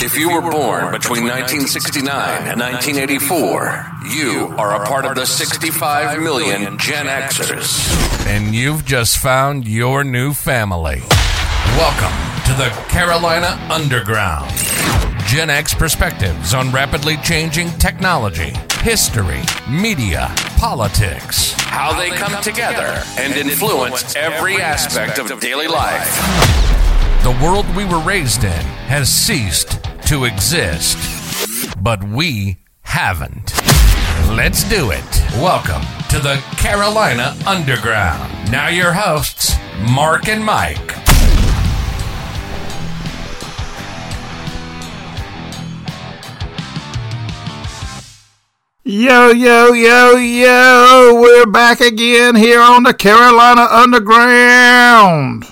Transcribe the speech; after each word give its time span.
If 0.00 0.16
you 0.16 0.30
were 0.32 0.40
born 0.40 0.92
between 0.92 1.24
1969 1.24 2.46
and 2.46 2.60
1984, 2.60 3.84
you 4.14 4.54
are 4.56 4.80
a 4.80 4.86
part 4.86 5.04
of 5.04 5.16
the 5.16 5.26
65 5.26 6.22
million 6.22 6.78
Gen 6.78 7.06
Xers. 7.06 8.24
And 8.24 8.54
you've 8.54 8.84
just 8.84 9.18
found 9.18 9.66
your 9.66 10.04
new 10.04 10.34
family. 10.34 11.02
Welcome 11.76 12.14
to 12.46 12.54
the 12.54 12.68
Carolina 12.88 13.58
Underground. 13.68 14.48
Gen 15.26 15.50
X 15.50 15.74
perspectives 15.74 16.54
on 16.54 16.70
rapidly 16.70 17.16
changing 17.16 17.68
technology, 17.70 18.52
history, 18.82 19.42
media, 19.68 20.32
politics, 20.58 21.54
how 21.54 21.92
they 21.98 22.10
come 22.10 22.40
together 22.40 23.02
and 23.18 23.34
influence 23.34 24.14
every 24.14 24.60
aspect 24.60 25.18
of 25.18 25.40
daily 25.40 25.66
life. 25.66 26.14
The 27.24 27.36
world 27.42 27.66
we 27.74 27.84
were 27.84 27.98
raised 27.98 28.44
in 28.44 28.64
has 28.86 29.12
ceased 29.12 29.87
to 30.08 30.24
exist, 30.24 30.96
but 31.82 32.02
we 32.02 32.56
haven't. 32.80 33.52
Let's 34.34 34.64
do 34.64 34.90
it. 34.90 35.22
Welcome 35.34 35.82
to 36.08 36.18
the 36.18 36.42
Carolina 36.56 37.36
Underground. 37.46 38.50
Now, 38.50 38.68
your 38.68 38.94
hosts, 38.94 39.54
Mark 39.90 40.26
and 40.28 40.42
Mike. 40.42 40.92
Yo, 48.84 49.28
yo, 49.28 49.74
yo, 49.74 50.16
yo, 50.16 51.20
we're 51.20 51.44
back 51.44 51.82
again 51.82 52.34
here 52.34 52.62
on 52.62 52.84
the 52.84 52.94
Carolina 52.94 53.68
Underground. 53.70 55.44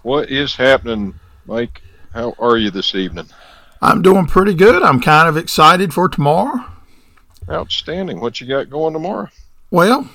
What 0.00 0.30
is 0.30 0.56
happening, 0.56 1.20
Mike? 1.44 1.81
How 2.14 2.34
are 2.38 2.56
you 2.56 2.70
this 2.70 2.94
evening? 2.94 3.26
I'm 3.80 4.02
doing 4.02 4.26
pretty 4.26 4.54
good. 4.54 4.82
I'm 4.82 5.00
kind 5.00 5.28
of 5.28 5.36
excited 5.36 5.92
for 5.94 6.08
tomorrow. 6.08 6.64
Outstanding. 7.50 8.20
What 8.20 8.40
you 8.40 8.46
got 8.46 8.70
going 8.70 8.92
tomorrow? 8.92 9.28
Well, 9.70 10.08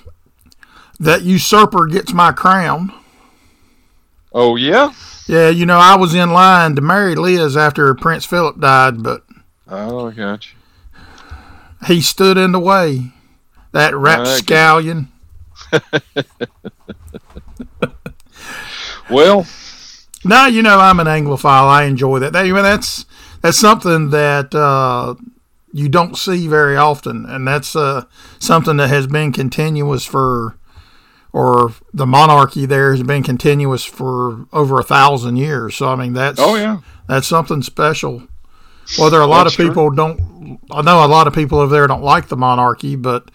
that 0.99 1.23
usurper 1.23 1.87
gets 1.87 2.13
my 2.13 2.31
crown. 2.31 2.93
Oh, 4.31 4.55
yeah? 4.55 4.93
Yeah, 5.27 5.49
you 5.49 5.65
know, 5.65 5.77
I 5.79 5.95
was 5.97 6.13
in 6.13 6.31
line 6.31 6.75
to 6.75 6.81
marry 6.81 7.15
Liz 7.15 7.57
after 7.57 7.93
Prince 7.95 8.25
Philip 8.25 8.59
died, 8.59 9.01
but 9.03 9.23
Oh, 9.67 10.07
I 10.07 10.11
got 10.11 10.45
you. 10.47 10.57
he 11.87 11.99
stood 12.01 12.37
in 12.37 12.51
the 12.53 12.59
way. 12.59 13.11
That 13.73 13.95
rapscallion. 13.95 15.11
Well, 19.09 19.45
No, 20.27 20.45
you 20.45 20.61
know 20.61 20.79
I'm 20.79 20.99
an 20.99 21.07
Anglophile. 21.07 21.67
I 21.67 21.85
enjoy 21.85 22.19
that. 22.19 22.33
That 22.33 22.45
that's 22.61 23.05
that's 23.41 23.57
something 23.57 24.09
that 24.11 24.53
uh, 24.53 25.15
you 25.71 25.89
don't 25.89 26.17
see 26.17 26.47
very 26.47 26.75
often, 26.75 27.25
and 27.25 27.47
that's 27.47 27.75
uh, 27.75 28.05
something 28.39 28.77
that 28.77 28.89
has 28.89 29.07
been 29.07 29.31
continuous 29.31 30.05
for, 30.05 30.57
or 31.31 31.73
the 31.93 32.05
monarchy 32.05 32.65
there 32.65 32.91
has 32.91 33.03
been 33.03 33.23
continuous 33.23 33.85
for 33.85 34.47
over 34.51 34.79
a 34.79 34.83
thousand 34.83 35.37
years. 35.37 35.75
So 35.75 35.89
I 35.89 35.95
mean 35.95 36.13
that's 36.13 36.39
oh, 36.39 36.55
yeah. 36.55 36.79
that's 37.07 37.27
something 37.27 37.61
special. 37.61 38.27
Well, 38.97 39.09
there 39.09 39.19
are 39.19 39.23
a 39.23 39.27
lot 39.27 39.43
That's 39.43 39.59
of 39.59 39.65
people 39.65 39.91
don't. 39.91 40.59
I 40.71 40.81
know 40.81 41.03
a 41.03 41.07
lot 41.07 41.27
of 41.27 41.33
people 41.33 41.59
over 41.59 41.73
there 41.73 41.87
don't 41.87 42.03
like 42.03 42.29
the 42.29 42.37
monarchy, 42.37 42.95
but 42.95 43.29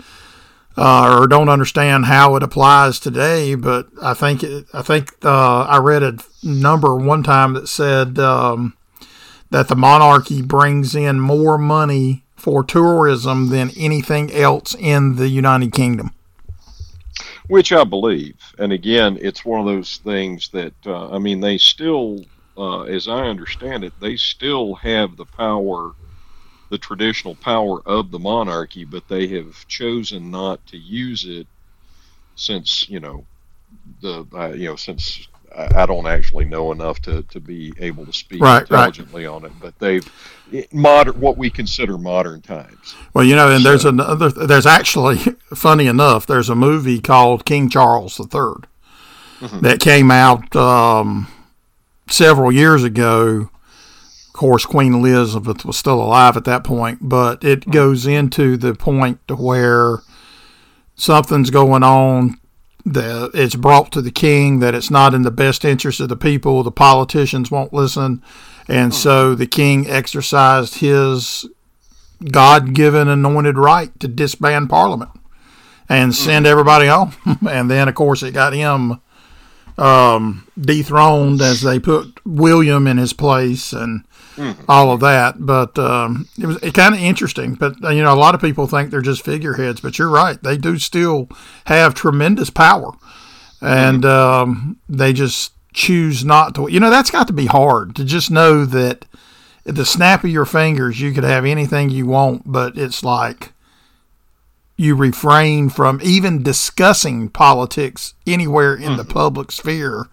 uh, 0.76 1.18
or 1.20 1.26
don't 1.26 1.48
understand 1.48 2.06
how 2.06 2.36
it 2.36 2.42
applies 2.42 2.98
today. 2.98 3.54
But 3.54 3.88
I 4.00 4.14
think 4.14 4.44
I 4.72 4.82
think 4.82 5.12
uh, 5.24 5.62
I 5.62 5.78
read 5.78 6.02
a 6.02 6.18
number 6.42 6.96
one 6.96 7.22
time 7.22 7.54
that 7.54 7.68
said 7.68 8.18
um, 8.18 8.76
that 9.50 9.68
the 9.68 9.76
monarchy 9.76 10.42
brings 10.42 10.94
in 10.94 11.20
more 11.20 11.58
money 11.58 12.24
for 12.36 12.64
tourism 12.64 13.50
than 13.50 13.70
anything 13.78 14.32
else 14.32 14.74
in 14.74 15.14
the 15.14 15.28
United 15.28 15.72
Kingdom. 15.72 16.10
Which 17.46 17.72
I 17.72 17.84
believe. 17.84 18.34
And 18.58 18.72
again, 18.72 19.18
it's 19.20 19.44
one 19.44 19.60
of 19.60 19.66
those 19.66 19.98
things 19.98 20.48
that, 20.48 20.74
uh, 20.84 21.10
I 21.10 21.18
mean, 21.18 21.40
they 21.40 21.58
still, 21.58 22.24
uh, 22.56 22.82
as 22.82 23.06
I 23.06 23.26
understand 23.26 23.84
it, 23.84 23.92
they 24.00 24.16
still 24.16 24.74
have 24.76 25.16
the 25.16 25.24
power, 25.24 25.92
the 26.72 26.78
traditional 26.78 27.34
power 27.34 27.86
of 27.86 28.10
the 28.10 28.18
monarchy, 28.18 28.82
but 28.86 29.06
they 29.06 29.26
have 29.26 29.68
chosen 29.68 30.30
not 30.30 30.66
to 30.66 30.78
use 30.78 31.26
it 31.28 31.46
since, 32.34 32.88
you 32.88 32.98
know, 32.98 33.26
the, 34.00 34.26
uh, 34.32 34.48
you 34.48 34.68
know, 34.68 34.76
since 34.76 35.28
I 35.54 35.82
I 35.82 35.86
don't 35.86 36.06
actually 36.06 36.46
know 36.46 36.72
enough 36.72 36.98
to, 37.02 37.24
to 37.24 37.40
be 37.40 37.74
able 37.78 38.06
to 38.06 38.12
speak 38.14 38.40
Right, 38.40 38.62
right. 38.70 38.86
intelligently 38.88 39.26
on 39.26 39.44
it, 39.44 39.52
but 39.60 39.78
they've 39.80 40.10
modern 40.72 41.20
what 41.20 41.36
we 41.36 41.50
consider 41.50 41.98
modern 41.98 42.40
times. 42.40 42.94
Well, 43.12 43.26
you 43.26 43.36
know, 43.36 43.54
and 43.54 43.62
there's 43.62 43.84
another. 43.84 44.30
There's 44.30 44.64
actually, 44.64 45.18
funny 45.54 45.86
enough, 45.88 46.26
there's 46.26 46.48
a 46.48 46.54
movie 46.54 47.02
called 47.02 47.44
King 47.44 47.68
Charles 47.68 48.18
III 48.18 48.64
that 49.60 49.78
came 49.78 50.10
out 50.10 50.56
um, 50.56 51.28
several 52.08 52.50
years 52.50 52.82
ago. 52.82 53.50
Of 54.32 54.38
course, 54.38 54.64
Queen 54.64 54.94
Elizabeth 54.94 55.62
was 55.62 55.76
still 55.76 56.00
alive 56.02 56.38
at 56.38 56.46
that 56.46 56.64
point, 56.64 57.00
but 57.02 57.44
it 57.44 57.60
mm-hmm. 57.60 57.70
goes 57.70 58.06
into 58.06 58.56
the 58.56 58.74
point 58.74 59.20
to 59.28 59.36
where 59.36 59.98
something's 60.94 61.50
going 61.50 61.82
on. 61.82 62.38
That 62.86 63.32
it's 63.34 63.54
brought 63.54 63.92
to 63.92 64.00
the 64.00 64.10
king 64.10 64.60
that 64.60 64.74
it's 64.74 64.90
not 64.90 65.12
in 65.12 65.22
the 65.22 65.30
best 65.30 65.64
interest 65.66 66.00
of 66.00 66.08
the 66.08 66.16
people. 66.16 66.62
The 66.62 66.72
politicians 66.72 67.50
won't 67.50 67.74
listen, 67.74 68.22
and 68.66 68.90
mm. 68.90 68.94
so 68.94 69.34
the 69.34 69.46
king 69.46 69.88
exercised 69.88 70.76
his 70.76 71.46
God 72.24 72.72
given 72.72 73.08
anointed 73.08 73.58
right 73.58 73.98
to 74.00 74.08
disband 74.08 74.70
Parliament 74.70 75.10
and 75.90 76.12
mm-hmm. 76.12 76.24
send 76.24 76.46
everybody 76.46 76.86
home. 76.86 77.12
and 77.48 77.70
then, 77.70 77.86
of 77.86 77.94
course, 77.94 78.22
it 78.22 78.32
got 78.32 78.54
him 78.54 79.00
um, 79.78 80.46
dethroned 80.58 81.40
as 81.40 81.60
they 81.60 81.78
put 81.78 82.18
William 82.24 82.86
in 82.86 82.98
his 82.98 83.12
place 83.12 83.72
and 83.72 84.04
all 84.68 84.92
of 84.92 85.00
that. 85.00 85.34
But 85.38 85.78
um, 85.78 86.28
it 86.40 86.46
was 86.46 86.58
kind 86.72 86.94
of 86.94 87.00
interesting. 87.00 87.54
But, 87.54 87.82
uh, 87.84 87.90
you 87.90 88.02
know, 88.02 88.12
a 88.12 88.16
lot 88.16 88.34
of 88.34 88.40
people 88.40 88.66
think 88.66 88.90
they're 88.90 89.00
just 89.00 89.24
figureheads, 89.24 89.80
but 89.80 89.98
you're 89.98 90.08
right. 90.08 90.42
They 90.42 90.56
do 90.56 90.78
still 90.78 91.28
have 91.66 91.94
tremendous 91.94 92.50
power. 92.50 92.92
And 93.60 94.04
um, 94.04 94.80
they 94.88 95.12
just 95.12 95.52
choose 95.72 96.24
not 96.24 96.54
to. 96.56 96.68
You 96.68 96.80
know, 96.80 96.90
that's 96.90 97.10
got 97.10 97.26
to 97.28 97.32
be 97.32 97.46
hard 97.46 97.94
to 97.96 98.04
just 98.04 98.30
know 98.30 98.64
that 98.64 99.06
at 99.64 99.76
the 99.76 99.86
snap 99.86 100.24
of 100.24 100.30
your 100.30 100.44
fingers, 100.44 101.00
you 101.00 101.12
could 101.12 101.24
have 101.24 101.44
anything 101.44 101.90
you 101.90 102.06
want, 102.06 102.42
but 102.44 102.76
it's 102.76 103.04
like 103.04 103.52
you 104.76 104.96
refrain 104.96 105.68
from 105.68 106.00
even 106.02 106.42
discussing 106.42 107.28
politics 107.28 108.14
anywhere 108.26 108.74
in 108.74 108.96
the 108.96 109.04
public 109.04 109.52
sphere 109.52 110.08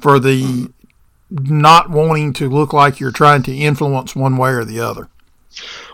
for 0.00 0.20
the 0.20 0.68
not 1.32 1.90
wanting 1.90 2.32
to 2.34 2.50
look 2.50 2.72
like 2.72 3.00
you're 3.00 3.10
trying 3.10 3.42
to 3.44 3.54
influence 3.54 4.14
one 4.14 4.36
way 4.36 4.50
or 4.50 4.64
the 4.64 4.80
other. 4.80 5.08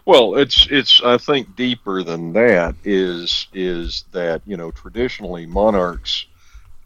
Well, 0.05 0.37
it's 0.37 0.67
it's 0.71 1.03
I 1.03 1.19
think 1.19 1.57
deeper 1.57 2.03
than 2.03 2.33
that 2.33 2.75
is 2.85 3.47
is 3.53 4.05
that 4.13 4.43
you 4.47 4.57
know 4.57 4.71
traditionally 4.71 5.47
monarchs 5.47 6.27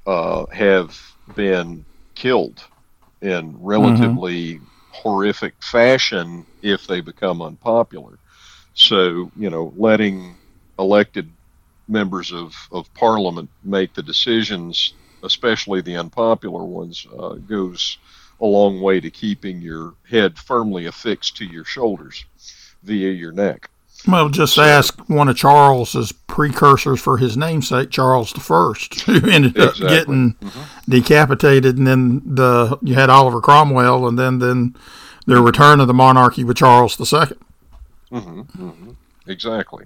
uh, 0.06 0.46
have 0.46 0.98
been 1.34 1.84
killed 2.14 2.64
in 3.20 3.56
relatively 3.60 4.60
horrific 4.91 5.54
fashion 5.62 6.44
if 6.62 6.86
they 6.86 7.00
become 7.00 7.42
unpopular. 7.42 8.18
So 8.74 9.30
you 9.36 9.50
know, 9.50 9.72
letting 9.76 10.36
elected 10.78 11.30
members 11.88 12.32
of 12.32 12.54
of 12.72 12.92
parliament 12.94 13.50
make 13.62 13.94
the 13.94 14.02
decisions, 14.02 14.94
especially 15.22 15.80
the 15.80 15.96
unpopular 15.96 16.64
ones, 16.64 17.06
uh, 17.18 17.34
goes 17.34 17.98
a 18.42 18.47
long 18.47 18.80
way 18.80 19.00
to 19.00 19.10
keeping 19.10 19.62
your 19.62 19.94
head 20.10 20.36
firmly 20.36 20.86
affixed 20.86 21.36
to 21.36 21.44
your 21.47 21.65
shoulders 21.65 22.24
via 22.83 23.10
your 23.10 23.33
neck. 23.33 23.71
Well, 24.06 24.28
just 24.30 24.59
ask 24.59 24.98
one 25.09 25.28
of 25.28 25.36
Charles's 25.36 26.10
precursors 26.10 27.00
for 27.00 27.18
his 27.18 27.36
namesake, 27.36 27.91
Charles 27.91 28.33
the 28.33 28.41
First, 28.41 29.00
who 29.03 29.30
ended 29.30 29.56
up 29.59 29.71
Exactly. 29.71 29.97
getting 29.97 30.34
mm-hmm. 30.34 30.91
decapitated, 30.91 31.78
and 31.78 31.86
then 31.86 32.22
the 32.24 32.78
you 32.83 32.94
had 32.94 33.10
Oliver 33.10 33.41
Cromwell, 33.41 34.09
and 34.09 34.18
then 34.18 34.41
then 34.41 34.74
the 35.27 35.41
return 35.41 35.78
of 35.78 35.86
the 35.86 35.94
monarchy 35.94 36.42
with 36.42 36.56
Charles 36.56 36.97
the 36.97 37.06
Second. 37.06 37.39
Mm-hmm. 38.10 38.41
Mm-hmm. 38.41 38.91
Exactly. 39.28 39.84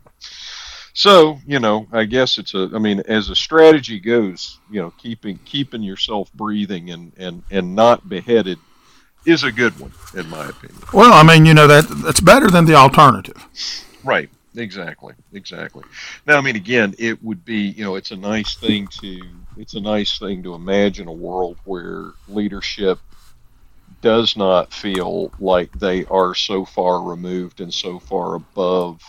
So, 0.96 1.38
you 1.46 1.58
know, 1.58 1.86
I 1.92 2.04
guess 2.06 2.38
it's 2.38 2.54
a 2.54 2.70
I 2.74 2.78
mean, 2.78 3.00
as 3.06 3.28
a 3.28 3.36
strategy 3.36 4.00
goes, 4.00 4.58
you 4.70 4.80
know, 4.80 4.94
keeping 4.96 5.38
keeping 5.44 5.82
yourself 5.82 6.32
breathing 6.32 6.90
and 6.90 7.12
and 7.18 7.42
and 7.50 7.74
not 7.74 8.08
beheaded 8.08 8.58
is 9.26 9.44
a 9.44 9.52
good 9.52 9.78
one 9.78 9.92
in 10.14 10.26
my 10.30 10.48
opinion. 10.48 10.82
Well, 10.94 11.12
I 11.12 11.22
mean, 11.22 11.44
you 11.44 11.52
know 11.52 11.66
that 11.66 11.84
that's 12.02 12.20
better 12.20 12.50
than 12.50 12.64
the 12.64 12.76
alternative. 12.76 13.46
Right. 14.04 14.30
Exactly. 14.56 15.12
Exactly. 15.34 15.84
Now, 16.26 16.38
I 16.38 16.40
mean, 16.40 16.56
again, 16.56 16.94
it 16.98 17.22
would 17.22 17.44
be, 17.44 17.68
you 17.76 17.84
know, 17.84 17.96
it's 17.96 18.10
a 18.10 18.16
nice 18.16 18.56
thing 18.56 18.86
to, 19.02 19.20
it's 19.58 19.74
a 19.74 19.80
nice 19.80 20.18
thing 20.18 20.42
to 20.44 20.54
imagine 20.54 21.08
a 21.08 21.12
world 21.12 21.58
where 21.64 22.12
leadership 22.26 22.98
does 24.00 24.34
not 24.34 24.72
feel 24.72 25.30
like 25.38 25.70
they 25.72 26.06
are 26.06 26.34
so 26.34 26.64
far 26.64 27.02
removed 27.02 27.60
and 27.60 27.74
so 27.74 27.98
far 27.98 28.34
above 28.36 29.02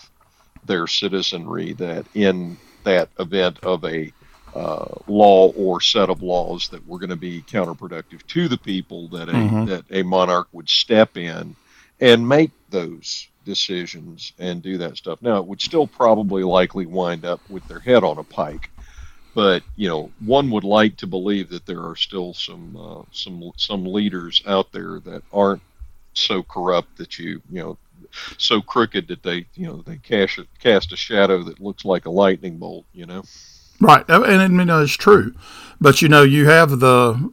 their 0.68 0.88
citizenry 0.88 1.74
that 1.74 2.06
in 2.14 2.58
that 2.84 3.10
event 3.20 3.60
of 3.64 3.84
a 3.84 4.12
uh, 4.56 4.96
law 5.08 5.52
or 5.52 5.82
set 5.82 6.10
of 6.10 6.24
laws 6.24 6.70
that 6.70 6.86
were 6.88 6.98
going 6.98 7.10
to 7.10 7.16
be 7.16 7.42
counterproductive 7.44 8.26
to 8.28 8.48
the 8.48 8.58
people 8.58 9.08
that 9.10 9.30
a 9.30 9.34
mm-hmm. 9.34 9.66
that 9.66 9.84
a 9.92 10.04
monarch 10.04 10.48
would 10.52 10.70
step 10.70 11.18
in 11.18 11.56
and 12.00 12.28
make 12.28 12.52
those 12.70 13.28
decisions 13.46 14.34
and 14.40 14.62
do 14.62 14.78
that 14.78 14.98
stuff. 14.98 15.22
Now, 15.22 15.38
it 15.38 15.46
would 15.46 15.62
still 15.62 15.88
probably 15.88 16.44
likely 16.44 16.86
wind 16.86 17.26
up 17.26 17.40
with 17.50 17.68
their 17.68 17.80
head 17.80 18.04
on 18.04 18.18
a 18.18 18.24
pike, 18.24 18.70
but 19.36 19.64
you 19.76 19.88
know, 19.88 20.12
one 20.26 20.50
would 20.52 20.64
like 20.64 20.98
to 20.98 21.08
believe 21.08 21.50
that 21.50 21.66
there 21.66 21.84
are 21.84 21.96
still 21.96 22.34
some 22.34 22.76
uh, 22.76 23.04
some 23.12 23.52
some 23.58 23.86
leaders 23.86 24.42
out 24.48 24.72
there 24.72 25.00
that 25.02 25.24
aren't 25.32 25.62
so 26.18 26.44
corrupt 26.44 26.98
that 26.98 27.18
you 27.20 27.42
you 27.50 27.62
know 27.62 27.78
so 28.38 28.62
crooked 28.62 29.08
that 29.08 29.24
they 29.24 29.46
you 29.56 29.68
know 29.68 29.84
they 29.86 29.98
cast 29.98 30.38
a, 30.38 30.48
cast 30.60 30.92
a 30.92 30.96
shadow 30.96 31.44
that 31.44 31.60
looks 31.60 31.86
like 31.86 32.06
a 32.06 32.12
lightning 32.12 32.58
bolt. 32.58 32.86
You 32.94 33.06
know. 33.06 33.24
Right, 33.80 34.04
and 34.10 34.42
I 34.42 34.48
mean 34.48 34.70
it's 34.70 34.94
true, 34.94 35.36
but 35.80 36.02
you 36.02 36.10
know 36.10 36.24
you 36.24 36.48
have 36.48 36.80
the. 36.80 37.32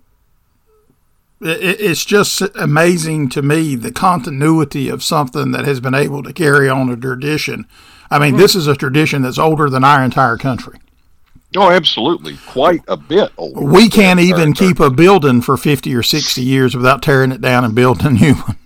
It's 1.46 2.06
just 2.06 2.40
amazing 2.54 3.28
to 3.30 3.42
me 3.42 3.74
the 3.74 3.92
continuity 3.92 4.88
of 4.88 5.02
something 5.02 5.50
that 5.50 5.66
has 5.66 5.78
been 5.78 5.94
able 5.94 6.22
to 6.22 6.32
carry 6.32 6.70
on 6.70 6.88
a 6.88 6.96
tradition. 6.96 7.66
I 8.10 8.18
mean, 8.18 8.30
mm-hmm. 8.30 8.38
this 8.40 8.54
is 8.54 8.66
a 8.66 8.76
tradition 8.76 9.22
that's 9.22 9.38
older 9.38 9.68
than 9.68 9.84
our 9.84 10.02
entire 10.02 10.38
country. 10.38 10.78
Oh, 11.56 11.70
absolutely. 11.70 12.36
Quite 12.46 12.82
a 12.88 12.96
bit 12.96 13.30
older. 13.36 13.60
We 13.60 13.88
can't 13.88 14.20
even 14.20 14.54
keep 14.54 14.80
a 14.80 14.90
building 14.90 15.40
for 15.40 15.56
50 15.56 15.94
or 15.94 16.02
60 16.02 16.42
years 16.42 16.74
without 16.74 17.02
tearing 17.02 17.30
it 17.30 17.40
down 17.40 17.64
and 17.64 17.74
building 17.74 18.06
a 18.06 18.10
new 18.10 18.34
one. 18.34 18.56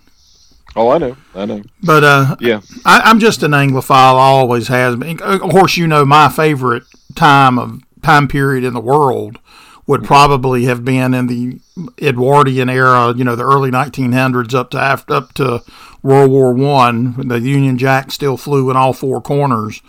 Oh, 0.75 0.89
I 0.89 0.97
know, 0.97 1.17
I 1.35 1.45
know. 1.45 1.63
But 1.81 2.03
uh, 2.03 2.35
yeah, 2.39 2.61
I, 2.85 3.09
am 3.09 3.19
just 3.19 3.43
an 3.43 3.51
Anglophile. 3.51 4.13
Always 4.13 4.67
has 4.67 4.95
been. 4.95 5.21
Of 5.21 5.41
course, 5.41 5.77
you 5.77 5.87
know 5.87 6.05
my 6.05 6.29
favorite 6.29 6.83
time 7.15 7.57
of 7.57 7.81
time 8.01 8.27
period 8.27 8.63
in 8.63 8.73
the 8.73 8.79
world 8.79 9.39
would 9.87 10.03
probably 10.03 10.65
have 10.65 10.85
been 10.85 11.13
in 11.13 11.27
the 11.27 11.59
Edwardian 12.01 12.69
era. 12.69 13.13
You 13.15 13.23
know, 13.23 13.35
the 13.35 13.45
early 13.45 13.71
1900s 13.71 14.53
up 14.53 14.69
to 14.71 14.79
after 14.79 15.13
up 15.13 15.33
to 15.33 15.63
World 16.03 16.29
War 16.29 16.53
One, 16.53 17.15
when 17.15 17.27
the 17.29 17.39
Union 17.39 17.77
Jack 17.77 18.11
still 18.11 18.37
flew 18.37 18.69
in 18.69 18.77
all 18.77 18.93
four 18.93 19.21
corners. 19.21 19.81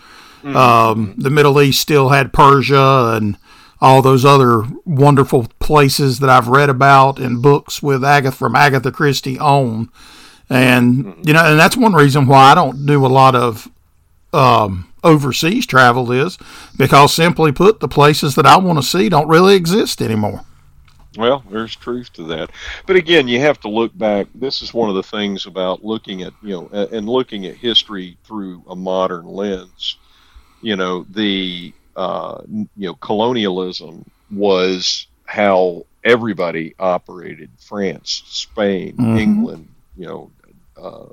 Mm-hmm. 0.43 0.57
Um, 0.57 1.15
the 1.19 1.29
Middle 1.29 1.61
East 1.61 1.83
still 1.83 2.09
had 2.09 2.33
Persia 2.33 3.13
and 3.15 3.37
all 3.81 4.01
those 4.01 4.25
other 4.25 4.63
wonderful 4.85 5.49
places 5.59 6.19
that 6.21 6.31
I've 6.31 6.49
read 6.49 6.71
about 6.71 7.19
in 7.19 7.43
books 7.43 7.83
with 7.83 8.05
Agatha 8.05 8.37
from 8.37 8.57
Agatha 8.57 8.91
Christie 8.91 9.39
on 9.39 9.91
and 10.51 11.05
mm-hmm. 11.05 11.23
you 11.27 11.33
know, 11.33 11.45
and 11.45 11.59
that's 11.59 11.77
one 11.77 11.95
reason 11.95 12.27
why 12.27 12.51
I 12.51 12.55
don't 12.55 12.85
do 12.85 13.07
a 13.07 13.09
lot 13.09 13.35
of 13.35 13.71
um, 14.33 14.93
overseas 15.03 15.67
travel 15.67 16.11
is 16.13 16.39
because 16.77 17.15
simply 17.15 17.53
put, 17.53 17.81
the 17.81 17.89
places 17.89 18.35
that 18.35 18.47
I 18.47 18.59
want 18.59 18.79
to 18.79 18.83
see 18.83 19.09
don't 19.09 19.29
really 19.29 19.55
exist 19.55 20.03
anymore. 20.03 20.45
Well, 21.17 21.43
there's 21.51 21.75
truth 21.75 22.13
to 22.15 22.23
that, 22.25 22.51
but 22.87 22.95
again, 22.95 23.27
you 23.27 23.41
have 23.41 23.59
to 23.61 23.69
look 23.69 23.97
back. 23.99 24.29
This 24.35 24.63
is 24.63 24.73
one 24.73 24.89
of 24.89 24.95
the 24.95 25.03
things 25.03 25.47
about 25.47 25.85
looking 25.85 26.23
at 26.23 26.33
you 26.43 26.51
know 26.51 26.87
and 26.93 27.09
looking 27.09 27.47
at 27.47 27.57
history 27.57 28.17
through 28.25 28.63
a 28.69 28.77
modern 28.77 29.27
lens. 29.27 29.97
You 30.63 30.77
know, 30.77 31.05
the 31.11 31.73
uh, 31.97 32.43
you 32.47 32.69
know 32.77 32.95
colonialism 32.95 34.09
was 34.31 35.09
how 35.27 35.85
everybody 36.05 36.77
operated: 36.79 37.51
France, 37.59 38.23
Spain, 38.27 38.97
mm-hmm. 38.97 39.19
England, 39.19 39.69
you 39.97 40.07
know, 40.07 40.31
uh, 40.81 41.07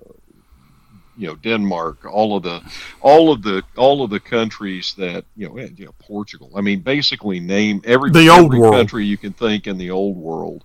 you 1.17 1.27
know 1.27 1.35
Denmark, 1.35 2.05
all 2.05 2.37
of 2.37 2.43
the 2.43 2.61
all 3.01 3.31
of 3.31 3.41
the 3.41 3.63
all 3.75 4.03
of 4.03 4.09
the 4.09 4.19
countries 4.19 4.93
that 4.97 5.25
you 5.35 5.47
know, 5.47 5.57
you 5.57 5.85
know 5.85 5.93
Portugal. 5.99 6.51
I 6.55 6.61
mean, 6.61 6.81
basically 6.81 7.39
name 7.39 7.81
every 7.83 8.11
the 8.11 8.29
every 8.29 8.59
world. 8.59 8.73
country 8.73 9.05
you 9.05 9.17
can 9.17 9.33
think 9.33 9.67
in 9.67 9.77
the 9.77 9.91
old 9.91 10.17
world 10.17 10.63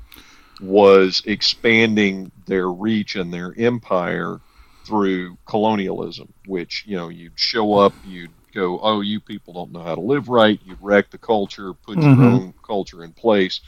was 0.60 1.22
expanding 1.26 2.30
their 2.46 2.70
reach 2.70 3.16
and 3.16 3.32
their 3.32 3.54
empire 3.58 4.40
through 4.84 5.38
colonialism. 5.46 6.32
Which 6.46 6.84
you 6.86 6.96
know 6.96 7.08
you'd 7.08 7.38
show 7.38 7.74
up, 7.74 7.94
you'd 8.06 8.30
go, 8.52 8.78
oh, 8.82 9.00
you 9.00 9.20
people 9.20 9.54
don't 9.54 9.72
know 9.72 9.82
how 9.82 9.94
to 9.94 10.00
live 10.00 10.28
right. 10.28 10.60
You'd 10.64 10.82
wreck 10.82 11.10
the 11.10 11.18
culture, 11.18 11.72
put 11.72 11.98
mm-hmm. 11.98 12.20
your 12.20 12.30
own 12.30 12.54
culture 12.62 13.04
in 13.04 13.12
place. 13.12 13.60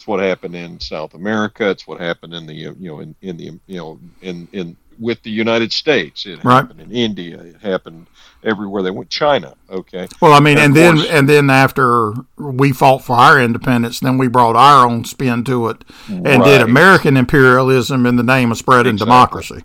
It's 0.00 0.06
what 0.06 0.20
happened 0.20 0.56
in 0.56 0.80
South 0.80 1.12
America. 1.12 1.68
It's 1.68 1.86
what 1.86 2.00
happened 2.00 2.32
in 2.32 2.46
the 2.46 2.54
you 2.54 2.74
know 2.78 3.00
in, 3.00 3.14
in 3.20 3.36
the 3.36 3.60
you 3.66 3.76
know 3.76 4.00
in 4.22 4.48
in 4.50 4.74
with 4.98 5.22
the 5.22 5.30
United 5.30 5.74
States. 5.74 6.24
It 6.24 6.42
right. 6.42 6.62
happened 6.62 6.80
in 6.80 6.90
India. 6.90 7.38
It 7.38 7.56
happened 7.60 8.06
everywhere 8.42 8.82
they 8.82 8.90
went. 8.90 9.10
China. 9.10 9.54
Okay. 9.68 10.08
Well, 10.22 10.32
I 10.32 10.40
mean, 10.40 10.56
and, 10.56 10.68
and 10.68 10.76
then 10.76 10.96
course, 10.96 11.10
and 11.10 11.28
then 11.28 11.50
after 11.50 12.14
we 12.38 12.72
fought 12.72 13.04
for 13.04 13.14
our 13.14 13.38
independence, 13.38 14.00
then 14.00 14.16
we 14.16 14.26
brought 14.26 14.56
our 14.56 14.88
own 14.88 15.04
spin 15.04 15.44
to 15.44 15.68
it 15.68 15.84
and 16.08 16.24
right. 16.24 16.44
did 16.44 16.62
American 16.62 17.18
imperialism 17.18 18.06
in 18.06 18.16
the 18.16 18.22
name 18.22 18.50
of 18.50 18.56
spreading 18.56 18.94
exactly. 18.94 19.06
democracy. 19.06 19.64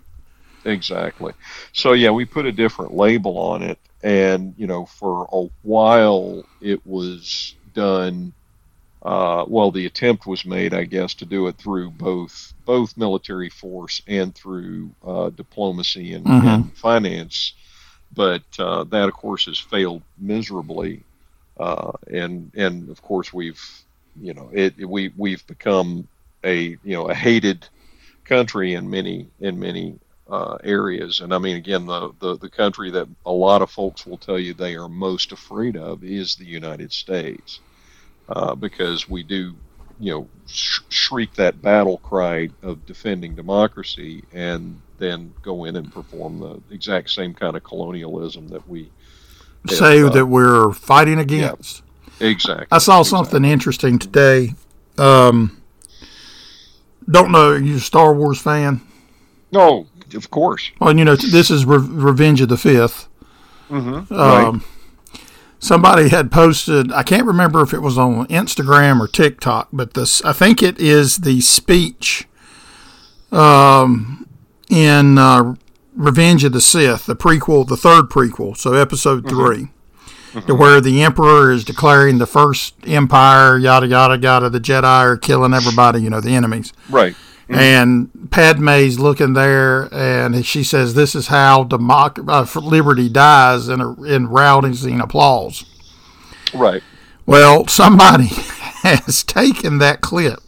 Exactly. 0.66 1.32
So 1.72 1.94
yeah, 1.94 2.10
we 2.10 2.26
put 2.26 2.44
a 2.44 2.52
different 2.52 2.92
label 2.92 3.38
on 3.38 3.62
it, 3.62 3.78
and 4.02 4.54
you 4.58 4.66
know, 4.66 4.84
for 4.84 5.30
a 5.32 5.48
while 5.62 6.44
it 6.60 6.86
was 6.86 7.54
done 7.72 8.34
uh, 9.02 9.44
well, 9.46 9.70
the 9.70 9.86
attempt 9.86 10.26
was 10.26 10.44
made, 10.44 10.74
I 10.74 10.84
guess, 10.84 11.14
to 11.14 11.26
do 11.26 11.46
it 11.46 11.56
through 11.58 11.90
both 11.90 12.54
both 12.64 12.96
military 12.96 13.50
force 13.50 14.02
and 14.08 14.34
through 14.34 14.90
uh, 15.06 15.30
diplomacy 15.30 16.14
and, 16.14 16.24
mm-hmm. 16.24 16.46
and, 16.46 16.76
finance, 16.76 17.52
but 18.12 18.42
uh, 18.58 18.84
that, 18.84 19.08
of 19.08 19.14
course, 19.14 19.46
has 19.46 19.58
failed 19.58 20.02
miserably. 20.18 21.04
Uh, 21.56 21.92
and 22.10 22.50
and 22.56 22.90
of 22.90 23.00
course, 23.02 23.32
we've 23.32 23.62
you 24.20 24.34
know 24.34 24.50
it, 24.52 24.76
we 24.88 25.12
we've 25.16 25.46
become 25.46 26.08
a 26.42 26.76
you 26.82 26.96
know 26.96 27.08
a 27.08 27.14
hated 27.14 27.68
country 28.24 28.74
in 28.74 28.90
many 28.90 29.28
in 29.40 29.58
many 29.58 29.98
uh, 30.28 30.56
areas. 30.64 31.20
And 31.20 31.32
I 31.32 31.38
mean, 31.38 31.56
again, 31.56 31.86
the, 31.86 32.12
the, 32.18 32.36
the 32.36 32.50
country 32.50 32.90
that 32.90 33.06
a 33.24 33.30
lot 33.30 33.62
of 33.62 33.70
folks 33.70 34.04
will 34.04 34.18
tell 34.18 34.38
you 34.38 34.52
they 34.52 34.74
are 34.74 34.88
most 34.88 35.30
afraid 35.30 35.76
of 35.76 36.02
is 36.02 36.34
the 36.34 36.44
United 36.44 36.92
States 36.92 37.60
uh, 38.28 38.54
because 38.54 39.08
we 39.08 39.22
do, 39.22 39.54
you 40.00 40.12
know, 40.12 40.28
sh- 40.46 40.80
shriek 40.88 41.34
that 41.34 41.62
battle 41.62 41.98
cry 41.98 42.48
of 42.62 42.84
defending 42.86 43.34
democracy 43.34 44.24
and 44.32 44.80
then 44.98 45.32
go 45.42 45.64
in 45.64 45.76
and 45.76 45.92
perform 45.92 46.40
the 46.40 46.60
exact 46.74 47.10
same 47.10 47.34
kind 47.34 47.56
of 47.56 47.64
colonialism 47.64 48.48
that 48.48 48.66
we 48.68 48.90
have, 49.68 49.76
say 49.76 50.02
uh, 50.02 50.08
that 50.10 50.26
we're 50.26 50.72
fighting 50.72 51.18
against. 51.18 51.82
Yeah, 52.18 52.28
exactly. 52.28 52.66
I 52.70 52.78
saw 52.78 53.00
exactly. 53.00 53.04
something 53.04 53.50
interesting 53.50 53.98
today. 53.98 54.54
Um, 54.98 55.62
don't 57.10 57.30
know, 57.30 57.50
are 57.50 57.58
you 57.58 57.76
a 57.76 57.80
Star 57.80 58.14
Wars 58.14 58.40
fan? 58.40 58.80
No, 59.52 59.86
of 60.14 60.30
course. 60.30 60.70
Well, 60.80 60.96
you 60.96 61.04
know, 61.04 61.16
this 61.16 61.50
is 61.50 61.64
Re- 61.64 61.78
Revenge 61.78 62.40
of 62.40 62.48
the 62.48 62.56
5th 62.56 63.06
mm-hmm. 63.70 64.12
um, 64.12 64.52
right 64.58 64.62
somebody 65.66 66.08
had 66.08 66.30
posted 66.30 66.92
i 66.92 67.02
can't 67.02 67.26
remember 67.26 67.60
if 67.60 67.74
it 67.74 67.80
was 67.80 67.98
on 67.98 68.24
instagram 68.28 69.00
or 69.00 69.08
tiktok 69.08 69.68
but 69.72 69.94
this 69.94 70.22
i 70.24 70.32
think 70.32 70.62
it 70.62 70.78
is 70.78 71.18
the 71.18 71.40
speech 71.40 72.28
um, 73.32 74.26
in 74.70 75.18
uh, 75.18 75.54
revenge 75.96 76.44
of 76.44 76.52
the 76.52 76.60
sith 76.60 77.06
the 77.06 77.16
prequel 77.16 77.66
the 77.66 77.76
third 77.76 78.04
prequel 78.04 78.56
so 78.56 78.74
episode 78.74 79.24
mm-hmm. 79.24 79.36
3 79.36 79.56
mm-hmm. 79.56 80.46
to 80.46 80.54
where 80.54 80.80
the 80.80 81.02
emperor 81.02 81.50
is 81.50 81.64
declaring 81.64 82.18
the 82.18 82.26
first 82.26 82.74
empire 82.86 83.58
yada 83.58 83.88
yada 83.88 84.16
yada 84.16 84.48
the 84.48 84.60
jedi 84.60 84.84
are 84.84 85.16
killing 85.16 85.52
everybody 85.52 86.00
you 86.00 86.08
know 86.08 86.20
the 86.20 86.30
enemies 86.30 86.72
right 86.88 87.16
Mm-hmm. 87.48 87.60
And 87.60 88.30
Padme's 88.30 88.98
looking 88.98 89.34
there, 89.34 89.88
and 89.94 90.44
she 90.44 90.64
says, 90.64 90.94
"This 90.94 91.14
is 91.14 91.28
how 91.28 91.62
democ- 91.62 92.28
uh, 92.28 92.60
liberty 92.60 93.08
dies 93.08 93.68
in 93.68 93.80
a, 93.80 94.02
in 94.02 94.26
rousing 94.26 95.00
applause." 95.00 95.64
Right. 96.52 96.82
Well, 97.24 97.68
somebody 97.68 98.26
has 98.82 99.22
taken 99.22 99.78
that 99.78 100.00
clip 100.00 100.40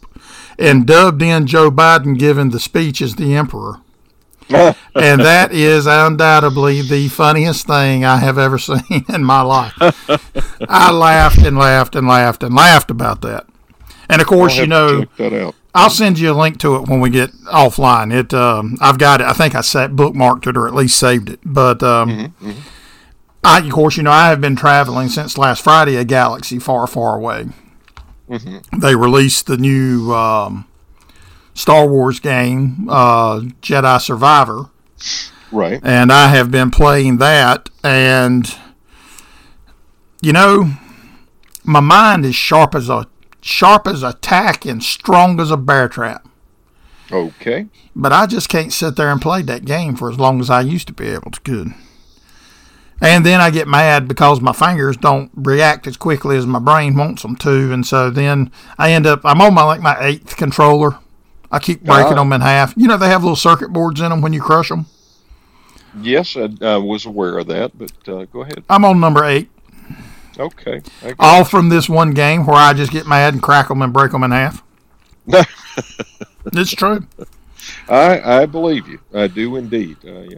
and 0.57 0.85
dubbed 0.85 1.21
in 1.21 1.47
Joe 1.47 1.71
Biden 1.71 2.19
giving 2.19 2.49
the 2.49 2.59
speech 2.59 3.01
as 3.01 3.15
the 3.15 3.33
emperor. 3.33 3.79
and 4.49 5.19
that 5.19 5.51
is 5.53 5.85
undoubtedly 5.85 6.81
the 6.81 7.07
funniest 7.09 7.67
thing 7.67 8.03
I 8.03 8.17
have 8.17 8.37
ever 8.37 8.57
seen 8.57 9.05
in 9.07 9.23
my 9.23 9.41
life. 9.41 9.73
I 10.67 10.91
laughed 10.91 11.37
and 11.37 11.57
laughed 11.57 11.95
and 11.95 12.07
laughed 12.07 12.43
and 12.43 12.55
laughed 12.55 12.89
about 12.91 13.21
that. 13.21 13.45
And 14.09 14.21
of 14.21 14.27
course, 14.27 14.57
you 14.57 14.65
know, 14.65 15.05
I'll 15.73 15.89
send 15.89 16.17
you 16.17 16.31
a 16.31 16.33
link 16.33 16.59
to 16.59 16.75
it 16.75 16.87
when 16.87 16.99
we 16.99 17.09
get 17.09 17.31
offline. 17.45 18.13
It, 18.13 18.33
um, 18.33 18.77
I've 18.81 18.97
got 18.97 19.21
it. 19.21 19.27
I 19.27 19.33
think 19.33 19.53
I 19.55 19.61
set 19.61 19.91
bookmarked 19.91 20.47
it 20.47 20.57
or 20.57 20.67
at 20.67 20.73
least 20.73 20.97
saved 20.97 21.29
it. 21.29 21.39
But 21.45 21.83
um, 21.83 22.09
mm-hmm, 22.09 22.49
mm-hmm. 22.49 22.59
I, 23.43 23.59
of 23.59 23.71
course, 23.71 23.95
you 23.95 24.03
know, 24.03 24.11
I 24.11 24.29
have 24.29 24.41
been 24.41 24.55
traveling 24.55 25.09
since 25.09 25.37
last 25.37 25.63
Friday. 25.63 25.95
A 25.95 26.03
galaxy 26.03 26.59
far, 26.59 26.87
far 26.87 27.15
away. 27.15 27.47
Mm-hmm. 28.29 28.79
They 28.79 28.95
released 28.95 29.47
the 29.47 29.57
new 29.57 30.11
um, 30.13 30.67
Star 31.53 31.87
Wars 31.87 32.19
game, 32.19 32.87
uh, 32.89 33.39
Jedi 33.61 34.01
Survivor. 34.01 34.69
Right. 35.51 35.79
And 35.83 36.11
I 36.11 36.27
have 36.27 36.51
been 36.51 36.71
playing 36.71 37.17
that, 37.17 37.69
and 37.83 38.55
you 40.21 40.33
know, 40.33 40.71
my 41.63 41.79
mind 41.79 42.25
is 42.25 42.35
sharp 42.35 42.75
as 42.75 42.89
a 42.89 43.07
sharp 43.41 43.87
as 43.87 44.03
a 44.03 44.13
tack 44.13 44.65
and 44.65 44.83
strong 44.83 45.39
as 45.39 45.51
a 45.51 45.57
bear 45.57 45.87
trap. 45.87 46.27
Okay. 47.11 47.67
But 47.95 48.13
I 48.13 48.27
just 48.27 48.49
can't 48.49 48.71
sit 48.73 48.95
there 48.95 49.11
and 49.11 49.21
play 49.21 49.41
that 49.41 49.65
game 49.65 49.95
for 49.95 50.11
as 50.11 50.19
long 50.19 50.39
as 50.39 50.49
I 50.49 50.61
used 50.61 50.87
to 50.87 50.93
be 50.93 51.07
able 51.07 51.31
to. 51.31 51.41
Could. 51.41 51.73
And 53.01 53.25
then 53.25 53.39
I 53.39 53.49
get 53.49 53.67
mad 53.67 54.07
because 54.07 54.41
my 54.41 54.51
fingers 54.51 54.97
don't 54.97 55.31
react 55.33 55.87
as 55.87 55.95
quickly 55.95 56.35
as 56.35 56.45
my 56.45 56.59
brain 56.59 56.97
wants 56.97 57.21
them 57.21 57.35
to, 57.37 57.71
and 57.71 57.87
so 57.87 58.09
then 58.09 58.51
I 58.77 58.91
end 58.91 59.07
up 59.07 59.21
I'm 59.23 59.41
on 59.41 59.53
my 59.53 59.63
like 59.63 59.81
my 59.81 59.97
eighth 60.01 60.35
controller. 60.35 60.99
I 61.51 61.59
keep 61.59 61.81
breaking 61.81 62.13
uh, 62.13 62.15
them 62.15 62.33
in 62.33 62.41
half. 62.41 62.73
You 62.75 62.87
know 62.87 62.97
they 62.97 63.07
have 63.07 63.23
little 63.23 63.37
circuit 63.37 63.71
boards 63.71 64.01
in 64.01 64.09
them 64.09 64.21
when 64.21 64.33
you 64.33 64.41
crush 64.41 64.67
them. 64.67 64.85
Yes, 66.01 66.35
I, 66.35 66.49
I 66.61 66.77
was 66.77 67.05
aware 67.05 67.37
of 67.39 67.47
that, 67.47 67.77
but 67.77 67.91
uh, 68.07 68.25
go 68.25 68.41
ahead. 68.41 68.63
I'm 68.69 68.83
on 68.85 68.99
number 68.99 69.23
eight. 69.23 69.49
Okay. 70.39 70.81
All 71.19 71.43
from 71.43 71.69
this 71.69 71.89
one 71.89 72.11
game 72.11 72.45
where 72.45 72.55
I 72.55 72.73
just 72.73 72.91
get 72.91 73.05
mad 73.05 73.33
and 73.33 73.43
crack 73.43 73.67
them 73.67 73.81
and 73.81 73.91
break 73.91 74.11
them 74.11 74.23
in 74.23 74.31
half. 74.31 74.63
it's 75.27 76.71
true. 76.71 77.05
I 77.87 78.41
I 78.41 78.45
believe 78.45 78.87
you. 78.87 78.99
I 79.13 79.27
do 79.27 79.57
indeed. 79.57 79.97
Uh, 80.05 80.21
yeah. 80.21 80.37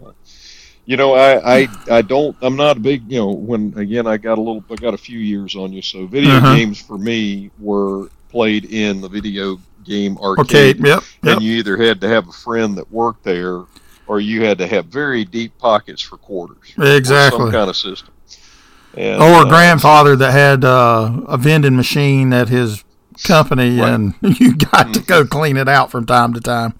You 0.86 0.98
know, 0.98 1.13
I, 1.13 1.62
I 1.62 1.67
I 1.89 2.01
don't. 2.01 2.36
I'm 2.41 2.55
not 2.55 2.77
a 2.77 2.79
big. 2.79 3.10
You 3.12 3.20
know, 3.20 3.31
when 3.31 3.74
again, 3.77 4.08
I 4.08 4.17
got 4.17 4.38
a 4.38 4.41
little. 4.41 4.63
I 4.70 4.75
got 4.75 4.93
a 4.93 4.98
few 4.98 5.20
years 5.20 5.55
on 5.55 5.72
you. 5.72 5.81
So 5.81 6.08
video 6.08 6.38
uh-huh. 6.38 6.55
games 6.55 6.81
for 6.81 6.98
me 6.98 7.51
were 7.60 8.10
played 8.29 8.65
in 8.65 9.01
the 9.01 9.08
video 9.08 9.60
game 9.84 10.17
arcade. 10.17 10.79
Okay. 10.79 10.89
Yep, 10.89 11.03
yep. 11.24 11.36
And 11.36 11.41
you 11.41 11.58
either 11.58 11.77
had 11.77 12.01
to 12.01 12.10
have 12.10 12.27
a 12.27 12.31
friend 12.31 12.77
that 12.77 12.91
worked 12.91 13.24
there, 13.24 13.63
or 14.08 14.20
you 14.20 14.43
had 14.43 14.58
to 14.58 14.67
have 14.67 14.88
very 14.88 15.24
deep 15.24 15.58
pockets 15.60 16.01
for 16.01 16.17
quarters. 16.17 16.74
Exactly. 16.77 17.39
Some 17.39 17.51
kind 17.51 17.70
of 17.70 17.75
system. 17.75 18.13
And, 18.96 19.22
or 19.22 19.44
a 19.44 19.46
uh, 19.46 19.50
grandfather 19.50 20.16
that 20.18 20.32
had 20.32 20.66
uh, 20.66 21.22
a 21.28 21.38
vending 21.38 21.76
machine 21.76 22.34
at 22.34 22.50
his 22.50 22.84
company, 23.24 23.80
right. 23.80 23.94
and 23.94 24.16
you 24.22 24.56
got 24.56 24.88
mm-hmm. 24.88 24.92
to 24.94 25.02
go 25.02 25.26
clean 25.26 25.58
it 25.58 25.70
out 25.70 25.92
from 25.92 26.06
time 26.06 26.34
to 26.34 26.42
time. 26.42 26.74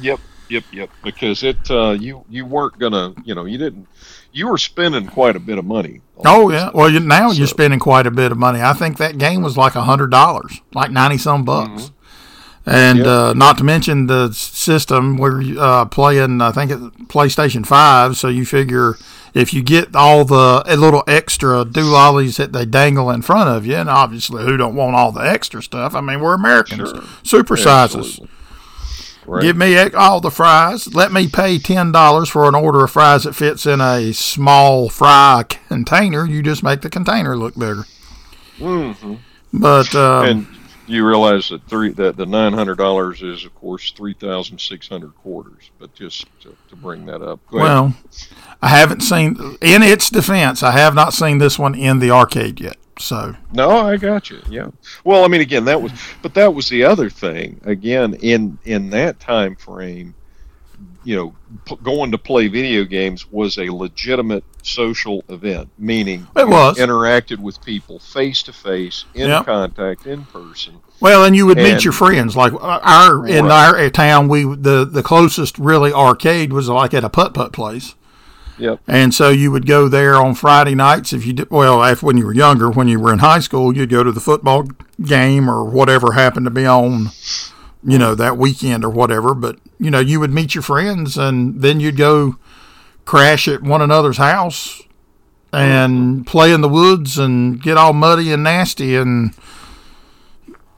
Yep, 0.00 0.20
yep, 0.48 0.64
yep. 0.72 0.90
Because 1.02 1.42
it, 1.42 1.70
uh, 1.70 1.96
you 1.98 2.24
you 2.28 2.46
weren't 2.46 2.78
gonna, 2.78 3.14
you 3.24 3.34
know, 3.34 3.44
you 3.44 3.58
didn't, 3.58 3.88
you 4.32 4.48
were 4.48 4.58
spending 4.58 5.06
quite 5.06 5.36
a 5.36 5.40
bit 5.40 5.58
of 5.58 5.64
money. 5.64 6.02
Oh 6.24 6.50
yeah, 6.50 6.70
well 6.72 6.88
you, 6.88 7.00
now 7.00 7.30
so. 7.30 7.38
you're 7.38 7.46
spending 7.46 7.80
quite 7.80 8.06
a 8.06 8.10
bit 8.10 8.30
of 8.30 8.38
money. 8.38 8.60
I 8.60 8.72
think 8.72 8.98
that 8.98 9.18
game 9.18 9.42
was 9.42 9.56
like 9.56 9.74
a 9.74 9.82
hundred 9.82 10.10
dollars, 10.10 10.60
like 10.72 10.90
ninety 10.90 11.18
some 11.18 11.44
bucks. 11.44 11.84
Mm-hmm. 11.84 11.99
And 12.72 12.98
yep. 12.98 13.06
uh, 13.06 13.32
not 13.32 13.58
to 13.58 13.64
mention 13.64 14.06
the 14.06 14.32
system 14.32 15.16
we're 15.16 15.42
uh, 15.58 15.86
playing, 15.86 16.40
I 16.40 16.52
think, 16.52 16.70
PlayStation 17.08 17.66
Five. 17.66 18.16
So 18.16 18.28
you 18.28 18.46
figure 18.46 18.96
if 19.34 19.52
you 19.52 19.60
get 19.60 19.96
all 19.96 20.24
the 20.24 20.62
little 20.78 21.02
extra 21.08 21.64
doolollies 21.64 22.36
that 22.36 22.52
they 22.52 22.64
dangle 22.64 23.10
in 23.10 23.22
front 23.22 23.48
of 23.48 23.66
you, 23.66 23.74
and 23.74 23.88
obviously 23.88 24.44
who 24.44 24.56
don't 24.56 24.76
want 24.76 24.94
all 24.94 25.10
the 25.10 25.20
extra 25.20 25.60
stuff? 25.60 25.96
I 25.96 26.00
mean, 26.00 26.20
we're 26.20 26.34
Americans. 26.34 26.90
Sure. 26.90 27.02
Super 27.24 27.56
sizes. 27.56 28.20
Right. 29.26 29.42
Give 29.42 29.56
me 29.56 29.76
all 29.90 30.20
the 30.20 30.30
fries. 30.30 30.94
Let 30.94 31.12
me 31.12 31.28
pay 31.28 31.58
ten 31.58 31.90
dollars 31.90 32.28
for 32.28 32.48
an 32.48 32.54
order 32.54 32.84
of 32.84 32.92
fries 32.92 33.24
that 33.24 33.34
fits 33.34 33.66
in 33.66 33.80
a 33.80 34.12
small 34.12 34.88
fry 34.88 35.44
container. 35.68 36.24
You 36.24 36.40
just 36.40 36.62
make 36.62 36.82
the 36.82 36.90
container 36.90 37.36
look 37.36 37.54
bigger. 37.54 37.84
Mm-hmm. 38.58 39.14
But 39.52 39.94
um, 39.94 40.26
and 40.26 40.46
you 40.90 41.06
realize 41.06 41.48
that 41.48 41.66
three 41.66 41.90
that 41.90 42.16
the 42.16 42.26
nine 42.26 42.52
hundred 42.52 42.76
dollars 42.78 43.22
is 43.22 43.44
of 43.44 43.54
course 43.54 43.92
three 43.92 44.14
thousand 44.14 44.60
six 44.60 44.88
hundred 44.88 45.14
quarters. 45.16 45.70
But 45.78 45.94
just 45.94 46.26
to, 46.42 46.56
to 46.68 46.76
bring 46.76 47.06
that 47.06 47.22
up. 47.22 47.40
well, 47.50 47.94
I 48.62 48.68
haven't 48.68 49.00
seen 49.00 49.36
in 49.60 49.82
its 49.82 50.10
defense. 50.10 50.62
I 50.62 50.72
have 50.72 50.94
not 50.94 51.14
seen 51.14 51.38
this 51.38 51.58
one 51.58 51.74
in 51.74 51.98
the 51.98 52.10
arcade 52.10 52.60
yet. 52.60 52.76
So 52.98 53.34
no, 53.52 53.70
I 53.70 53.96
got 53.96 54.30
you. 54.30 54.40
Yeah. 54.48 54.70
Well, 55.04 55.24
I 55.24 55.28
mean, 55.28 55.40
again, 55.40 55.64
that 55.64 55.80
was, 55.80 55.92
but 56.22 56.34
that 56.34 56.52
was 56.52 56.68
the 56.68 56.84
other 56.84 57.08
thing. 57.08 57.60
Again, 57.64 58.14
in 58.14 58.58
in 58.64 58.90
that 58.90 59.18
time 59.20 59.56
frame, 59.56 60.14
you 61.04 61.16
know, 61.16 61.34
p- 61.64 61.78
going 61.82 62.10
to 62.12 62.18
play 62.18 62.48
video 62.48 62.84
games 62.84 63.30
was 63.30 63.58
a 63.58 63.70
legitimate 63.70 64.44
social 64.62 65.24
event, 65.28 65.68
meaning 65.78 66.26
it 66.36 66.46
was 66.46 66.78
interacted 66.78 67.38
with 67.38 67.62
people 67.64 67.98
face 67.98 68.42
to 68.42 68.52
face, 68.52 69.04
in 69.14 69.28
yep. 69.28 69.46
contact, 69.46 70.06
in 70.06 70.24
person. 70.26 70.80
Well, 71.00 71.24
and 71.24 71.34
you 71.34 71.46
would 71.46 71.58
and, 71.58 71.74
meet 71.74 71.84
your 71.84 71.92
friends. 71.92 72.36
Like 72.36 72.52
uh, 72.52 72.80
our 72.82 73.26
in 73.26 73.46
right. 73.46 73.82
our 73.82 73.90
town, 73.90 74.28
we 74.28 74.44
the 74.44 74.84
the 74.84 75.02
closest 75.02 75.58
really 75.58 75.92
arcade 75.92 76.52
was 76.52 76.68
like 76.68 76.92
at 76.92 77.04
a 77.04 77.08
putt 77.08 77.34
putt 77.34 77.52
place. 77.52 77.94
Yep. 78.58 78.80
And 78.86 79.14
so 79.14 79.30
you 79.30 79.50
would 79.50 79.66
go 79.66 79.88
there 79.88 80.16
on 80.16 80.34
Friday 80.34 80.74
nights 80.74 81.14
if 81.14 81.24
you 81.24 81.32
did, 81.32 81.50
well, 81.50 81.82
if, 81.82 82.02
when 82.02 82.18
you 82.18 82.26
were 82.26 82.34
younger, 82.34 82.70
when 82.70 82.88
you 82.88 83.00
were 83.00 83.10
in 83.10 83.20
high 83.20 83.40
school, 83.40 83.74
you'd 83.74 83.88
go 83.88 84.02
to 84.04 84.12
the 84.12 84.20
football 84.20 84.68
game 85.02 85.48
or 85.48 85.64
whatever 85.64 86.12
happened 86.12 86.44
to 86.44 86.50
be 86.50 86.66
on, 86.66 87.08
you 87.82 87.98
know, 87.98 88.14
that 88.14 88.36
weekend 88.36 88.84
or 88.84 88.90
whatever. 88.90 89.34
But, 89.34 89.58
you 89.78 89.90
know, 89.90 90.00
you 90.00 90.20
would 90.20 90.32
meet 90.32 90.54
your 90.54 90.62
friends 90.62 91.16
and 91.16 91.62
then 91.62 91.80
you'd 91.80 91.96
go 91.96 92.36
crash 93.04 93.48
at 93.48 93.62
one 93.62 93.82
another's 93.82 94.18
house 94.18 94.82
and 95.52 96.26
play 96.26 96.52
in 96.52 96.60
the 96.60 96.68
woods 96.68 97.18
and 97.18 97.60
get 97.60 97.76
all 97.76 97.92
muddy 97.92 98.32
and 98.32 98.44
nasty 98.44 98.94
and 98.94 99.34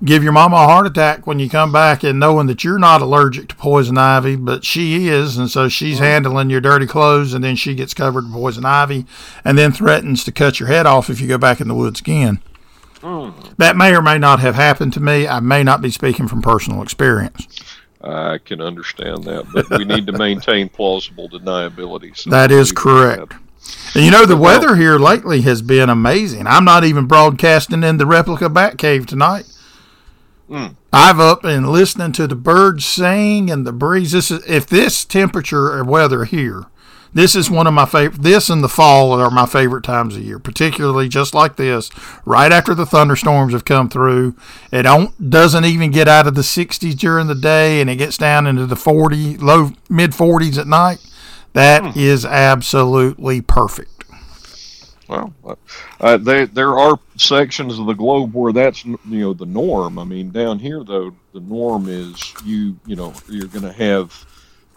give 0.04 0.22
your 0.22 0.32
mama 0.32 0.56
a 0.56 0.66
heart 0.66 0.86
attack 0.86 1.26
when 1.26 1.38
you 1.38 1.48
come 1.48 1.70
back 1.70 2.02
and 2.02 2.18
knowing 2.18 2.46
that 2.48 2.64
you're 2.64 2.78
not 2.78 3.02
allergic 3.02 3.48
to 3.48 3.54
poison 3.54 3.96
ivy, 3.96 4.34
but 4.34 4.64
she 4.64 5.08
is, 5.08 5.36
and 5.36 5.50
so 5.50 5.68
she's 5.68 5.98
handling 6.00 6.50
your 6.50 6.60
dirty 6.60 6.86
clothes, 6.86 7.34
and 7.34 7.44
then 7.44 7.54
she 7.54 7.74
gets 7.74 7.94
covered 7.94 8.24
in 8.24 8.32
poison 8.32 8.64
ivy, 8.64 9.06
and 9.44 9.56
then 9.56 9.70
threatens 9.70 10.24
to 10.24 10.32
cut 10.32 10.58
your 10.58 10.68
head 10.68 10.86
off 10.86 11.08
if 11.08 11.20
you 11.20 11.28
go 11.28 11.38
back 11.38 11.60
in 11.60 11.68
the 11.68 11.74
woods 11.74 12.00
again. 12.00 12.40
Mm. 13.02 13.56
That 13.56 13.76
may 13.76 13.94
or 13.94 14.02
may 14.02 14.18
not 14.18 14.40
have 14.40 14.54
happened 14.54 14.92
to 14.94 15.00
me. 15.00 15.26
I 15.26 15.40
may 15.40 15.62
not 15.62 15.82
be 15.82 15.90
speaking 15.90 16.28
from 16.28 16.40
personal 16.40 16.82
experience. 16.82 17.46
I 18.02 18.38
can 18.38 18.60
understand 18.60 19.24
that, 19.24 19.46
but 19.52 19.70
we 19.70 19.84
need 19.84 20.06
to 20.06 20.12
maintain 20.12 20.68
plausible 20.68 21.28
deniability. 21.28 22.16
So 22.16 22.30
that 22.30 22.50
is 22.50 22.72
correct. 22.72 23.30
That. 23.30 23.38
And 23.94 24.04
you 24.04 24.10
know, 24.10 24.26
the 24.26 24.36
weather 24.36 24.76
here 24.76 24.98
lately 24.98 25.42
has 25.42 25.62
been 25.62 25.88
amazing. 25.88 26.46
I'm 26.46 26.64
not 26.64 26.84
even 26.84 27.06
broadcasting 27.06 27.84
in 27.84 27.98
the 27.98 28.06
replica 28.06 28.48
bat 28.48 28.78
cave 28.78 29.06
tonight. 29.06 29.44
Mm. 30.48 30.76
I've 30.92 31.20
up 31.20 31.44
and 31.44 31.70
listening 31.70 32.12
to 32.12 32.26
the 32.26 32.34
birds 32.34 32.84
sing 32.84 33.50
and 33.50 33.66
the 33.66 33.72
breeze. 33.72 34.12
This 34.12 34.30
is 34.30 34.44
if 34.46 34.66
this 34.66 35.04
temperature 35.04 35.72
or 35.72 35.84
weather 35.84 36.24
here, 36.24 36.66
this 37.14 37.34
is 37.34 37.50
one 37.50 37.66
of 37.66 37.74
my 37.74 37.86
favorite. 37.86 38.22
This 38.22 38.48
and 38.48 38.64
the 38.64 38.68
fall 38.68 39.12
are 39.12 39.30
my 39.30 39.46
favorite 39.46 39.84
times 39.84 40.16
of 40.16 40.22
year, 40.22 40.38
particularly 40.38 41.08
just 41.08 41.34
like 41.34 41.56
this, 41.56 41.90
right 42.24 42.50
after 42.50 42.74
the 42.74 42.86
thunderstorms 42.86 43.52
have 43.52 43.64
come 43.64 43.88
through. 43.88 44.34
It 44.70 44.82
don't 44.82 45.30
doesn't 45.30 45.64
even 45.64 45.90
get 45.90 46.08
out 46.08 46.26
of 46.26 46.34
the 46.34 46.42
60s 46.42 46.96
during 46.96 47.26
the 47.26 47.34
day, 47.34 47.80
and 47.80 47.90
it 47.90 47.96
gets 47.96 48.16
down 48.16 48.46
into 48.46 48.66
the 48.66 48.76
40 48.76 49.38
low 49.38 49.72
mid 49.90 50.12
40s 50.12 50.58
at 50.58 50.66
night. 50.66 50.98
That 51.52 51.82
mm. 51.82 51.96
is 51.96 52.24
absolutely 52.24 53.42
perfect. 53.42 54.04
Well, 55.08 55.34
uh, 56.00 56.16
there 56.16 56.46
there 56.46 56.78
are 56.78 56.98
sections 57.16 57.78
of 57.78 57.84
the 57.84 57.92
globe 57.92 58.34
where 58.34 58.54
that's 58.54 58.86
you 58.86 58.98
know 59.04 59.34
the 59.34 59.44
norm. 59.44 59.98
I 59.98 60.04
mean, 60.04 60.30
down 60.30 60.58
here 60.58 60.82
though, 60.82 61.14
the 61.34 61.40
norm 61.40 61.86
is 61.88 62.32
you 62.46 62.78
you 62.86 62.96
know 62.96 63.12
you're 63.28 63.48
going 63.48 63.64
to 63.64 63.72
have 63.72 64.24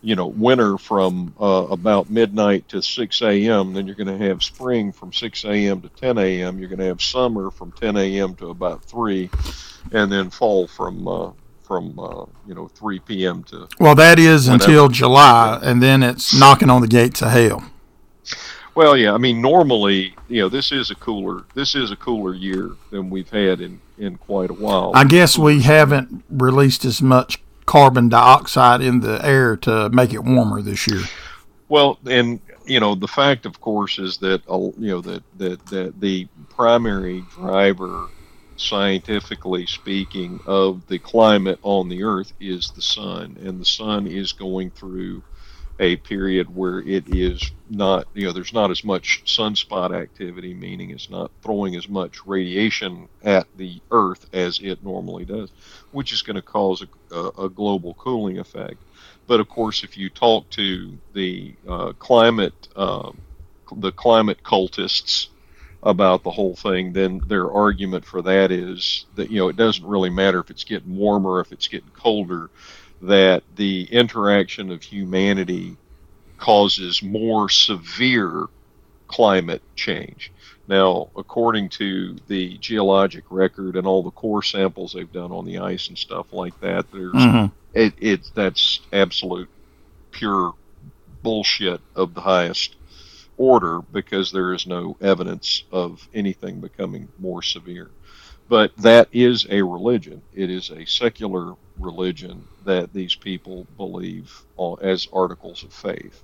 you 0.06 0.16
know 0.16 0.28
winter 0.28 0.78
from 0.78 1.34
uh, 1.42 1.66
about 1.72 2.12
midnight 2.12 2.70
to 2.70 2.82
6 2.82 3.22
a.m. 3.24 3.74
Then 3.74 3.88
you're 3.88 3.96
going 3.96 4.20
to 4.20 4.26
have 4.28 4.44
spring 4.44 4.92
from 4.92 5.12
6 5.12 5.46
a.m. 5.46 5.82
to 5.82 5.90
10 5.90 6.20
a.m. 6.20 6.60
You're 6.60 6.70
going 6.70 6.80
to 6.80 6.86
have 6.86 7.02
summer 7.02 7.50
from 7.50 7.72
10 7.72 7.98
a.m. 7.98 8.36
to 8.36 8.52
about 8.52 8.86
three, 8.86 9.32
and 9.92 10.12
then 10.12 10.30
fall 10.30 10.68
from 10.68 11.08
uh, 11.08 11.32
from 11.64 11.98
uh, 11.98 12.26
you 12.46 12.54
know 12.54 12.68
3 12.68 13.00
p.m. 13.00 13.44
to 13.46 13.68
well, 13.80 13.96
that 13.96 14.20
is 14.20 14.46
whenever. 14.46 14.64
until 14.64 14.90
July, 14.90 15.60
and 15.64 15.82
then 15.82 16.04
it's 16.04 16.38
knocking 16.38 16.70
on 16.70 16.82
the 16.82 16.88
gates 16.88 17.24
of 17.24 17.32
hell. 17.32 17.64
Well, 18.76 18.96
yeah. 18.98 19.14
I 19.14 19.18
mean, 19.18 19.42
normally, 19.42 20.14
you 20.28 20.42
know, 20.42 20.50
this 20.50 20.72
is 20.72 20.92
a 20.92 20.96
cooler. 20.96 21.46
This 21.56 21.76
is 21.76 21.92
a 21.92 21.96
cooler 21.96 22.36
year 22.36 22.72
than 22.92 23.10
we've 23.10 23.30
had 23.30 23.60
in 23.60 23.82
in 23.98 24.18
quite 24.18 24.52
a 24.52 24.54
while. 24.54 24.92
I 24.94 25.06
guess 25.06 25.36
we 25.36 25.64
haven't 25.64 26.24
released 26.30 26.86
as 26.86 27.02
much 27.02 27.40
carbon 27.66 28.10
dioxide 28.10 28.82
in 28.82 29.00
the 29.00 29.24
air 29.26 29.58
to 29.58 29.90
make 29.90 30.14
it 30.14 30.24
warmer 30.24 30.62
this 30.62 30.88
year. 30.88 31.02
Well, 31.68 31.98
and 32.06 32.40
you 32.66 32.80
know, 32.80 32.96
the 32.96 33.08
fact, 33.08 33.46
of 33.46 33.60
course, 33.62 34.00
is 34.00 34.18
that 34.18 34.42
uh, 34.50 34.58
you 34.58 34.92
know 34.92 35.02
that 35.02 35.24
that 35.38 35.66
that 35.68 36.00
the 36.00 36.28
primary 36.50 37.24
driver, 37.32 38.08
scientifically 38.58 39.66
speaking, 39.66 40.40
of 40.46 40.86
the 40.88 41.00
climate 41.00 41.60
on 41.64 41.90
the 41.90 42.04
Earth 42.04 42.34
is 42.40 42.72
the 42.72 42.82
sun, 42.82 43.38
and 43.44 43.60
the 43.60 43.66
sun 43.66 44.08
is 44.08 44.32
going 44.32 44.72
through 44.72 45.24
a 45.80 45.98
period 45.98 46.54
where 46.56 46.80
it 46.80 47.04
is 47.14 47.52
not, 47.70 48.08
you 48.14 48.26
know, 48.26 48.32
there's 48.32 48.54
not 48.54 48.72
as 48.72 48.84
much 48.84 49.24
sunspot 49.26 49.94
activity, 49.94 50.54
meaning 50.54 50.92
it's 50.92 51.10
not 51.10 51.32
throwing 51.42 51.76
as 51.76 51.90
much 51.90 52.26
radiation 52.26 53.10
at 53.24 53.48
the 53.58 53.82
Earth 53.92 54.26
as 54.34 54.60
it 54.60 54.84
normally 54.84 55.26
does, 55.26 55.50
which 55.92 56.14
is 56.14 56.22
going 56.22 56.38
to 56.38 56.42
cause 56.42 56.86
a, 57.12 57.30
a, 57.38 57.50
global 57.50 57.94
cooling 57.96 58.40
effect. 58.40 58.78
But 59.28 59.40
of 59.40 59.50
course, 59.50 59.84
if 59.84 59.98
you 59.98 60.10
talk 60.10 60.50
to 60.52 60.98
the 61.14 61.54
uh, 61.68 61.94
climate, 62.00 62.68
uh, 62.76 63.12
the 63.76 63.92
climate 63.92 64.44
cultists 64.44 65.28
about 65.84 66.24
the 66.24 66.32
whole 66.32 66.56
thing, 66.56 66.94
then 66.94 67.22
their 67.28 67.52
argument 67.52 68.06
for 68.06 68.22
that 68.22 68.52
is 68.52 69.06
that 69.16 69.30
you 69.30 69.40
know 69.40 69.50
it 69.50 69.56
doesn't 69.56 69.86
really 69.86 70.10
matter 70.10 70.40
if 70.40 70.50
it's 70.50 70.64
getting 70.64 70.96
warmer, 70.96 71.42
if 71.42 71.52
it's 71.52 71.68
getting 71.68 71.90
colder 71.90 72.50
that 73.02 73.44
the 73.56 73.84
interaction 73.92 74.72
of 74.72 74.82
humanity 74.82 75.78
causes 76.38 77.02
more 77.02 77.50
severe 77.50 78.48
climate 79.08 79.62
change. 79.76 80.32
Now, 80.68 81.10
according 81.16 81.70
to 81.70 82.18
the 82.28 82.58
geologic 82.58 83.26
record 83.30 83.76
and 83.76 83.86
all 83.86 84.02
the 84.02 84.12
core 84.12 84.42
samples 84.44 84.94
they've 84.94 85.12
done 85.12 85.32
on 85.32 85.46
the 85.46 85.60
ice 85.60 85.90
and 85.90 85.98
stuff 85.98 86.34
like 86.34 86.60
that, 86.62 86.92
there's 86.92 87.14
mm-hmm. 87.14 87.54
it, 87.74 87.94
it 88.00 88.32
that's 88.34 88.80
absolute 88.92 89.50
pure 90.12 90.54
bullshit 91.22 91.82
of 91.96 92.14
the 92.14 92.22
highest 92.22 92.76
order 93.38 93.82
because 93.92 94.32
there 94.32 94.54
is 94.54 94.66
no 94.66 94.98
evidence 95.02 95.64
of 95.72 96.08
anything 96.14 96.62
becoming 96.62 97.10
more 97.20 97.42
severe. 97.42 97.90
But 98.48 98.76
that 98.78 99.10
is 99.12 99.48
a 99.50 99.62
religion. 99.62 100.22
It 100.34 100.50
is 100.50 100.70
a 100.70 100.86
secular 100.86 101.56
religion 101.80 102.48
that 102.66 102.94
these 102.94 103.16
people 103.16 103.66
believe 103.78 104.44
as 104.82 105.08
articles 105.12 105.64
of 105.64 105.74
faith. 105.74 106.24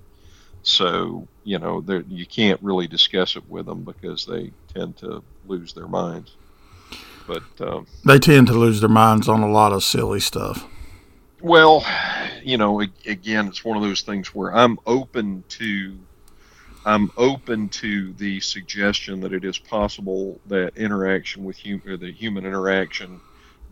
So, 0.64 1.28
you 1.44 1.58
know, 1.58 1.84
you 2.08 2.26
can't 2.26 2.62
really 2.62 2.88
discuss 2.88 3.36
it 3.36 3.50
with 3.50 3.66
them 3.66 3.84
because 3.84 4.26
they 4.26 4.52
tend 4.74 4.98
to 4.98 5.24
lose 5.48 5.74
their 5.74 5.88
minds. 5.88 6.36
But 7.28 7.44
um, 7.60 7.88
they 8.06 8.20
tend 8.20 8.48
to 8.48 8.54
lose 8.54 8.82
their 8.82 8.90
minds 8.90 9.28
on 9.28 9.42
a 9.42 9.50
lot 9.50 9.74
of 9.74 9.84
silly 9.84 10.20
stuff. 10.20 10.68
Well, 11.40 11.84
you 12.44 12.58
know, 12.58 12.82
again, 12.82 13.48
it's 13.48 13.66
one 13.66 13.78
of 13.78 13.84
those 13.84 14.02
things 14.02 14.34
where 14.36 14.56
I'm 14.56 14.78
open 14.86 15.44
to 15.50 15.98
I'm 16.86 17.12
open 17.18 17.70
to 17.70 18.14
the 18.14 18.40
suggestion 18.40 19.22
that 19.22 19.34
it 19.34 19.46
is 19.46 19.58
possible 19.58 20.40
that 20.48 20.78
interaction 20.78 21.44
with 21.44 21.60
hum- 21.60 21.82
the 21.86 22.12
human 22.12 22.46
interaction 22.46 23.20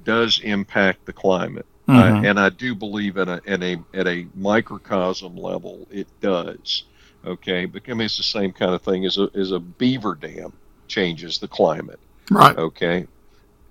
does 0.03 0.39
impact 0.43 1.05
the 1.05 1.13
climate, 1.13 1.65
mm-hmm. 1.87 2.17
uh, 2.17 2.27
and 2.27 2.39
I 2.39 2.49
do 2.49 2.75
believe 2.75 3.17
at 3.17 3.27
a, 3.27 3.41
at 3.47 3.61
a 3.63 3.77
at 3.93 4.07
a 4.07 4.27
microcosm 4.35 5.35
level 5.35 5.87
it 5.91 6.07
does. 6.21 6.83
Okay, 7.25 7.65
but 7.65 7.83
I 7.87 7.93
mean 7.93 8.01
it's 8.01 8.17
the 8.17 8.23
same 8.23 8.53
kind 8.53 8.73
of 8.73 8.81
thing 8.81 9.05
as 9.05 9.17
a 9.17 9.29
as 9.33 9.51
a 9.51 9.59
beaver 9.59 10.15
dam 10.15 10.53
changes 10.87 11.39
the 11.39 11.47
climate. 11.47 11.99
Right. 12.29 12.57
Okay, 12.57 13.07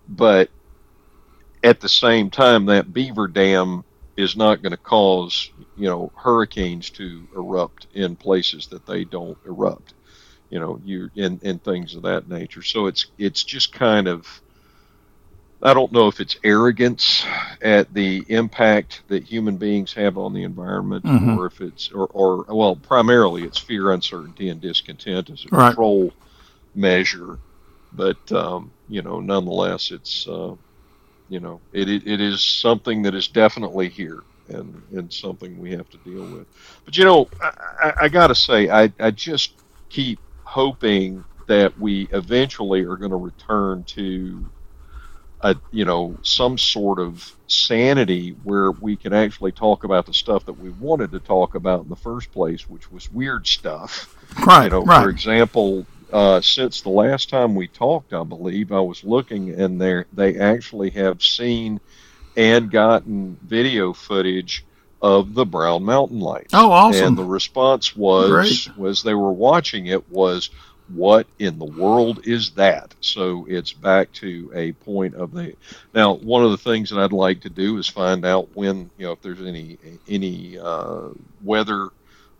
but 0.08 0.50
at 1.62 1.80
the 1.80 1.88
same 1.88 2.30
time, 2.30 2.66
that 2.66 2.92
beaver 2.92 3.28
dam 3.28 3.84
is 4.18 4.36
not 4.36 4.60
going 4.62 4.72
to 4.72 4.76
cause 4.76 5.50
you 5.76 5.88
know 5.88 6.10
hurricanes 6.16 6.90
to 6.90 7.26
erupt 7.34 7.86
in 7.94 8.16
places 8.16 8.66
that 8.66 8.84
they 8.84 9.04
don't 9.04 9.38
erupt 9.46 9.94
you 10.50 10.58
know 10.58 10.80
you 10.84 11.08
in 11.14 11.38
in 11.42 11.58
things 11.60 11.94
of 11.94 12.02
that 12.02 12.28
nature 12.28 12.62
so 12.62 12.86
it's 12.86 13.06
it's 13.16 13.44
just 13.44 13.72
kind 13.72 14.08
of 14.08 14.26
I 15.60 15.74
don't 15.74 15.90
know 15.92 16.06
if 16.06 16.20
it's 16.20 16.36
arrogance 16.44 17.24
at 17.60 17.92
the 17.92 18.24
impact 18.28 19.02
that 19.08 19.24
human 19.24 19.56
beings 19.56 19.92
have 19.94 20.16
on 20.16 20.32
the 20.32 20.44
environment, 20.44 21.04
mm-hmm. 21.04 21.36
or 21.36 21.46
if 21.46 21.60
it's, 21.60 21.90
or, 21.90 22.06
or, 22.12 22.44
well, 22.48 22.76
primarily 22.76 23.42
it's 23.42 23.58
fear, 23.58 23.90
uncertainty, 23.90 24.50
and 24.50 24.60
discontent 24.60 25.30
as 25.30 25.44
a 25.44 25.48
right. 25.48 25.68
control 25.70 26.12
measure. 26.76 27.40
But 27.92 28.30
um, 28.30 28.70
you 28.88 29.02
know, 29.02 29.18
nonetheless, 29.18 29.90
it's 29.90 30.28
uh, 30.28 30.54
you 31.28 31.40
know, 31.40 31.60
it, 31.72 31.88
it, 31.88 32.06
it 32.06 32.20
is 32.20 32.42
something 32.42 33.02
that 33.02 33.14
is 33.14 33.28
definitely 33.28 33.88
here 33.88 34.22
and, 34.48 34.82
and 34.92 35.12
something 35.12 35.58
we 35.58 35.72
have 35.72 35.88
to 35.90 35.98
deal 35.98 36.22
with. 36.22 36.46
But, 36.84 36.96
you 36.96 37.04
know, 37.04 37.28
I, 37.40 37.92
I 38.02 38.08
got 38.08 38.28
to 38.28 38.34
say, 38.34 38.70
I, 38.70 38.92
I 38.98 39.10
just 39.10 39.52
keep 39.88 40.18
hoping 40.44 41.24
that 41.46 41.78
we 41.78 42.08
eventually 42.12 42.82
are 42.82 42.96
going 42.96 43.10
to 43.10 43.16
return 43.16 43.84
to 43.84 44.50
a, 45.40 45.56
you 45.70 45.84
know, 45.84 46.16
some 46.22 46.58
sort 46.58 46.98
of 46.98 47.34
sanity 47.46 48.30
where 48.42 48.72
we 48.72 48.96
can 48.96 49.12
actually 49.12 49.52
talk 49.52 49.84
about 49.84 50.06
the 50.06 50.14
stuff 50.14 50.44
that 50.46 50.52
we 50.58 50.70
wanted 50.70 51.12
to 51.12 51.20
talk 51.20 51.54
about 51.54 51.82
in 51.82 51.88
the 51.88 51.96
first 51.96 52.32
place, 52.32 52.68
which 52.68 52.90
was 52.90 53.10
weird 53.12 53.46
stuff. 53.46 54.14
Right. 54.46 54.64
You 54.64 54.70
know, 54.70 54.82
right. 54.82 55.02
for 55.02 55.10
example, 55.10 55.86
uh, 56.12 56.40
since 56.40 56.80
the 56.80 56.90
last 56.90 57.28
time 57.28 57.54
we 57.54 57.68
talked, 57.68 58.12
I 58.12 58.24
believe 58.24 58.72
I 58.72 58.80
was 58.80 59.04
looking, 59.04 59.50
and 59.60 59.80
there 59.80 60.06
they 60.12 60.38
actually 60.38 60.90
have 60.90 61.22
seen 61.22 61.80
and 62.36 62.70
gotten 62.70 63.36
video 63.42 63.92
footage 63.92 64.64
of 65.02 65.34
the 65.34 65.44
Brown 65.44 65.84
Mountain 65.84 66.20
Lights. 66.20 66.54
Oh, 66.54 66.70
awesome! 66.70 67.08
And 67.08 67.18
the 67.18 67.24
response 67.24 67.94
was 67.96 68.30
Great. 68.30 68.76
was 68.76 69.02
they 69.02 69.14
were 69.14 69.32
watching 69.32 69.86
it 69.86 70.10
was 70.10 70.50
what 70.88 71.26
in 71.38 71.58
the 71.58 71.64
world 71.64 72.26
is 72.26 72.50
that? 72.52 72.94
So 73.00 73.46
it's 73.48 73.72
back 73.72 74.10
to 74.14 74.50
a 74.54 74.72
point 74.72 75.14
of 75.14 75.32
the 75.32 75.54
now. 75.94 76.14
One 76.14 76.42
of 76.42 76.50
the 76.50 76.58
things 76.58 76.90
that 76.90 76.98
I'd 76.98 77.12
like 77.12 77.42
to 77.42 77.50
do 77.50 77.76
is 77.78 77.88
find 77.88 78.24
out 78.24 78.48
when 78.54 78.90
you 78.96 79.06
know 79.06 79.12
if 79.12 79.22
there's 79.22 79.40
any 79.40 79.78
any 80.08 80.58
uh, 80.58 81.08
weather 81.42 81.90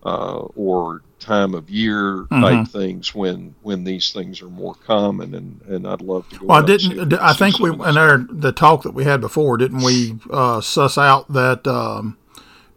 uh, 0.05 0.39
or 0.55 1.03
time 1.19 1.55
of 1.55 1.69
year 1.69 2.27
mm-hmm. 2.31 2.41
type 2.41 2.69
things 2.69 3.15
when 3.15 3.55
when 3.63 3.85
these 3.85 4.13
things 4.13 4.41
are 4.41 4.49
more 4.49 4.75
common 4.75 5.35
and 5.35 5.61
and 5.63 5.87
I'd 5.87 6.01
love 6.01 6.29
to 6.31 6.39
go 6.39 6.47
well 6.47 6.63
I 6.63 6.67
didn't 6.67 7.13
I 7.15 7.33
think 7.33 7.59
we 7.59 7.71
in 7.71 7.99
our 7.99 8.19
the 8.19 8.53
talk 8.53 8.83
that 8.85 8.93
we 8.93 9.05
had 9.05 9.21
before 9.21 9.57
didn't 9.57 9.83
we 9.83 10.19
uh, 10.31 10.61
suss 10.61 10.97
out 10.97 11.33
that 11.33 11.67
um, 11.67 12.17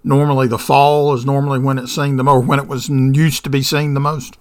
normally 0.03 0.47
the 0.47 0.57
fall 0.57 1.13
is 1.13 1.25
normally 1.25 1.59
when 1.59 1.77
it's 1.77 1.93
seen 1.93 2.17
the 2.17 2.23
most 2.23 2.47
when 2.47 2.59
it 2.59 2.67
was 2.67 2.89
used 2.89 3.43
to 3.43 3.49
be 3.49 3.61
seen 3.61 3.93
the 3.93 3.99
most 3.99 4.37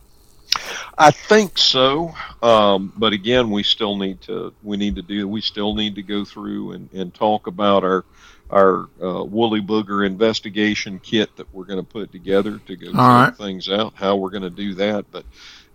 I 0.97 1.11
think 1.11 1.59
so 1.59 2.15
um, 2.43 2.95
but 2.97 3.13
again 3.13 3.51
we 3.51 3.63
still 3.63 3.97
need 3.97 4.23
to 4.23 4.55
we 4.63 4.79
need 4.79 4.97
to 4.97 5.03
do 5.03 5.29
we 5.29 5.43
still 5.43 5.75
need 5.75 5.95
to 5.97 6.03
go 6.03 6.25
through 6.25 6.73
and, 6.73 6.89
and 6.95 7.13
talk 7.13 7.47
about 7.47 7.85
our 7.85 8.07
our 8.51 8.89
uh, 9.03 9.25
woolly 9.25 9.61
booger 9.61 10.05
investigation 10.05 10.99
kit 10.99 11.35
that 11.37 11.53
we're 11.55 11.65
going 11.65 11.79
to 11.79 11.89
put 11.89 12.11
together 12.13 12.59
to 12.67 12.77
go 12.77 12.87
check 12.87 12.97
right. 12.97 13.37
things 13.37 13.69
out. 13.69 13.95
How 13.95 14.17
we're 14.17 14.31
going 14.31 14.43
to 14.43 14.51
do 14.51 14.75
that, 14.75 15.07
but 15.11 15.25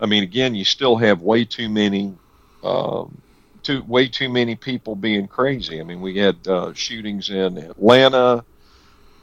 I 0.00 0.06
mean, 0.06 0.22
again, 0.22 0.54
you 0.54 0.64
still 0.64 0.96
have 0.96 1.22
way 1.22 1.44
too 1.44 1.68
many, 1.68 2.14
um, 2.62 3.16
too 3.62 3.82
way 3.86 4.08
too 4.08 4.28
many 4.28 4.54
people 4.54 4.94
being 4.94 5.26
crazy. 5.26 5.80
I 5.80 5.84
mean, 5.84 6.00
we 6.00 6.16
had 6.16 6.46
uh, 6.46 6.74
shootings 6.74 7.30
in 7.30 7.58
Atlanta. 7.58 8.44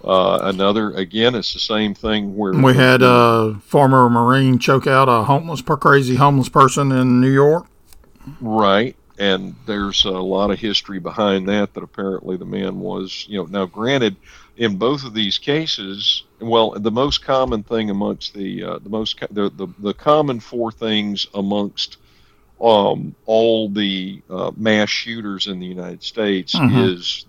Uh, 0.03 0.39
another 0.43 0.91
again, 0.91 1.33
it's 1.33 1.53
the 1.53 1.59
same 1.59 1.93
thing 1.93 2.35
where 2.35 2.51
we 2.53 2.73
had 2.73 3.01
a 3.01 3.55
former 3.65 4.09
Marine 4.09 4.59
choke 4.59 4.87
out 4.87 5.07
a 5.07 5.23
homeless, 5.23 5.61
crazy 5.61 6.15
homeless 6.15 6.49
person 6.49 6.91
in 6.91 7.21
New 7.21 7.31
York. 7.31 7.67
Right, 8.41 8.97
and 9.23 9.55
there's 9.65 10.03
a 10.03 10.11
lot 10.11 10.51
of 10.51 10.59
history 10.59 10.99
behind 10.99 11.47
that 11.47 11.73
that 11.73 11.83
apparently 11.83 12.35
the 12.35 12.45
man 12.45 12.79
was 12.79 13.25
you 13.29 13.37
know 13.37 13.45
now 13.45 13.65
granted 13.65 14.15
in 14.57 14.77
both 14.77 15.05
of 15.05 15.13
these 15.13 15.37
cases 15.37 16.23
well 16.41 16.71
the 16.71 16.91
most 16.91 17.23
common 17.23 17.63
thing 17.63 17.89
amongst 17.89 18.33
the 18.33 18.63
uh, 18.63 18.77
the 18.79 18.89
most 18.89 19.17
the, 19.31 19.49
the, 19.51 19.67
the 19.79 19.93
common 19.93 20.39
four 20.39 20.71
things 20.71 21.27
amongst 21.33 21.97
um, 22.61 23.15
all 23.25 23.69
the 23.69 24.21
uh, 24.29 24.51
mass 24.55 24.89
shooters 24.89 25.47
in 25.47 25.59
the 25.59 25.65
United 25.65 26.03
States 26.03 26.53
mm-hmm. 26.55 26.77
is 26.77 27.25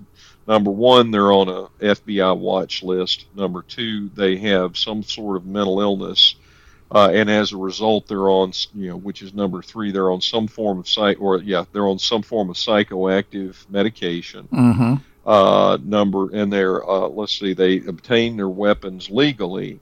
number 0.48 0.70
one 0.70 1.12
they're 1.12 1.32
on 1.32 1.48
a 1.48 1.66
FBI 1.80 2.36
watch 2.36 2.82
list 2.82 3.26
number 3.36 3.62
two 3.62 4.10
they 4.16 4.36
have 4.36 4.76
some 4.76 5.02
sort 5.04 5.36
of 5.36 5.46
mental 5.46 5.80
illness 5.80 6.34
uh, 6.90 7.10
and 7.12 7.30
as 7.30 7.52
a 7.52 7.56
result, 7.56 8.06
they're 8.06 8.30
on, 8.30 8.52
you 8.74 8.88
know, 8.88 8.96
which 8.96 9.22
is 9.22 9.34
number 9.34 9.62
three, 9.62 9.90
they're 9.90 10.10
on 10.10 10.20
some 10.20 10.46
form 10.46 10.78
of 10.78 10.88
psych, 10.88 11.20
or 11.20 11.38
yeah, 11.38 11.64
they're 11.72 11.88
on 11.88 11.98
some 11.98 12.22
form 12.22 12.50
of 12.50 12.56
psychoactive 12.56 13.68
medication. 13.70 14.48
Mm-hmm. 14.52 14.94
Uh, 15.26 15.78
number, 15.82 16.30
and 16.34 16.52
they're, 16.52 16.86
uh, 16.88 17.08
let's 17.08 17.38
see, 17.38 17.54
they 17.54 17.78
obtain 17.78 18.36
their 18.36 18.48
weapons 18.48 19.08
legally, 19.08 19.80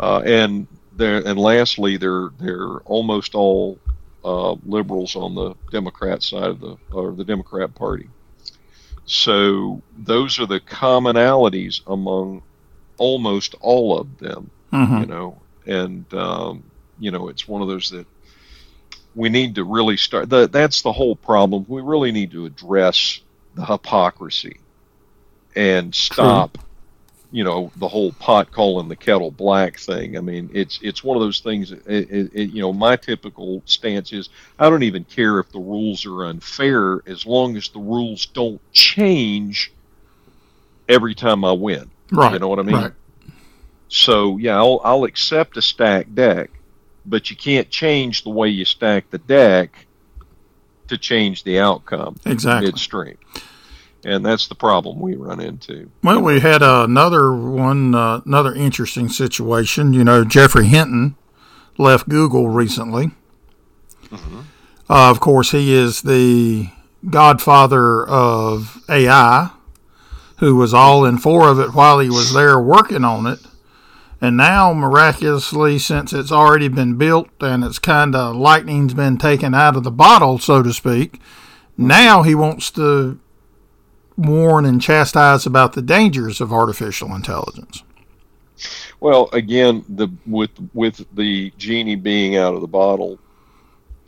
uh, 0.00 0.22
and 0.24 0.66
they're, 0.96 1.24
and 1.24 1.38
lastly, 1.38 1.96
they're 1.96 2.30
they're 2.40 2.78
almost 2.80 3.36
all 3.36 3.78
uh, 4.24 4.52
liberals 4.66 5.14
on 5.14 5.36
the 5.36 5.54
Democrat 5.70 6.22
side 6.22 6.50
of 6.50 6.60
the 6.60 6.76
or 6.92 7.12
the 7.12 7.24
Democrat 7.24 7.74
Party. 7.76 8.08
So 9.06 9.82
those 9.98 10.38
are 10.38 10.46
the 10.46 10.60
commonalities 10.60 11.80
among 11.86 12.42
almost 12.98 13.54
all 13.60 13.98
of 13.98 14.18
them. 14.18 14.50
Mm-hmm. 14.72 14.98
You 14.98 15.06
know, 15.06 15.42
and 15.70 16.12
um, 16.14 16.62
you 16.98 17.10
know 17.10 17.28
it's 17.28 17.48
one 17.48 17.62
of 17.62 17.68
those 17.68 17.90
that 17.90 18.06
we 19.14 19.28
need 19.28 19.54
to 19.56 19.64
really 19.64 19.96
start. 19.96 20.28
The, 20.28 20.48
that's 20.48 20.82
the 20.82 20.92
whole 20.92 21.16
problem. 21.16 21.64
We 21.68 21.82
really 21.82 22.12
need 22.12 22.30
to 22.32 22.46
address 22.46 23.20
the 23.54 23.64
hypocrisy 23.64 24.60
and 25.56 25.92
stop 25.94 26.58
you 27.32 27.44
know 27.44 27.70
the 27.76 27.88
whole 27.88 28.12
pot 28.12 28.50
calling 28.50 28.88
the 28.88 28.96
kettle 28.96 29.30
black 29.30 29.78
thing. 29.78 30.16
I 30.16 30.20
mean, 30.20 30.50
it's 30.52 30.78
it's 30.82 31.04
one 31.04 31.16
of 31.16 31.22
those 31.22 31.40
things. 31.40 31.72
It, 31.72 31.82
it, 31.86 32.30
it, 32.34 32.50
you 32.50 32.60
know, 32.60 32.72
my 32.72 32.96
typical 32.96 33.62
stance 33.66 34.12
is 34.12 34.28
I 34.58 34.68
don't 34.68 34.82
even 34.82 35.04
care 35.04 35.38
if 35.38 35.50
the 35.52 35.60
rules 35.60 36.04
are 36.06 36.24
unfair 36.24 37.02
as 37.06 37.26
long 37.26 37.56
as 37.56 37.68
the 37.68 37.78
rules 37.78 38.26
don't 38.26 38.60
change 38.72 39.72
every 40.88 41.14
time 41.14 41.44
I 41.44 41.52
win. 41.52 41.90
Right. 42.10 42.32
You 42.32 42.40
know 42.40 42.48
what 42.48 42.58
I 42.58 42.62
mean? 42.62 42.74
Right. 42.74 42.92
So 43.90 44.38
yeah, 44.38 44.56
I'll 44.56 44.80
I'll 44.84 45.04
accept 45.04 45.56
a 45.56 45.62
stacked 45.62 46.14
deck, 46.14 46.50
but 47.04 47.28
you 47.28 47.36
can't 47.36 47.68
change 47.68 48.22
the 48.22 48.30
way 48.30 48.48
you 48.48 48.64
stack 48.64 49.10
the 49.10 49.18
deck 49.18 49.86
to 50.88 50.96
change 50.96 51.44
the 51.44 51.58
outcome 51.58 52.16
Exactly. 52.24 52.68
midstream. 52.70 53.18
And 54.04 54.24
that's 54.24 54.48
the 54.48 54.54
problem 54.54 54.98
we 55.00 55.14
run 55.16 55.40
into. 55.40 55.90
Well, 56.02 56.22
we 56.22 56.40
had 56.40 56.62
another 56.62 57.32
one, 57.32 57.94
uh, 57.94 58.22
another 58.24 58.54
interesting 58.54 59.08
situation. 59.10 59.92
You 59.92 60.04
know, 60.04 60.24
Geoffrey 60.24 60.66
Hinton 60.66 61.16
left 61.76 62.08
Google 62.08 62.48
recently. 62.48 63.10
Uh, 64.12 65.10
of 65.10 65.20
course, 65.20 65.50
he 65.50 65.74
is 65.74 66.02
the 66.02 66.70
godfather 67.08 68.06
of 68.06 68.82
AI, 68.88 69.50
who 70.38 70.56
was 70.56 70.72
all 70.72 71.04
in 71.04 71.18
for 71.18 71.48
of 71.48 71.60
it 71.60 71.74
while 71.74 71.98
he 71.98 72.08
was 72.08 72.32
there 72.32 72.58
working 72.58 73.04
on 73.04 73.26
it. 73.26 73.38
And 74.20 74.36
now, 74.36 74.74
miraculously, 74.74 75.78
since 75.78 76.12
it's 76.12 76.30
already 76.30 76.68
been 76.68 76.96
built 76.96 77.30
and 77.40 77.64
it's 77.64 77.78
kind 77.78 78.14
of 78.14 78.36
lightning's 78.36 78.92
been 78.92 79.16
taken 79.16 79.54
out 79.54 79.76
of 79.76 79.82
the 79.82 79.90
bottle, 79.90 80.38
so 80.38 80.62
to 80.62 80.72
speak, 80.74 81.20
now 81.78 82.22
he 82.22 82.34
wants 82.34 82.70
to 82.72 83.18
warn 84.18 84.66
and 84.66 84.82
chastise 84.82 85.46
about 85.46 85.72
the 85.72 85.80
dangers 85.80 86.40
of 86.40 86.52
artificial 86.52 87.14
intelligence. 87.14 87.82
Well, 89.00 89.30
again, 89.32 89.84
the 89.88 90.08
with 90.26 90.50
with 90.74 91.06
the 91.14 91.50
genie 91.56 91.96
being 91.96 92.36
out 92.36 92.54
of 92.54 92.60
the 92.60 92.66
bottle, 92.66 93.18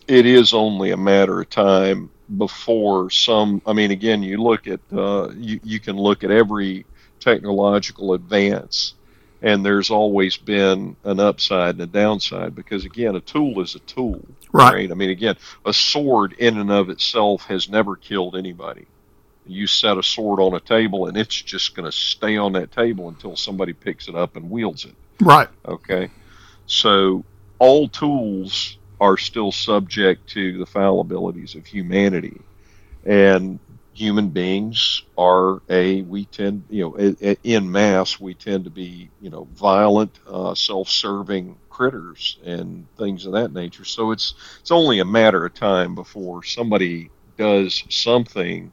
it 0.07 0.27
is 0.27 0.53
only 0.53 0.91
a 0.91 0.97
matter 0.97 1.41
of 1.41 1.49
time 1.49 2.11
before 2.37 3.09
some. 3.09 3.63
I 3.67 3.73
mean, 3.73 3.91
again, 3.91 4.23
you 4.23 4.37
look 4.37 4.67
at 4.67 4.81
uh, 4.93 5.31
you 5.35 5.59
you 5.65 5.81
can 5.81 5.97
look 5.97 6.25
at 6.25 6.31
every 6.31 6.85
technological 7.21 8.13
advance, 8.13 8.95
and 9.43 9.65
there's 9.65 9.91
always 9.91 10.37
been 10.37 10.97
an 11.05 11.21
upside 11.21 11.75
and 11.75 11.83
a 11.83 11.87
downside 11.87 12.55
because 12.55 12.85
again, 12.85 13.17
a 13.17 13.21
tool 13.21 13.61
is 13.61 13.75
a 13.75 13.81
tool, 13.81 14.23
Right. 14.53 14.91
I 14.91 14.95
mean, 14.95 15.11
again, 15.11 15.37
a 15.65 15.73
sword 15.73 16.35
in 16.35 16.59
and 16.59 16.71
of 16.71 16.91
itself 16.91 17.47
has 17.47 17.69
never 17.69 17.97
killed 17.97 18.37
anybody. 18.37 18.87
You 19.47 19.67
set 19.67 19.99
a 19.99 20.03
sword 20.03 20.41
on 20.41 20.55
a 20.55 20.61
table, 20.61 21.07
and 21.07 21.17
it's 21.17 21.35
just 21.35 21.75
going 21.75 21.91
to 21.91 21.97
stay 21.97 22.37
on 22.37 22.53
that 22.53 22.71
table 22.71 23.09
until 23.09 23.35
somebody 23.35 23.73
picks 23.73 24.09
it 24.09 24.15
up 24.15 24.37
and 24.37 24.51
wields 24.51 24.85
it. 24.85 24.95
Right. 25.21 25.49
Okay. 25.67 26.11
So 26.67 27.25
all 27.59 27.89
tools 27.89 28.79
are 29.01 29.17
still 29.17 29.51
subject 29.51 30.29
to 30.31 30.59
the 30.59 30.67
fallibilities 30.67 31.57
of 31.57 31.67
humanity. 31.67 32.41
And 33.05 33.59
human 33.93 34.31
beings 34.31 35.03
are 35.17 35.61
a, 35.69 36.03
we 36.03 36.27
tend, 36.27 36.65
you 36.69 36.83
know, 36.85 36.97
in 37.43 37.71
mass, 37.71 38.19
we 38.21 38.35
tend 38.35 38.65
to 38.65 38.71
be, 38.71 39.11
you 39.19 39.31
know, 39.31 39.49
violent, 39.53 40.19
uh, 40.27 40.55
self 40.55 40.89
serving 40.89 41.59
critters 41.71 42.39
and 42.45 42.89
things 42.99 43.27
of 43.27 43.33
that 43.33 43.53
nature. 43.53 43.85
So 43.85 44.11
it's, 44.13 44.35
it's 44.61 44.71
only 44.71 45.01
a 45.01 45.05
matter 45.05 45.45
of 45.45 45.55
time 45.55 45.95
before 45.95 46.43
somebody 46.43 47.13
does 47.37 47.83
something 47.91 48.73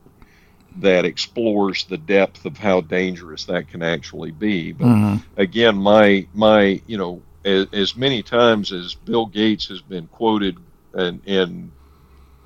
that 0.78 1.06
explores 1.06 1.86
the 1.86 1.98
depth 1.98 2.46
of 2.46 2.58
how 2.58 2.82
dangerous 2.82 3.46
that 3.46 3.68
can 3.68 3.82
actually 3.82 4.32
be. 4.32 4.72
But 4.72 4.90
Mhm. 4.90 5.24
again, 5.38 5.78
my 5.78 6.28
my 6.34 6.82
you 6.86 6.98
know 6.98 7.26
as, 7.44 7.68
as 7.74 7.96
many 7.96 8.24
times 8.24 8.72
as 8.72 8.96
Bill 8.96 9.26
Gates 9.26 9.68
has 9.70 9.82
been 9.82 10.08
quoted 10.08 10.58
and 10.94 11.22
and 11.26 11.74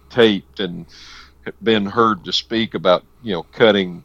taped 0.10 0.60
and 0.60 0.88
been 1.62 1.86
heard 1.86 2.26
to 2.26 2.34
speak 2.34 2.74
about 2.74 3.04
you 3.22 3.34
know 3.34 3.44
cutting 3.44 4.04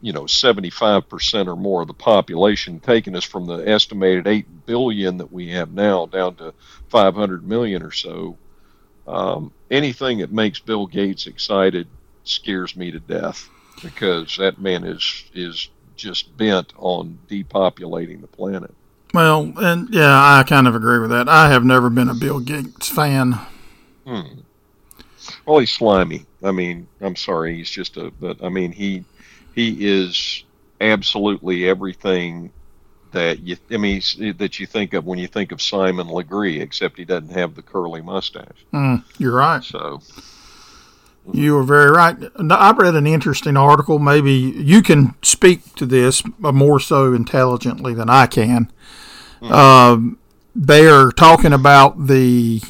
you 0.00 0.12
know 0.12 0.24
75% 0.24 1.46
or 1.46 1.56
more 1.56 1.82
of 1.82 1.88
the 1.88 1.94
population 1.94 2.80
taking 2.80 3.16
us 3.16 3.24
from 3.24 3.46
the 3.46 3.66
estimated 3.68 4.26
8 4.26 4.66
billion 4.66 5.18
that 5.18 5.32
we 5.32 5.50
have 5.50 5.72
now 5.72 6.06
down 6.06 6.34
to 6.36 6.52
500 6.88 7.46
million 7.46 7.82
or 7.82 7.90
so 7.90 8.36
um, 9.06 9.52
anything 9.70 10.18
that 10.18 10.32
makes 10.32 10.58
Bill 10.58 10.86
Gates 10.86 11.26
excited 11.26 11.86
scares 12.24 12.74
me 12.76 12.90
to 12.90 13.00
death 13.00 13.48
because 13.82 14.36
that 14.38 14.60
man 14.60 14.84
is 14.84 15.24
is 15.34 15.68
just 15.96 16.36
bent 16.36 16.72
on 16.76 17.18
depopulating 17.28 18.20
the 18.20 18.26
planet. 18.26 18.74
Well, 19.12 19.52
and 19.58 19.92
yeah, 19.94 20.10
I 20.10 20.42
kind 20.42 20.66
of 20.66 20.74
agree 20.74 20.98
with 20.98 21.10
that. 21.10 21.28
I 21.28 21.48
have 21.50 21.64
never 21.64 21.88
been 21.88 22.08
a 22.08 22.14
Bill 22.14 22.40
Gates 22.40 22.88
fan. 22.88 23.38
Hmm. 24.06 24.40
Well, 25.46 25.60
he's 25.60 25.72
slimy. 25.72 26.26
I 26.44 26.52
mean, 26.52 26.86
I'm 27.00 27.16
sorry, 27.16 27.56
he's 27.56 27.70
just 27.70 27.96
a. 27.96 28.10
But 28.20 28.42
I 28.42 28.48
mean, 28.48 28.72
he 28.72 29.04
he 29.54 29.86
is 29.86 30.44
absolutely 30.80 31.68
everything 31.68 32.50
that 33.12 33.40
you. 33.40 33.56
I 33.70 33.76
mean, 33.76 34.02
that 34.38 34.60
you 34.60 34.66
think 34.66 34.92
of 34.94 35.06
when 35.06 35.18
you 35.18 35.26
think 35.28 35.52
of 35.52 35.62
Simon 35.62 36.08
Legree, 36.08 36.60
except 36.60 36.98
he 36.98 37.04
doesn't 37.04 37.32
have 37.32 37.54
the 37.54 37.62
curly 37.62 38.02
mustache. 38.02 38.64
Mm, 38.72 39.02
you're 39.18 39.34
right. 39.34 39.62
So 39.62 40.00
You 41.32 41.54
were 41.54 41.62
very 41.62 41.90
right. 41.90 42.16
I 42.38 42.72
read 42.72 42.94
an 42.94 43.06
interesting 43.06 43.56
article. 43.56 43.98
Maybe 43.98 44.32
you 44.32 44.82
can 44.82 45.14
speak 45.22 45.74
to 45.76 45.86
this 45.86 46.22
more 46.38 46.78
so 46.78 47.14
intelligently 47.14 47.94
than 47.94 48.10
I 48.10 48.26
can. 48.26 48.70
Um, 49.42 50.18
they 50.54 50.86
are 50.86 51.10
talking 51.10 51.52
about 51.52 52.06
the 52.06 52.62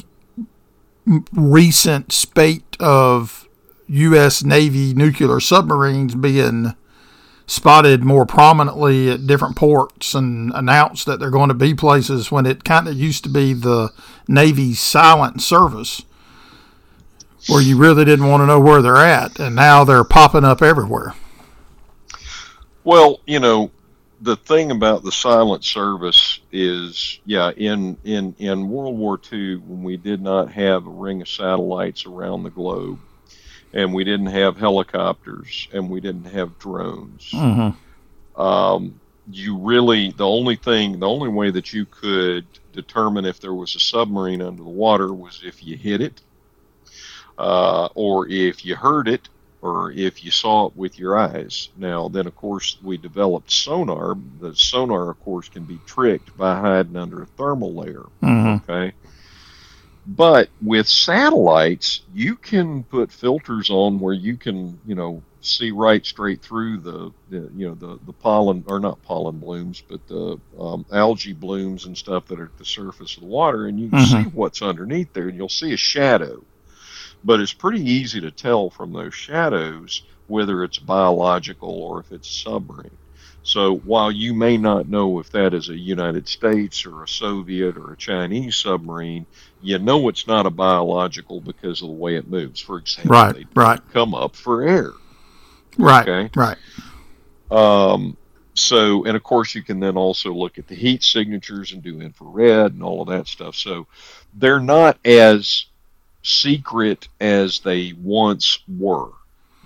recent 1.33 2.11
spate 2.11 2.77
of 2.79 3.44
U.S. 3.87 4.43
Navy 4.43 4.93
nuclear 4.93 5.39
submarines 5.39 6.15
being 6.15 6.75
spotted 7.47 8.03
more 8.03 8.25
prominently 8.25 9.11
at 9.11 9.27
different 9.27 9.55
ports 9.55 10.15
and 10.15 10.51
announced 10.55 11.05
that 11.05 11.19
they're 11.19 11.29
going 11.29 11.49
to 11.49 11.53
be 11.53 11.75
places 11.75 12.31
when 12.31 12.45
it 12.45 12.63
kind 12.63 12.87
of 12.87 12.95
used 12.95 13.23
to 13.23 13.29
be 13.29 13.53
the 13.53 13.91
Navy's 14.27 14.79
silent 14.79 15.41
service 15.41 16.03
where 17.47 17.61
you 17.61 17.77
really 17.77 18.05
didn't 18.05 18.27
want 18.27 18.41
to 18.41 18.47
know 18.47 18.59
where 18.59 18.81
they're 18.81 18.97
at, 18.97 19.39
and 19.39 19.55
now 19.55 19.83
they're 19.83 20.03
popping 20.03 20.43
up 20.43 20.61
everywhere. 20.61 21.13
Well, 22.83 23.19
you 23.25 23.39
know, 23.39 23.71
the 24.21 24.35
thing 24.35 24.71
about 24.71 25.03
the 25.03 25.11
silent 25.11 25.63
service 25.63 26.39
is, 26.51 27.19
yeah, 27.25 27.51
in 27.55 27.97
in 28.03 28.35
in 28.39 28.69
World 28.69 28.97
War 28.97 29.19
II, 29.31 29.57
when 29.57 29.83
we 29.83 29.97
did 29.97 30.21
not 30.21 30.51
have 30.51 30.87
a 30.87 30.89
ring 30.89 31.21
of 31.21 31.29
satellites 31.29 32.05
around 32.05 32.43
the 32.43 32.49
globe, 32.49 32.99
and 33.75 33.93
we 33.93 34.03
didn't 34.03 34.27
have 34.27 34.57
helicopters, 34.57 35.67
and 35.73 35.89
we 35.89 35.99
didn't 35.99 36.25
have 36.25 36.57
drones, 36.57 37.29
Mm-hmm. 37.31 38.41
um, 38.41 38.99
you 39.31 39.57
really 39.57 40.11
the 40.11 40.25
only 40.25 40.55
thing, 40.55 40.99
the 40.99 41.07
only 41.07 41.29
way 41.29 41.49
that 41.51 41.73
you 41.73 41.85
could 41.85 42.45
determine 42.73 43.25
if 43.25 43.39
there 43.39 43.53
was 43.53 43.75
a 43.75 43.79
submarine 43.79 44.41
under 44.41 44.63
the 44.63 44.69
water 44.69 45.13
was 45.13 45.41
if 45.43 45.63
you 45.63 45.75
hit 45.75 45.99
it, 46.01 46.21
uh, 47.37 47.87
or 47.95 48.27
if 48.29 48.63
you 48.65 48.75
heard 48.75 49.07
it, 49.07 49.27
or 49.61 49.91
if 49.91 50.23
you 50.23 50.29
saw 50.29 50.67
it 50.67 50.75
with 50.75 50.99
your 50.99 51.17
eyes. 51.17 51.69
Now, 51.75 52.07
then, 52.07 52.27
of 52.27 52.35
course, 52.35 52.77
we 52.83 52.97
developed 52.97 53.51
sonar. 53.51 54.15
The 54.39 54.55
sonar, 54.55 55.09
of 55.09 55.19
course, 55.21 55.49
can 55.49 55.63
be 55.63 55.79
tricked 55.87 56.37
by 56.37 56.59
hiding 56.59 56.95
under 56.95 57.23
a 57.23 57.25
thermal 57.25 57.73
layer. 57.73 58.05
Mm-hmm. 58.21 58.71
Okay. 58.71 58.93
But 60.05 60.51
with 60.61 60.87
satellites, 60.87 62.03
you 62.11 62.37
can 62.37 62.85
put 62.85 63.11
filters 63.11 63.69
on 63.69 63.99
where 63.99 64.13
you 64.13 64.37
can, 64.37 64.79
you 64.85 64.95
know, 64.95 65.25
see 65.41 65.71
right 65.71 66.05
straight 66.05 66.41
through 66.43 66.79
the, 66.81 67.11
the 67.27 67.49
you 67.53 67.67
know, 67.69 67.75
the, 67.75 67.99
the 68.03 68.13
pollen, 68.13 68.63
or 68.67 68.79
not 68.79 69.01
pollen 69.03 69.39
blooms, 69.39 69.83
but 69.87 70.05
the 70.07 70.39
um, 70.59 70.85
algae 70.91 71.33
blooms 71.33 71.85
and 71.85 71.97
stuff 71.97 72.25
that 72.27 72.39
are 72.39 72.45
at 72.47 72.57
the 72.57 72.65
surface 72.65 73.17
of 73.17 73.21
the 73.21 73.27
water, 73.29 73.67
and 73.67 73.79
you 73.79 73.89
can 73.89 73.97
Mhm. 73.97 73.99
see 73.99 74.25
what's 74.25 74.61
underneath 74.61 75.11
there, 75.13 75.27
and 75.29 75.37
you'll 75.37 75.49
see 75.49 75.73
a 75.73 75.77
shadow. 75.77 76.45
But 77.23 77.41
it's 77.41 77.53
pretty 77.53 77.83
easy 77.83 78.21
to 78.21 78.31
tell 78.31 78.69
from 78.71 78.93
those 78.93 79.15
shadows 79.15 80.03
whether 80.27 80.63
it's 80.63 80.79
biological 80.79 81.71
or 81.71 81.99
if 82.01 82.11
it's 82.11 82.29
submarine. 82.43 82.97
So 83.45 83.75
while 83.77 84.11
you 84.11 84.33
may 84.33 84.57
not 84.57 84.89
know 84.89 85.19
if 85.19 85.29
that 85.31 85.53
is 85.53 85.69
a 85.69 85.77
United 85.77 86.27
States 86.27 86.85
or 86.85 87.03
a 87.03 87.07
Soviet 87.07 87.77
or 87.77 87.93
a 87.93 87.97
Chinese 87.97 88.57
submarine, 88.57 89.27
you 89.61 89.79
know 89.79 90.09
it's 90.09 90.27
not 90.27 90.47
a 90.47 90.51
biological 90.51 91.41
because 91.41 91.81
of 91.81 91.89
the 91.89 91.93
way 91.93 92.15
it 92.17 92.27
moves. 92.27 92.59
For 92.61 92.77
example, 92.79 93.27
Right, 93.27 93.33
they 93.33 93.47
right, 93.55 93.81
come 93.93 94.15
up 94.15 94.35
for 94.35 94.63
air. 94.63 94.93
right, 95.77 96.07
Okay. 96.07 96.31
right. 96.35 96.57
Um, 97.51 98.17
so, 98.55 99.05
and 99.05 99.15
of 99.17 99.23
course, 99.23 99.55
you 99.55 99.63
can 99.63 99.79
then 99.79 99.97
also 99.97 100.33
look 100.33 100.57
at 100.57 100.67
the 100.67 100.75
heat 100.75 101.03
signatures 101.03 101.73
and 101.73 101.83
do 101.83 102.01
infrared 102.01 102.73
and 102.73 102.83
all 102.83 103.01
of 103.01 103.09
that 103.09 103.27
stuff. 103.27 103.55
So, 103.55 103.87
they're 104.33 104.59
not 104.61 104.99
as 105.05 105.67
secret 106.23 107.09
as 107.21 107.59
they 107.61 107.93
once 107.93 108.59
were. 108.67 109.11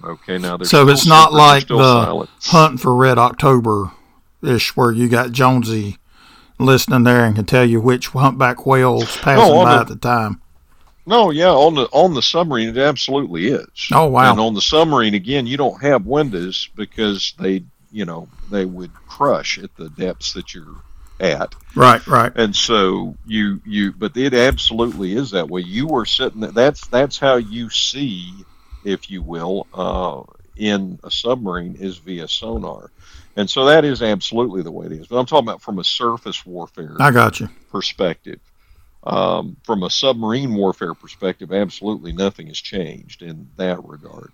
Okay, 0.04 0.38
now 0.38 0.58
they're 0.58 0.66
So 0.66 0.88
it's 0.90 1.06
not 1.06 1.34
like 1.34 1.68
the 1.68 1.78
silent. 1.78 2.30
Hunt 2.44 2.80
for 2.80 2.96
Red 2.96 3.18
October 3.18 3.92
ish 4.42 4.76
where 4.76 4.92
you 4.92 5.10
got 5.10 5.32
Jonesy 5.32 5.98
listening 6.58 7.04
there 7.04 7.26
and 7.26 7.36
can 7.36 7.46
tell 7.46 7.66
you 7.66 7.82
which 7.82 8.08
humpback 8.10 8.66
whales 8.66 9.18
passing 9.18 9.54
No, 9.54 9.64
by 9.64 9.76
the- 9.76 9.82
at 9.82 9.88
the 9.88 9.96
time. 9.96 10.42
No, 11.06 11.32
yeah, 11.32 11.50
on 11.50 11.74
the 11.74 11.86
on 11.92 12.14
the 12.14 12.22
submarine 12.22 12.70
it 12.70 12.78
absolutely 12.78 13.48
is. 13.48 13.66
Oh, 13.92 14.06
wow. 14.08 14.30
And 14.30 14.40
on 14.40 14.54
the 14.54 14.62
submarine 14.62 15.16
again, 15.16 15.48
you 15.48 15.58
don't 15.58 15.82
have 15.82 16.06
windows 16.06 16.70
because 16.76 17.34
they, 17.40 17.64
you 17.92 18.06
know, 18.06 18.28
they 18.52 18.66
would 18.66 18.94
crush 19.08 19.58
at 19.58 19.76
the 19.76 19.90
depths 19.90 20.34
that 20.34 20.54
you're 20.54 20.76
at. 21.20 21.56
Right, 21.74 22.06
right. 22.06 22.32
And 22.36 22.56
so 22.56 23.16
you 23.26 23.60
you 23.66 23.92
but 23.92 24.16
it 24.16 24.36
absolutely 24.36 25.14
is 25.16 25.32
that 25.32 25.50
way. 25.50 25.62
You 25.62 25.90
are 25.96 26.06
sitting 26.06 26.42
there, 26.42 26.52
that's 26.52 26.86
that's 26.88 27.18
how 27.18 27.38
you 27.38 27.72
see, 27.72 28.32
if 28.84 29.10
you 29.10 29.22
will, 29.22 29.68
uh, 29.74 30.22
in 30.56 31.00
a 31.04 31.12
submarine 31.12 31.76
is 31.76 31.98
via 31.98 32.28
sonar. 32.28 32.92
And 33.36 33.50
so 33.50 33.66
that 33.66 33.86
is 33.86 34.02
absolutely 34.02 34.62
the 34.62 34.72
way 34.72 34.88
it 34.88 34.92
is. 34.92 35.08
But 35.08 35.18
I'm 35.18 35.26
talking 35.26 35.48
about 35.48 35.62
from 35.62 35.80
a 35.80 35.84
surface 35.84 36.46
warfare 36.46 36.96
I 37.00 37.12
got 37.12 37.40
you. 37.40 37.50
perspective. 37.72 38.40
Um, 39.04 39.56
from 39.64 39.84
a 39.84 39.90
submarine 39.90 40.54
warfare 40.54 40.94
perspective, 40.94 41.54
absolutely 41.54 42.12
nothing 42.12 42.48
has 42.48 42.58
changed 42.58 43.22
in 43.22 43.50
that 43.56 43.84
regard. 43.86 44.32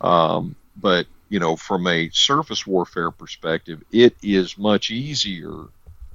Um, 0.00 0.56
but 0.76 1.06
you 1.28 1.38
know, 1.38 1.54
from 1.54 1.86
a 1.86 2.10
surface 2.10 2.66
warfare 2.66 3.12
perspective, 3.12 3.82
it 3.92 4.16
is 4.20 4.58
much 4.58 4.90
easier 4.90 5.66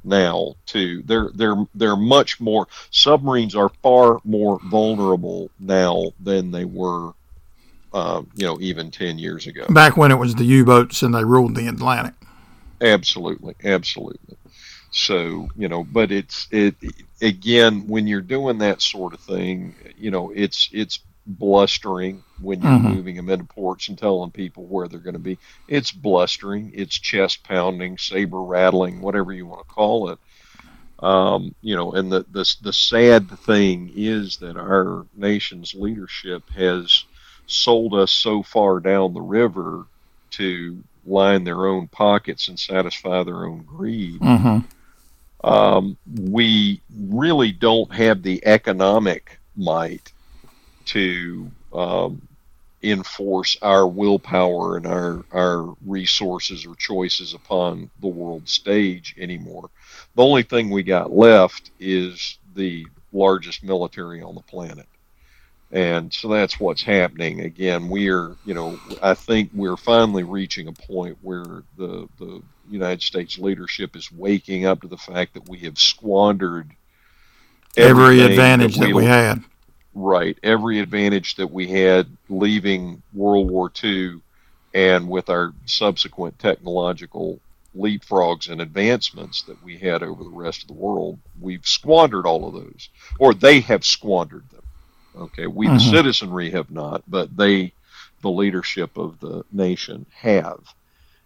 now 0.03 0.55
to 0.67 1.01
they're 1.03 1.29
they're 1.33 1.65
they're 1.73 1.95
much 1.95 2.39
more 2.39 2.67
submarines 2.91 3.55
are 3.55 3.69
far 3.81 4.19
more 4.23 4.59
vulnerable 4.65 5.49
now 5.59 6.11
than 6.19 6.51
they 6.51 6.65
were 6.65 7.13
um, 7.95 8.29
you 8.36 8.45
know 8.45 8.60
even 8.62 8.91
10 8.91 9.17
years 9.19 9.47
ago 9.47 9.67
Back 9.69 9.97
when 9.97 10.12
it 10.12 10.19
was 10.19 10.36
the 10.36 10.45
U 10.45 10.65
boats 10.65 11.01
and 11.01 11.13
they 11.13 11.23
ruled 11.23 11.55
the 11.55 11.67
Atlantic. 11.67 12.13
Absolutely, 12.81 13.55
absolutely. 13.63 14.38
So 14.91 15.49
you 15.55 15.69
know, 15.69 15.84
but 15.84 16.12
it's 16.12 16.47
it 16.51 16.75
again 17.21 17.88
when 17.88 18.08
you're 18.08 18.21
doing 18.21 18.60
that 18.60 18.81
sort 18.81 19.13
of 19.13 19.21
thing, 19.21 19.75
you 19.97 20.12
know, 20.12 20.31
it's 20.36 20.69
it's 20.73 20.99
blustering 21.25 22.23
when 22.39 22.62
you're 22.62 22.73
Mhm. 22.73 22.86
moving 22.95 23.15
them 23.15 23.29
into 23.29 23.45
ports 23.45 23.89
and 23.89 23.97
telling 23.97 24.31
people 24.31 24.67
where 24.67 24.88
they're 24.88 24.99
going 24.99 25.13
to 25.15 25.19
be. 25.19 25.39
It's 25.67 25.91
blustering, 25.91 26.71
it's 26.75 26.99
chest 26.99 27.43
pounding, 27.43 27.97
saber 27.97 28.43
rattling, 28.43 29.01
whatever 29.01 29.34
you 29.34 29.47
want 29.47 29.62
to 29.67 29.73
call 29.73 30.10
it. 30.10 30.19
Um, 30.99 31.55
you 31.62 31.75
know, 31.75 31.93
and 31.93 32.12
the, 32.12 32.25
the 32.31 32.55
the 32.62 32.73
sad 32.73 33.29
thing 33.39 33.91
is 33.93 34.38
that 34.38 34.58
our 34.58 35.08
nation's 35.15 35.73
leadership 35.73 36.49
has 36.51 37.05
sold 37.47 37.93
us 37.93 38.12
so 38.12 38.43
far 38.43 38.79
down 38.79 39.13
the 39.13 39.21
river 39.21 39.86
to 40.31 40.84
line 41.05 41.43
their 41.43 41.67
own 41.67 41.88
pockets 41.88 42.47
and 42.47 42.60
satisfy 42.60 43.23
their 43.23 43.45
own 43.45 43.63
greed. 43.63 44.19
hmm 44.21 44.60
Um, 45.43 45.97
we 46.08 46.81
really 46.97 47.51
don't 47.51 47.93
have 47.93 48.23
the 48.23 48.45
economic 48.45 49.39
might 49.55 50.12
to 50.86 51.51
um, 51.73 52.21
enforce 52.84 53.58
our 53.62 53.88
willpower 53.88 54.77
and 54.77 54.86
our 54.88 55.25
our 55.31 55.75
resources 55.86 56.65
or 56.65 56.75
choices 56.75 57.34
upon 57.34 57.89
the 58.01 58.08
world 58.08 58.47
stage 58.47 59.15
anymore. 59.17 59.69
The 60.15 60.23
only 60.23 60.43
thing 60.43 60.69
we 60.69 60.84
got 60.84 61.12
left 61.12 61.71
is 61.79 62.38
the 62.55 62.88
largest 63.12 63.63
military 63.63 64.21
on 64.21 64.36
the 64.36 64.41
planet. 64.41 64.88
And 65.71 66.13
so 66.13 66.30
that's 66.30 66.60
what's 66.60 66.84
happening. 66.84 67.41
Again, 67.41 67.89
we're, 67.89 68.36
you 68.45 68.54
know, 68.54 68.80
I 69.01 69.13
think 69.13 69.49
we're 69.54 69.78
finally 69.78 70.23
reaching 70.23 70.67
a 70.67 70.71
point 70.71 71.17
where 71.21 71.63
the 71.78 72.08
the 72.17 72.41
United 72.69 73.01
States 73.01 73.38
leadership 73.38 73.95
is 73.95 74.12
waking 74.12 74.65
up 74.65 74.82
to 74.82 74.88
the 74.88 74.97
fact 74.97 75.34
that 75.34 75.49
we 75.49 75.60
have 75.60 75.78
squandered 75.78 76.71
Every 77.78 78.21
advantage 78.21 78.78
that 78.78 78.93
we 78.93 79.06
had. 79.06 79.43
Right. 79.93 80.38
Every 80.43 80.80
advantage 80.80 81.36
that 81.36 81.51
we 81.51 81.67
had 81.67 82.08
leaving 82.30 83.01
World 83.13 83.49
War 83.49 83.71
II 83.84 84.21
and 84.73 85.10
with 85.10 85.30
our 85.30 85.54
subsequent 85.65 86.39
technological 86.39 87.39
leapfrogs 87.78 88.49
and 88.49 88.62
advancements 88.62 89.41
that 89.43 89.62
we 89.63 89.78
had 89.78 90.04
over 90.04 90.23
the 90.23 90.30
rest 90.30 90.62
of 90.62 90.67
the 90.67 90.73
world, 90.73 91.19
we've 91.39 91.67
squandered 91.67 92.25
all 92.25 92.47
of 92.47 92.54
those, 92.54 92.89
or 93.19 93.34
they 93.34 93.60
have 93.62 93.86
squandered 93.86 94.49
them. 94.51 94.63
Okay. 95.15 95.47
We, 95.47 95.69
the 95.69 95.80
Mhm. 95.80 95.82
citizenry, 95.82 96.51
have 96.51 96.71
not, 96.71 97.04
but 97.08 97.36
they, 97.36 97.73
the 98.21 98.30
leadership 98.32 98.97
of 98.97 99.19
the 99.19 99.43
nation, 99.51 100.06
have. 100.13 100.62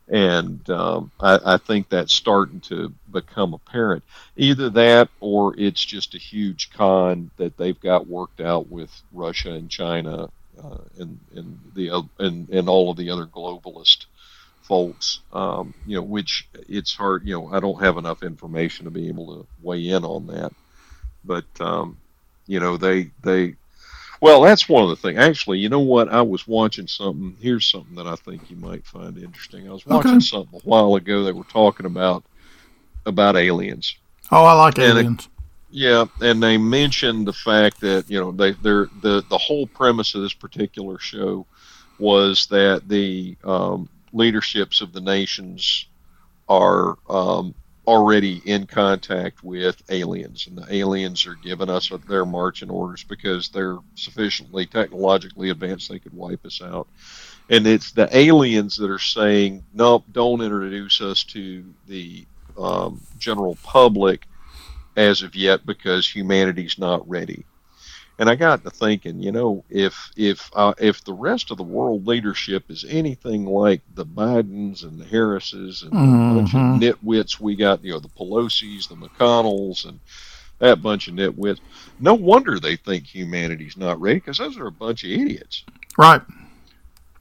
And 0.10 0.68
um, 0.70 1.12
I, 1.20 1.40
I 1.56 1.58
think 1.58 1.90
that's 1.90 2.14
starting 2.14 2.62
to 2.62 2.94
become 3.12 3.54
apparent. 3.54 4.04
Either 4.38 4.70
that, 4.72 5.10
or 5.20 5.56
it's 5.58 5.84
just 5.86 6.16
a 6.16 6.20
huge 6.20 6.72
con 6.72 7.32
that 7.38 7.58
they've 7.58 7.80
got 7.80 8.08
worked 8.08 8.42
out 8.42 8.70
with 8.70 8.92
Russia 9.12 9.52
and 9.54 9.70
China 9.70 10.30
uh, 10.62 10.78
and 11.00 11.20
and 11.36 11.60
the 11.76 11.92
oth- 11.92 12.12
and 12.20 12.50
and 12.50 12.70
all 12.70 12.92
of 12.92 12.98
the 12.98 13.12
other 13.12 13.26
globalist 13.28 14.06
folks. 14.62 15.22
Um, 15.32 15.74
you 15.86 15.96
know, 15.98 16.04
which 16.04 16.50
it's 16.68 16.96
hard. 16.96 17.24
You 17.26 17.34
know, 17.36 17.50
I 17.54 17.60
don't 17.60 17.84
have 17.84 17.98
enough 17.98 18.24
information 18.24 18.86
to 18.86 18.92
be 18.92 19.10
able 19.10 19.28
to 19.44 19.48
weigh 19.62 19.88
in 19.90 20.06
on 20.06 20.28
that. 20.28 20.54
But 21.24 21.48
um, 21.62 22.02
you 22.48 22.60
know, 22.60 22.78
they 22.78 23.12
they 23.24 23.56
well, 24.22 24.42
that's 24.42 24.68
one 24.68 24.84
of 24.84 24.90
the 24.90 24.96
things. 24.96 25.18
Actually, 25.20 25.60
you 25.60 25.70
know 25.70 25.80
what? 25.80 26.10
I 26.12 26.22
was 26.22 26.48
watching 26.48 26.88
something. 26.88 27.36
Here's 27.40 27.66
something 27.66 27.96
that 27.96 28.08
I 28.08 28.16
think 28.16 28.50
you 28.50 28.58
might 28.58 28.86
find 28.86 29.18
interesting. 29.18 29.68
I 29.70 29.72
was 29.74 29.86
watching 29.86 30.12
Okay. 30.12 30.20
something 30.20 30.60
a 30.60 30.68
while 30.68 30.96
ago. 30.96 31.24
They 31.24 31.32
were 31.32 31.44
talking 31.46 31.86
about 31.86 32.24
about 33.06 33.38
aliens. 33.38 33.96
Oh, 34.32 34.44
I 34.44 34.54
like 34.54 34.78
And 34.78 34.86
it- 34.86 35.02
aliens. 35.02 35.30
Yeah, 35.72 36.06
and 36.22 36.42
they 36.42 36.58
mentioned 36.58 37.28
the 37.28 37.34
fact 37.34 37.80
that 37.82 38.10
you 38.10 38.20
know 38.20 38.32
they 38.32 38.52
they're 38.54 38.90
the 39.02 39.24
the 39.30 39.38
whole 39.38 39.68
premise 39.68 40.16
of 40.16 40.24
this 40.24 40.34
particular 40.34 40.98
show 40.98 41.46
was 42.00 42.48
that 42.48 42.88
the 42.88 43.38
um, 43.44 43.88
leaderships 44.12 44.82
of 44.82 44.94
the 44.94 45.02
nations 45.02 45.86
are 46.48 46.98
um, 47.08 47.54
already 47.90 48.40
in 48.46 48.68
contact 48.68 49.44
with 49.44 49.82
aliens, 49.90 50.46
and 50.46 50.58
the 50.58 50.74
aliens 50.74 51.26
are 51.26 51.34
giving 51.34 51.70
us 51.70 51.92
their 52.08 52.26
marching 52.26 52.70
orders 52.70 53.04
because 53.04 53.50
they're 53.50 53.80
sufficiently 53.96 54.68
technologically 54.68 55.50
advanced 55.50 55.90
they 55.90 55.98
could 55.98 56.14
wipe 56.14 56.46
us 56.46 56.62
out. 56.62 56.88
And 57.50 57.66
it's 57.66 57.92
the 57.92 58.16
aliens 58.16 58.78
that 58.78 58.92
are 58.92 59.00
saying, 59.00 59.64
"Nope, 59.74 60.06
don't 60.12 60.42
introduce 60.42 61.02
us 61.02 61.24
to 61.26 61.66
the 61.88 62.26
um, 62.58 63.02
general 63.18 63.58
public." 63.64 64.28
as 64.96 65.22
of 65.22 65.34
yet 65.34 65.66
because 65.66 66.14
humanity's 66.14 66.78
not 66.78 67.08
ready. 67.08 67.46
And 68.20 68.30
I 68.30 68.36
got 68.36 68.64
to 68.66 68.70
thinking, 68.70 69.24
you 69.24 69.32
know, 69.32 69.64
if 69.70 70.12
if 70.18 70.52
uh, 70.54 70.74
if 70.78 71.04
the 71.06 71.14
rest 71.14 71.52
of 71.52 71.58
the 71.58 71.64
world 71.64 72.06
leadership 72.06 72.70
is 72.70 72.86
anything 72.88 73.46
like 73.46 73.82
the 73.96 74.06
Bidens 74.06 74.84
and 74.84 75.00
the 75.00 75.06
Harrises 75.06 75.84
and 75.84 75.92
the 75.94 76.42
bunch 76.42 76.54
of 76.54 76.60
nitwits 77.00 77.40
we 77.40 77.56
got, 77.56 77.82
you 77.84 77.94
know, 77.94 78.00
the 78.00 78.10
Pelosi's, 78.10 78.88
the 78.88 78.96
McConnells, 78.96 79.88
and 79.88 80.02
that 80.60 80.82
bunch 80.82 81.08
of 81.08 81.14
nitwits, 81.14 81.62
no 82.02 82.14
wonder 82.14 82.60
they 82.60 82.76
think 82.76 83.06
humanity's 83.06 83.78
not 83.78 84.00
ready 84.02 84.20
because 84.20 84.38
those 84.38 84.58
are 84.58 84.68
a 84.68 84.72
bunch 84.72 85.06
of 85.06 85.12
idiots. 85.12 85.64
Right. 85.98 86.22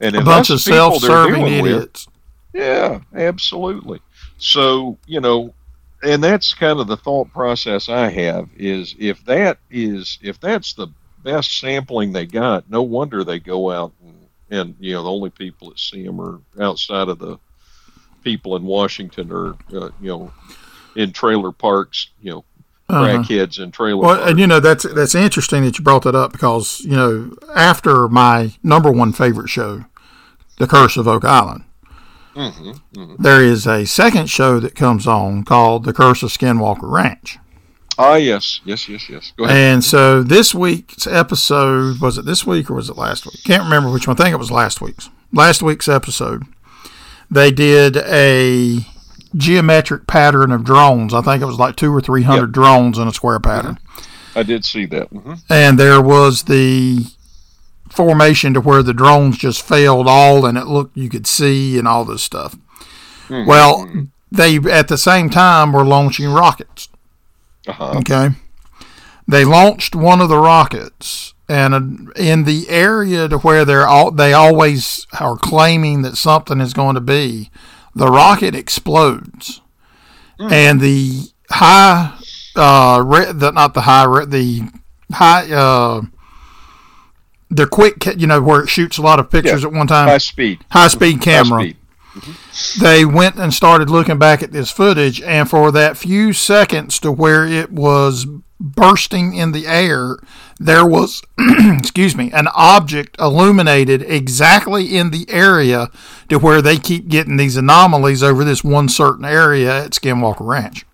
And 0.01 0.15
A 0.17 0.21
bunch 0.21 0.49
of 0.49 0.61
the 0.63 0.69
people 0.71 0.99
they're 0.99 0.99
self-serving 0.99 1.45
dealing 1.45 1.61
with, 1.63 1.71
idiots. 1.71 2.07
yeah, 2.53 2.99
absolutely. 3.15 4.01
So, 4.37 4.97
you 5.05 5.21
know, 5.21 5.53
and 6.03 6.23
that's 6.23 6.53
kind 6.53 6.79
of 6.79 6.87
the 6.87 6.97
thought 6.97 7.31
process 7.33 7.89
I 7.89 8.09
have 8.09 8.49
is 8.55 8.95
if 8.99 9.23
that 9.25 9.59
is 9.69 10.17
if 10.21 10.39
that's 10.39 10.73
the 10.73 10.87
best 11.23 11.59
sampling 11.59 12.13
they 12.13 12.25
got, 12.25 12.69
no 12.69 12.81
wonder 12.81 13.23
they 13.23 13.39
go 13.39 13.71
out 13.71 13.91
and, 14.05 14.15
and 14.49 14.75
you 14.79 14.93
know 14.93 15.03
the 15.03 15.09
only 15.09 15.29
people 15.29 15.69
that 15.69 15.79
see 15.79 16.05
them 16.05 16.19
are 16.21 16.39
outside 16.61 17.09
of 17.09 17.19
the 17.19 17.37
people 18.23 18.55
in 18.55 18.63
Washington 18.63 19.31
or 19.31 19.55
uh, 19.73 19.89
you 20.01 20.09
know 20.09 20.31
in 20.95 21.11
trailer 21.11 21.51
parks, 21.51 22.09
you 22.21 22.31
know, 22.31 22.45
Uh-huh. 22.89 23.03
crackheads 23.19 23.59
in 23.59 23.71
trailer 23.71 24.01
Well, 24.03 24.15
parks. 24.15 24.31
and 24.31 24.39
you 24.39 24.47
know 24.47 24.59
that's 24.59 24.83
that's 24.93 25.15
interesting 25.15 25.63
that 25.65 25.77
you 25.77 25.83
brought 25.83 26.03
that 26.03 26.15
up 26.15 26.31
because 26.31 26.79
you 26.81 26.95
know 26.95 27.31
after 27.55 28.07
my 28.07 28.53
number 28.63 28.91
one 28.91 29.11
favorite 29.13 29.49
show, 29.49 29.85
The 30.57 30.67
Curse 30.67 30.97
of 30.97 31.07
Oak 31.07 31.23
Island, 31.25 31.63
hmm 32.35 32.71
hmm 32.95 33.15
there 33.19 33.43
is 33.43 33.65
a 33.67 33.85
second 33.85 34.29
show 34.29 34.59
that 34.59 34.75
comes 34.75 35.05
on 35.07 35.43
called 35.43 35.83
The 35.85 35.93
Curse 35.93 36.23
of 36.23 36.29
Skinwalker 36.31 36.89
Ranch. 36.91 37.37
Ah, 37.97 38.15
yes, 38.15 38.61
yes, 38.63 38.87
yes, 38.87 39.09
yes. 39.09 39.33
Go 39.37 39.43
ahead. 39.43 39.57
And 39.57 39.83
so 39.83 40.23
this 40.23 40.55
week's 40.55 41.05
episode 41.05 41.99
was 41.99 42.17
it 42.17 42.23
this 42.25 42.45
week 42.47 42.69
or 42.69 42.75
was 42.75 42.89
it 42.89 42.95
last 42.97 43.25
week? 43.25 43.43
Can't 43.43 43.63
remember 43.63 43.91
which 43.91 44.07
one. 44.07 44.15
I 44.17 44.23
think 44.23 44.33
it 44.33 44.37
was 44.39 44.51
last 44.51 44.79
week's. 44.79 45.09
Last 45.33 45.61
week's 45.61 45.89
episode, 45.89 46.43
they 47.29 47.51
did 47.51 47.97
a 47.97 48.85
geometric 49.35 50.07
pattern 50.07 50.51
of 50.51 50.63
drones. 50.63 51.13
I 51.13 51.21
think 51.21 51.41
it 51.41 51.45
was 51.45 51.59
like 51.59 51.75
two 51.75 51.93
or 51.93 51.99
three 52.01 52.23
hundred 52.23 52.47
Yep. 52.47 52.53
drones 52.53 52.97
in 52.97 53.07
a 53.07 53.13
square 53.13 53.39
pattern. 53.39 53.77
I 54.35 54.43
did 54.43 54.63
see 54.63 54.85
that. 54.87 55.07
hmm 55.09 55.33
and 55.49 55.77
there 55.77 56.01
was 56.01 56.43
the 56.43 57.05
formation 57.89 58.53
to 58.53 58.61
where 58.61 58.83
the 58.83 58.93
drones 58.93 59.37
just 59.37 59.61
failed 59.61 60.07
all 60.07 60.45
and 60.45 60.57
it 60.57 60.67
looked 60.67 60.95
you 60.97 61.09
could 61.09 61.25
see 61.27 61.77
and 61.77 61.87
all 61.87 62.05
this 62.05 62.21
stuff 62.23 62.55
Mhm. 63.29 63.45
well 63.45 63.85
they 64.31 64.57
at 64.57 64.87
the 64.87 64.97
same 64.97 65.29
time 65.29 65.71
were 65.73 65.83
launching 65.83 66.29
rockets. 66.29 66.87
Uh-huh. 67.67 67.93
Okay. 67.97 68.29
They 69.27 69.43
launched 69.43 69.95
one 69.95 70.21
of 70.21 70.29
the 70.29 70.37
rockets, 70.37 71.33
and 71.47 72.11
in 72.15 72.43
the 72.43 72.67
area 72.69 73.27
to 73.27 73.37
where 73.39 73.65
they're 73.65 73.87
all, 73.87 74.11
they 74.11 74.33
always 74.33 75.05
are 75.19 75.35
claiming 75.35 76.03
that 76.03 76.15
something 76.15 76.59
is 76.61 76.73
going 76.73 76.93
to 76.95 77.01
be, 77.01 77.49
the 77.95 78.07
rocket 78.07 78.53
explodes, 78.55 79.61
and 80.39 80.79
the 80.79 81.23
high, 81.49 82.13
uh, 82.55 83.01
re- 83.05 83.31
the, 83.31 83.51
not 83.51 83.73
the 83.73 83.81
high, 83.81 84.03
re- 84.05 84.25
the 84.25 84.61
high, 85.11 85.51
uh, 85.51 86.01
the 87.49 87.65
quick, 87.67 88.05
you 88.17 88.27
know, 88.27 88.41
where 88.41 88.61
it 88.61 88.69
shoots 88.69 88.97
a 88.97 89.01
lot 89.01 89.19
of 89.19 89.29
pictures 89.31 89.63
at 89.65 89.71
one 89.71 89.87
time, 89.87 90.07
High 90.07 90.17
speed. 90.19 90.59
high 90.71 90.87
speed 90.87 91.21
camera 91.21 91.63
High 91.63 92.21
speed. 92.21 92.81
they 92.81 93.05
went 93.05 93.35
and 93.37 93.53
started 93.53 93.89
looking 93.89 94.17
back 94.19 94.43
at 94.43 94.51
this 94.51 94.71
footage, 94.71 95.21
and 95.21 95.49
for 95.49 95.71
that 95.71 95.97
few 95.97 96.33
seconds 96.33 96.99
to 96.99 97.11
where 97.11 97.45
it 97.47 97.71
was 97.71 98.27
bursting 98.59 99.33
in 99.33 99.51
the 99.53 99.65
air, 99.65 100.17
there 100.59 100.85
was, 100.85 101.21
excuse 101.39 102.15
me, 102.15 102.29
an 102.33 102.47
object 102.53 103.15
illuminated 103.19 104.01
exactly 104.03 104.97
in 104.97 105.11
the 105.11 105.25
area 105.29 105.87
to 106.27 106.37
where 106.37 106.61
they 106.61 106.77
keep 106.77 107.07
getting 107.07 107.37
these 107.37 107.55
anomalies 107.55 108.21
over 108.21 108.43
this 108.43 108.61
one 108.63 108.89
certain 108.89 109.23
area 109.23 109.85
at 109.85 109.91
Skinwalker 109.91 110.45
Ranch. 110.45 110.85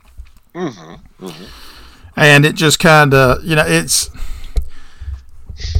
Mm-hmm. 0.53 1.33
And 2.15 2.45
it 2.45 2.53
just 2.55 2.79
kind 2.79 3.13
of, 3.13 3.43
you 3.43 3.55
know, 3.55 3.65
it's 3.65 4.09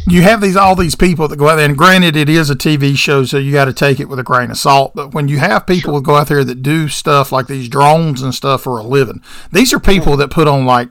you 0.07 0.21
have 0.21 0.41
these 0.41 0.55
all 0.55 0.75
these 0.75 0.95
people 0.95 1.27
that 1.27 1.37
go 1.37 1.49
out 1.49 1.55
there, 1.57 1.65
and 1.65 1.77
granted, 1.77 2.15
it 2.15 2.29
is 2.29 2.49
a 2.49 2.55
TV 2.55 2.95
show, 2.97 3.25
so 3.25 3.37
you 3.37 3.51
got 3.51 3.65
to 3.65 3.73
take 3.73 3.99
it 3.99 4.07
with 4.09 4.19
a 4.19 4.23
grain 4.23 4.49
of 4.51 4.57
salt. 4.57 4.93
But 4.95 5.13
when 5.13 5.27
you 5.27 5.39
have 5.39 5.67
people 5.67 5.95
that 5.95 6.03
go 6.03 6.15
out 6.15 6.27
there 6.27 6.43
that 6.43 6.61
do 6.61 6.87
stuff 6.87 7.31
like 7.31 7.47
these 7.47 7.67
drones 7.69 8.21
and 8.21 8.33
stuff 8.33 8.63
for 8.63 8.77
a 8.79 8.83
living, 8.83 9.21
these 9.51 9.73
are 9.73 9.79
people 9.79 10.15
that 10.17 10.31
put 10.31 10.47
on 10.47 10.65
like 10.65 10.89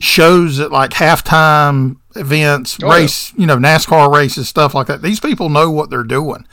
shows 0.00 0.60
at 0.60 0.70
like 0.70 0.90
halftime 0.90 1.96
events, 2.14 2.78
Oh, 2.82 2.86
yeah. 2.88 2.94
race, 3.02 3.32
you 3.36 3.46
know, 3.46 3.56
NASCAR 3.56 4.12
races, 4.12 4.48
stuff 4.48 4.74
like 4.74 4.86
that. 4.86 5.02
These 5.02 5.20
people 5.20 5.48
know 5.48 5.70
what 5.70 5.90
they're 5.90 6.02
doing. 6.04 6.46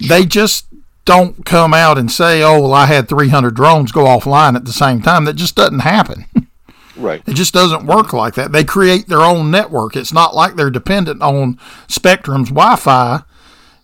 They 0.00 0.24
just 0.26 0.66
don't 1.04 1.44
come 1.46 1.72
out 1.74 1.98
and 1.98 2.10
say, 2.10 2.42
"Oh, 2.42 2.60
well, 2.62 2.72
I 2.74 2.86
had 2.86 3.08
300 3.08 3.54
drones 3.54 3.92
go 3.92 4.04
offline 4.04 4.56
at 4.56 4.64
the 4.64 4.72
same 4.72 5.02
time." 5.02 5.24
That 5.26 5.34
just 5.36 5.54
doesn't 5.54 5.80
happen. 5.80 6.24
Right. 6.96 7.22
It 7.26 7.34
just 7.34 7.52
doesn't 7.52 7.86
work 7.86 8.12
like 8.12 8.34
that. 8.34 8.52
They 8.52 8.64
create 8.64 9.08
their 9.08 9.20
own 9.20 9.50
network. 9.50 9.96
It's 9.96 10.12
not 10.12 10.34
like 10.34 10.54
they're 10.54 10.70
dependent 10.70 11.22
on 11.22 11.58
Spectrum's 11.88 12.50
Wi 12.50 12.76
Fi 12.76 13.22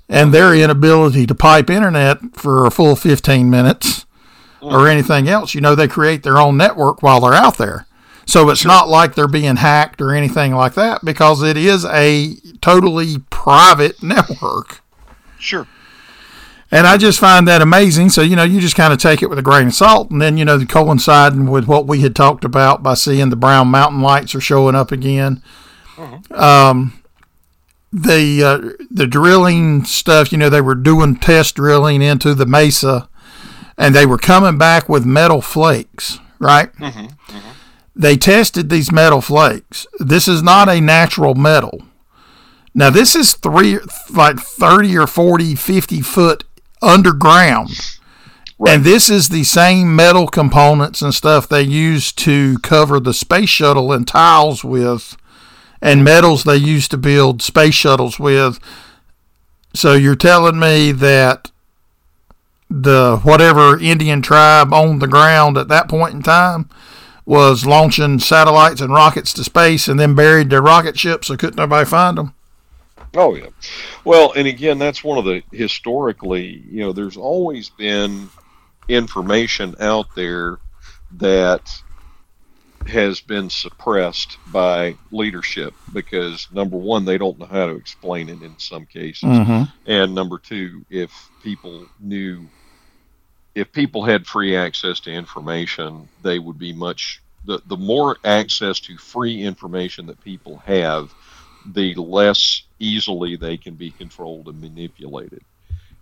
and 0.09 0.33
their 0.35 0.55
inability 0.55 1.27
to 1.27 1.35
pipe 1.35 1.71
internet 1.71 2.19
for 2.35 2.67
a 2.67 2.71
full 2.71 2.97
15 2.97 3.49
minutes 3.51 4.07
or 4.61 4.81
mm. 4.81 4.91
anything 4.91 5.29
else. 5.29 5.55
You 5.55 5.61
know, 5.61 5.75
they 5.75 5.89
create 5.89 6.23
their 6.23 6.39
own 6.39 6.57
network 6.57 7.03
while 7.03 7.21
they're 7.21 7.35
out 7.35 7.59
there. 7.59 7.87
So 8.27 8.49
it's 8.51 8.65
not 8.65 8.89
like 8.89 9.15
they're 9.15 9.27
being 9.27 9.57
hacked 9.57 10.01
or 10.01 10.15
anything 10.15 10.55
like 10.55 10.75
that 10.75 11.05
because 11.05 11.43
it 11.43 11.57
is 11.57 11.85
a 11.85 12.37
totally 12.61 13.19
private 13.31 14.03
network. 14.03 14.83
Sure. 15.39 15.67
And 16.73 16.87
I 16.87 16.97
just 16.97 17.19
find 17.19 17.49
that 17.49 17.63
amazing. 17.63 18.11
So, 18.11 18.23
you 18.23 18.37
know, 18.37 18.45
you 18.45 18.61
just 18.61 18.77
kind 18.77 18.93
of 18.93 18.99
take 19.01 19.23
it 19.23 19.29
with 19.29 19.39
a 19.39 19.43
grain 19.43 19.69
of 19.69 19.75
salt. 19.75 20.11
And 20.11 20.23
then, 20.23 20.37
you 20.37 20.45
know, 20.45 20.65
coinciding 20.65 21.51
with 21.51 21.67
what 21.67 21.87
we 21.87 22.01
had 22.01 22.15
talked 22.15 22.45
about 22.45 22.83
by 22.83 22.95
seeing 22.95 23.31
the 23.31 23.37
brown 23.37 23.69
mountain 23.69 24.03
lights 24.03 24.35
are 24.37 24.41
showing 24.41 24.77
up 24.77 24.93
again. 24.93 25.43
Um, 26.31 27.03
the, 27.93 28.43
uh, 28.45 28.85
the 28.89 29.07
drilling 29.09 29.85
stuff, 29.85 30.31
you 30.31 30.39
know, 30.39 30.49
they 30.49 30.61
were 30.61 30.77
doing 30.77 31.17
test 31.17 31.57
drilling 31.57 32.03
into 32.03 32.35
the 32.35 32.47
mesa 32.47 33.09
and 33.77 33.95
they 33.95 34.07
were 34.07 34.19
coming 34.19 34.57
back 34.57 34.89
with 34.89 35.05
metal 35.05 35.41
flakes, 35.43 36.21
right? 36.39 36.71
They 37.97 38.17
tested 38.17 38.71
these 38.71 38.93
metal 38.93 39.21
flakes. 39.21 39.87
This 39.99 40.29
is 40.29 40.43
not 40.43 40.69
a 40.69 40.81
natural 40.81 41.35
metal. 41.35 41.83
Now 42.73 42.91
this 42.91 43.17
is 43.17 43.35
three 43.35 43.79
like 44.11 44.39
30 44.39 44.97
or 44.97 45.07
40, 45.09 45.57
50 45.57 46.01
foot 46.03 46.45
underground. 46.83 47.71
And 48.67 48.85
this 48.85 49.09
is 49.09 49.31
the 49.31 49.45
same 49.45 49.97
metal 49.97 50.27
components 50.27 51.01
and 51.01 51.15
stuff 51.15 51.49
they 51.49 51.63
used 51.63 52.19
to 52.19 52.59
cover 52.59 53.01
the 53.01 53.15
space 53.15 53.49
shuttle 53.49 53.93
and 53.93 54.07
tiles 54.07 54.63
with 54.63 55.17
and 55.81 56.05
metals 56.05 56.45
they 56.45 56.57
used 56.57 56.91
to 56.91 56.99
build 56.99 57.41
space 57.41 57.75
shuttles 57.75 58.19
with. 58.19 58.59
So 59.73 59.95
you're 59.95 60.15
telling 60.15 60.59
me 60.59 60.93
that 60.93 61.51
the 62.69 63.19
whatever 63.23 63.79
Indian 63.79 64.23
tribe 64.23 64.73
owned 64.73 65.01
the 65.01 65.09
ground 65.09 65.57
at 65.57 65.69
that 65.69 65.89
point 65.89 66.15
in 66.15 66.23
time 66.23 66.69
was 67.25 67.67
launching 67.67 68.19
satellites 68.19 68.81
and 68.81 68.93
rockets 68.93 69.33
to 69.35 69.45
space 69.45 69.89
and 69.89 69.99
then 69.99 70.15
buried 70.15 70.51
their 70.51 70.63
rocket 70.63 70.99
ships 70.99 71.29
so 71.29 71.37
couldn't 71.37 71.57
nobody 71.57 71.89
find 71.89 72.19
them? 72.19 72.35
Oh 73.17 73.35
yeah. 73.35 73.49
Well, 74.05 74.33
and 74.33 74.47
again, 74.47 74.79
that's 74.79 75.03
one 75.03 75.19
of 75.19 75.25
the 75.25 75.43
historically, 75.51 76.65
you 76.69 76.81
know, 76.81 76.93
there's 76.93 77.17
always 77.17 77.71
been 77.71 78.31
information 78.89 79.75
out 79.81 80.07
there 80.15 80.59
that 81.13 81.71
has 82.87 83.21
been 83.21 83.51
suppressed 83.51 84.39
by 84.47 84.97
leadership 85.11 85.75
because 85.93 86.49
number 86.53 86.77
one, 86.77 87.05
they 87.05 87.19
don't 87.19 87.39
know 87.39 87.47
how 87.47 87.67
to 87.67 87.77
explain 87.77 88.29
it 88.29 88.43
in 88.43 88.59
some 88.59 88.87
cases, 88.87 89.25
Mm-hmm. 89.25 89.63
and 89.87 90.15
number 90.15 90.39
two, 90.39 90.85
if 90.89 91.31
people 91.43 91.89
knew, 92.01 92.49
if 93.55 93.73
people 93.73 94.05
had 94.05 94.27
free 94.27 94.57
access 94.57 95.01
to 95.01 95.13
information, 95.13 96.09
they 96.23 96.39
would 96.39 96.59
be 96.59 96.73
much. 96.73 97.23
The, 97.45 97.61
the 97.67 97.77
more 97.77 98.19
access 98.25 98.81
to 98.81 98.97
free 98.99 99.43
information 99.43 100.07
that 100.07 100.21
people 100.21 100.59
have, 100.59 101.15
the 101.65 101.95
less 101.95 102.63
easily 102.81 103.37
they 103.37 103.59
can 103.59 103.77
be 103.77 103.93
controlled 103.93 104.49
and 104.49 104.61
manipulated. 104.61 105.43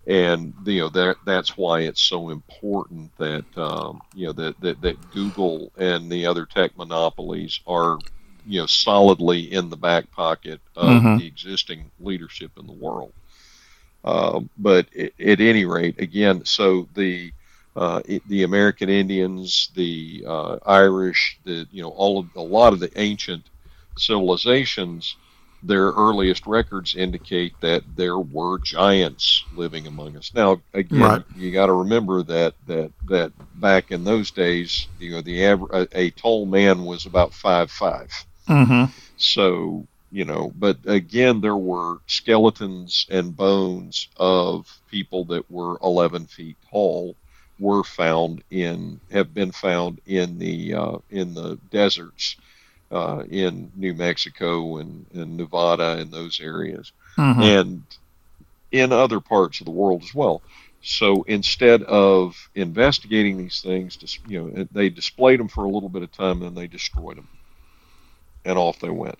And 0.07 0.53
you 0.65 0.81
know 0.81 0.89
that 0.89 1.17
that's 1.23 1.57
why 1.57 1.81
it's 1.81 2.01
so 2.01 2.29
important 2.29 3.11
that 3.17 3.45
um, 3.57 4.01
you 4.13 4.27
know 4.27 4.33
that, 4.33 4.59
that 4.61 4.81
that 4.81 5.09
Google 5.11 5.71
and 5.77 6.11
the 6.11 6.25
other 6.25 6.45
tech 6.45 6.75
monopolies 6.77 7.59
are 7.67 7.99
you 8.45 8.61
know 8.61 8.67
solidly 8.67 9.51
in 9.53 9.69
the 9.69 9.77
back 9.77 10.11
pocket 10.11 10.61
of 10.75 11.03
Mhm. 11.03 11.15
the 11.15 11.27
existing 11.27 11.91
leadership 11.99 12.51
in 12.57 12.67
the 12.67 12.73
world. 12.73 13.13
Um, 14.03 14.49
but 14.57 14.87
at, 14.95 15.13
at 15.19 15.41
any 15.41 15.65
rate, 15.65 15.99
again, 15.99 16.45
so 16.45 16.87
the 16.93 17.33
uh, 17.75 18.01
it, 18.05 18.27
the 18.27 18.43
American 18.43 18.89
Indians, 18.89 19.69
the 19.75 20.23
uh, 20.27 20.57
Irish, 20.65 21.39
the 21.45 21.67
you 21.71 21.81
know 21.81 21.89
all 21.89 22.19
of 22.19 22.27
a 22.35 22.41
lot 22.41 22.73
of 22.73 22.79
the 22.79 22.91
ancient 22.99 23.49
civilizations, 23.97 25.17
their 25.61 25.87
earliest 25.91 26.45
records 26.47 26.95
indicate 26.95 27.53
that 27.61 27.83
there 27.95 28.19
were 28.19 28.59
giants 28.59 29.45
living 29.51 29.87
among 29.87 30.15
us. 30.17 30.31
Now, 30.33 30.61
again, 30.73 30.99
Right. 30.99 31.23
you 31.33 31.51
got 31.51 31.67
to 31.67 31.73
remember 31.73 32.23
that 32.23 32.55
that 32.65 32.91
that 33.05 33.33
back 33.53 33.91
in 33.91 34.03
those 34.03 34.31
days, 34.31 34.87
you 34.97 35.11
know, 35.11 35.21
the 35.21 35.43
aver- 35.43 35.67
a, 35.71 35.87
a 35.93 36.11
tall 36.11 36.45
man 36.45 36.85
was 36.85 37.05
about 37.05 37.33
five 37.33 37.71
five. 37.71 38.09
Mm-hmm. 38.47 38.85
So, 39.17 39.87
you 40.11 40.25
know, 40.25 40.51
but 40.55 40.77
again, 40.85 41.41
there 41.41 41.57
were 41.57 41.97
skeletons 42.07 43.05
and 43.09 43.35
bones 43.35 44.07
of 44.17 44.67
people 44.87 45.25
that 45.25 45.49
were 45.49 45.77
11 45.83 46.27
feet 46.27 46.57
tall 46.69 47.17
were 47.57 47.83
found 47.83 48.43
in, 48.49 49.01
have 49.11 49.33
been 49.33 49.51
found 49.51 49.99
in 50.05 50.37
the, 50.39 50.73
uh, 50.73 50.97
in 51.09 51.33
the 51.33 51.57
deserts, 51.69 52.35
uh, 52.91 53.23
in 53.29 53.71
New 53.75 53.93
Mexico 53.93 54.77
and, 54.77 55.05
and 55.13 55.37
Nevada 55.37 55.97
and 55.97 56.11
those 56.11 56.39
areas 56.39 56.91
Mm-hmm. 57.17 57.41
and 57.43 57.83
in 58.71 58.91
other 58.91 59.19
parts 59.19 59.59
of 59.59 59.65
the 59.65 59.71
world 59.71 60.03
as 60.03 60.13
well. 60.13 60.41
So 60.81 61.23
instead 61.23 61.83
of 61.83 62.35
investigating 62.55 63.37
these 63.37 63.61
things, 63.61 63.97
you 64.27 64.41
know, 64.41 64.67
they 64.71 64.89
displayed 64.89 65.39
them 65.39 65.49
for 65.49 65.65
a 65.65 65.69
little 65.69 65.89
bit 65.89 66.03
of 66.03 66.11
time, 66.11 66.41
and 66.41 66.43
then 66.43 66.55
they 66.55 66.67
destroyed 66.67 67.17
them, 67.17 67.27
and 68.45 68.57
off 68.57 68.79
they 68.79 68.89
went. 68.89 69.19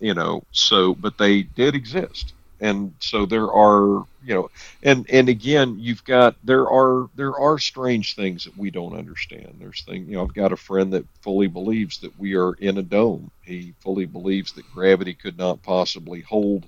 You 0.00 0.14
know, 0.14 0.42
so 0.52 0.94
but 0.94 1.18
they 1.18 1.42
did 1.42 1.74
exist, 1.74 2.34
and 2.62 2.94
so 3.00 3.26
there 3.26 3.52
are, 3.52 4.04
you 4.24 4.34
know, 4.34 4.50
and 4.84 5.04
and 5.10 5.28
again, 5.28 5.76
you've 5.78 6.04
got 6.04 6.36
there 6.44 6.66
are 6.70 7.08
there 7.16 7.36
are 7.38 7.58
strange 7.58 8.14
things 8.14 8.44
that 8.44 8.56
we 8.56 8.70
don't 8.70 8.96
understand. 8.96 9.56
There's 9.58 9.82
things, 9.82 10.08
you 10.08 10.14
know, 10.14 10.22
I've 10.22 10.32
got 10.32 10.52
a 10.52 10.56
friend 10.56 10.92
that 10.92 11.04
fully 11.20 11.48
believes 11.48 11.98
that 11.98 12.16
we 12.18 12.36
are 12.36 12.54
in 12.54 12.78
a 12.78 12.82
dome. 12.82 13.30
He 13.42 13.74
fully 13.80 14.06
believes 14.06 14.52
that 14.52 14.72
gravity 14.72 15.12
could 15.12 15.36
not 15.36 15.60
possibly 15.62 16.20
hold 16.20 16.66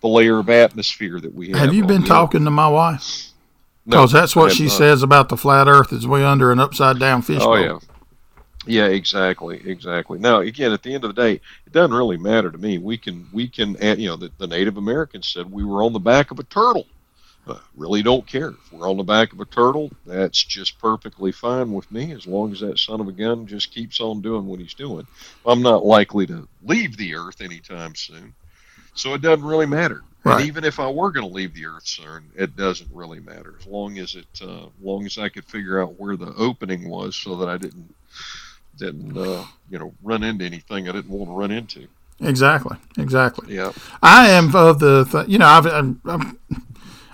the 0.00 0.08
layer 0.08 0.38
of 0.40 0.50
atmosphere 0.50 1.20
that 1.20 1.32
we 1.32 1.50
have. 1.50 1.58
Have 1.60 1.74
you 1.74 1.86
been 1.86 2.04
talking 2.04 2.44
to 2.44 2.50
my 2.50 2.68
wife? 2.68 3.00
Earth. 3.00 3.32
No, 3.86 3.98
Because 3.98 4.12
that's 4.12 4.34
what 4.34 4.52
she 4.52 4.64
not. 4.64 4.72
says 4.72 5.02
about 5.04 5.28
the 5.28 5.36
flat 5.36 5.68
Earth 5.68 5.92
is 5.92 6.08
we 6.08 6.24
under 6.24 6.50
an 6.50 6.58
upside 6.58 6.98
down 6.98 7.22
fishbowl. 7.22 7.52
Oh 7.52 7.54
yeah, 7.54 7.78
yeah, 8.66 8.86
exactly, 8.86 9.60
exactly. 9.64 10.18
Now 10.18 10.40
again, 10.40 10.72
at 10.72 10.82
the 10.82 10.94
end 10.94 11.04
of 11.04 11.14
the 11.14 11.22
day, 11.22 11.40
it 11.66 11.72
doesn't 11.72 11.96
really 11.96 12.16
matter 12.16 12.50
to 12.50 12.58
me. 12.58 12.78
We 12.78 12.98
can, 12.98 13.26
we 13.32 13.48
can, 13.48 13.76
you 13.98 14.08
know, 14.08 14.16
the, 14.16 14.30
the 14.38 14.46
Native 14.46 14.76
Americans 14.76 15.28
said 15.28 15.50
we 15.50 15.64
were 15.64 15.82
on 15.82 15.92
the 15.92 15.98
back 15.98 16.30
of 16.30 16.38
a 16.38 16.44
turtle. 16.44 16.86
I 17.48 17.60
really 17.76 18.02
don't 18.02 18.26
care. 18.26 18.48
If 18.48 18.72
we're 18.72 18.90
on 18.90 18.96
the 18.96 19.04
back 19.04 19.32
of 19.32 19.40
a 19.40 19.44
turtle, 19.44 19.90
that's 20.04 20.42
just 20.42 20.80
perfectly 20.80 21.30
fine 21.30 21.72
with 21.72 21.90
me 21.92 22.10
as 22.12 22.26
long 22.26 22.50
as 22.50 22.58
that 22.58 22.78
son 22.78 23.00
of 23.00 23.06
a 23.06 23.12
gun 23.12 23.46
just 23.46 23.72
keeps 23.72 24.00
on 24.00 24.20
doing 24.20 24.46
what 24.46 24.58
he's 24.58 24.74
doing. 24.74 25.06
I'm 25.46 25.62
not 25.62 25.84
likely 25.84 26.26
to 26.26 26.48
leave 26.64 26.96
the 26.96 27.14
Earth 27.14 27.40
anytime 27.40 27.94
soon. 27.94 28.34
So 28.94 29.14
it 29.14 29.22
doesn't 29.22 29.44
really 29.44 29.66
matter. 29.66 30.02
Right. 30.24 30.40
And 30.40 30.48
even 30.48 30.64
if 30.64 30.80
I 30.80 30.90
were 30.90 31.12
going 31.12 31.28
to 31.28 31.32
leave 31.32 31.54
the 31.54 31.66
Earth 31.66 31.86
soon, 31.86 32.24
it 32.34 32.56
doesn't 32.56 32.90
really 32.92 33.20
matter 33.20 33.54
as 33.60 33.66
long 33.66 33.98
as 33.98 34.16
it, 34.16 34.26
uh, 34.42 34.66
long 34.82 35.06
as 35.06 35.16
I 35.16 35.28
could 35.28 35.44
figure 35.44 35.80
out 35.80 36.00
where 36.00 36.16
the 36.16 36.34
opening 36.34 36.88
was, 36.88 37.14
so 37.14 37.36
that 37.36 37.48
I 37.48 37.58
didn't, 37.58 37.94
didn't, 38.78 39.16
uh, 39.16 39.44
you 39.70 39.78
know, 39.78 39.92
run 40.02 40.22
into 40.22 40.44
anything 40.44 40.88
I 40.88 40.92
didn't 40.92 41.10
want 41.10 41.30
to 41.30 41.34
run 41.34 41.50
into. 41.50 41.88
Exactly. 42.20 42.76
Exactly. 42.96 43.54
Yeah. 43.54 43.72
I 44.02 44.28
am 44.30 44.54
of 44.54 44.78
the, 44.78 45.04
th- 45.04 45.28
you 45.28 45.38
know, 45.38 45.46
I've, 45.46 45.66
I'm, 45.66 46.00
I'm 46.04 46.38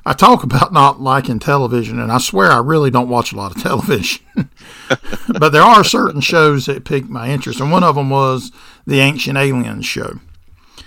I 0.04 0.14
talk 0.14 0.42
about 0.42 0.72
not 0.72 1.00
liking 1.00 1.38
television, 1.38 2.00
and 2.00 2.10
I 2.10 2.18
swear 2.18 2.50
I 2.50 2.58
really 2.58 2.90
don't 2.90 3.08
watch 3.08 3.32
a 3.32 3.36
lot 3.36 3.54
of 3.54 3.62
television. 3.62 4.24
but 5.38 5.50
there 5.50 5.62
are 5.62 5.84
certain 5.84 6.20
shows 6.20 6.66
that 6.66 6.84
pique 6.84 7.08
my 7.08 7.28
interest, 7.30 7.60
and 7.60 7.70
one 7.70 7.84
of 7.84 7.94
them 7.94 8.10
was 8.10 8.50
the 8.86 9.00
Ancient 9.00 9.38
Aliens 9.38 9.86
show. 9.86 10.18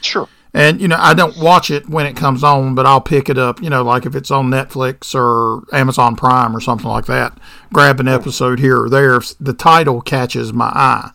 Sure. 0.01 0.27
And 0.55 0.79
you 0.79 0.87
know, 0.87 0.97
I 0.97 1.13
don't 1.13 1.37
watch 1.37 1.69
it 1.69 1.89
when 1.89 2.05
it 2.05 2.15
comes 2.15 2.43
on, 2.43 2.75
but 2.75 2.85
I'll 2.85 3.01
pick 3.01 3.29
it 3.29 3.37
up. 3.37 3.61
You 3.61 3.69
know, 3.69 3.83
like 3.83 4.05
if 4.05 4.15
it's 4.15 4.31
on 4.31 4.49
Netflix 4.49 5.13
or 5.13 5.63
Amazon 5.75 6.15
Prime 6.15 6.55
or 6.55 6.61
something 6.61 6.89
like 6.89 7.05
that, 7.07 7.37
grab 7.73 7.99
an 7.99 8.07
episode 8.07 8.59
here 8.59 8.83
or 8.83 8.89
there 8.89 9.15
if 9.15 9.37
the 9.39 9.53
title 9.53 10.01
catches 10.01 10.53
my 10.53 10.71
eye. 10.73 11.11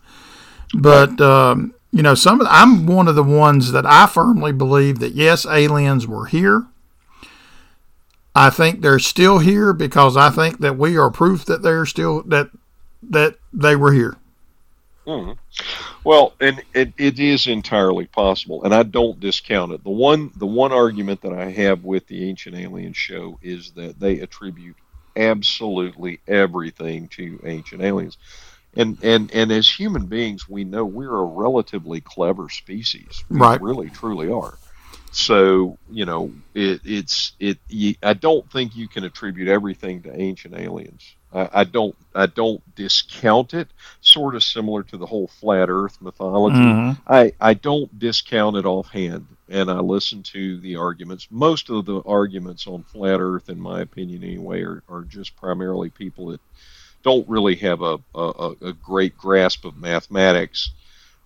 But 0.73 1.19
um, 1.19 1.73
you 1.91 2.03
know, 2.03 2.13
some 2.13 2.39
of 2.39 2.45
the, 2.45 2.53
I'm 2.53 2.85
one 2.85 3.07
of 3.07 3.15
the 3.15 3.23
ones 3.23 3.71
that 3.71 3.85
I 3.85 4.05
firmly 4.05 4.51
believe 4.51 4.99
that 4.99 5.13
yes, 5.13 5.45
aliens 5.45 6.07
were 6.07 6.27
here 6.27 6.67
I 8.35 8.49
think 8.49 8.81
they're 8.81 8.99
still 8.99 9.39
here 9.39 9.73
because 9.73 10.15
I 10.15 10.29
think 10.29 10.59
that 10.59 10.77
we 10.77 10.97
are 10.97 11.11
proof 11.11 11.45
that 11.45 11.63
they're 11.63 11.85
still 11.85 12.23
that 12.23 12.49
that 13.03 13.35
they 13.51 13.75
were 13.75 13.91
here. 13.91 14.17
Mm-hmm. 15.07 15.31
Well, 16.03 16.33
and 16.39 16.61
it, 16.73 16.93
it 16.97 17.19
is 17.19 17.47
entirely 17.47 18.05
possible, 18.05 18.63
and 18.63 18.73
I 18.73 18.83
don't 18.83 19.19
discount 19.19 19.71
it. 19.71 19.83
The 19.83 19.89
one 19.89 20.31
the 20.35 20.47
one 20.47 20.71
argument 20.71 21.21
that 21.21 21.33
I 21.33 21.49
have 21.51 21.83
with 21.83 22.07
the 22.07 22.29
Ancient 22.29 22.55
Alien 22.55 22.93
show 22.93 23.39
is 23.41 23.71
that 23.71 23.99
they 23.99 24.19
attribute 24.19 24.75
absolutely 25.15 26.19
everything 26.27 27.07
to 27.09 27.39
ancient 27.43 27.81
aliens. 27.81 28.17
And 28.75 28.97
and 29.03 29.31
and 29.33 29.51
as 29.51 29.69
human 29.69 30.05
beings, 30.05 30.47
we 30.47 30.63
know 30.63 30.85
we're 30.85 31.13
a 31.13 31.25
relatively 31.25 31.99
clever 31.99 32.49
species. 32.49 33.23
We 33.29 33.39
right. 33.39 33.61
really 33.61 33.89
truly 33.89 34.31
are. 34.31 34.57
So 35.11 35.77
you 35.91 36.05
know, 36.05 36.31
it, 36.53 36.81
it's 36.85 37.33
it. 37.39 37.59
I 38.01 38.13
don't 38.13 38.49
think 38.51 38.75
you 38.75 38.87
can 38.87 39.03
attribute 39.03 39.49
everything 39.49 40.03
to 40.03 40.15
ancient 40.17 40.55
aliens. 40.55 41.15
I, 41.33 41.49
I, 41.53 41.63
don't. 41.63 41.95
I 42.13 42.25
don't 42.25 42.61
discount 42.75 43.53
it. 43.53 43.69
Sort 44.01 44.35
of 44.35 44.43
similar 44.43 44.83
to 44.83 44.97
the 44.97 45.05
whole 45.05 45.27
flat 45.27 45.69
Earth 45.69 45.97
mythology. 46.01 46.57
Mm-hmm. 46.57 47.01
I 47.07 47.33
I 47.39 47.53
don't 47.53 47.97
discount 47.97 48.57
it 48.57 48.65
offhand, 48.65 49.27
and 49.47 49.71
I 49.71 49.79
listen 49.79 50.23
to 50.23 50.59
the 50.59 50.75
arguments. 50.75 51.27
Most 51.31 51.69
of 51.69 51.85
the 51.85 52.01
arguments 52.05 52.67
on 52.67 52.83
flat 52.83 53.19
Earth, 53.19 53.49
in 53.49 53.59
my 53.59 53.81
opinion, 53.81 54.23
anyway, 54.23 54.61
are, 54.61 54.83
are 54.89 55.03
just 55.03 55.35
primarily 55.37 55.89
people 55.89 56.27
that 56.27 56.41
don't 57.03 57.27
really 57.27 57.55
have 57.55 57.81
a, 57.81 57.97
a, 58.13 58.55
a 58.61 58.73
great 58.73 59.17
grasp 59.17 59.65
of 59.65 59.77
mathematics 59.77 60.71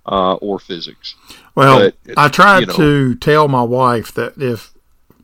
uh, 0.06 0.36
or 0.36 0.60
physics. 0.60 1.16
Well, 1.56 1.92
but, 2.06 2.18
I 2.18 2.30
tried 2.30 2.60
you 2.62 2.66
know, 2.68 2.74
to 2.74 3.16
tell 3.16 3.48
my 3.48 3.64
wife 3.64 4.14
that 4.14 4.38
if 4.38 4.74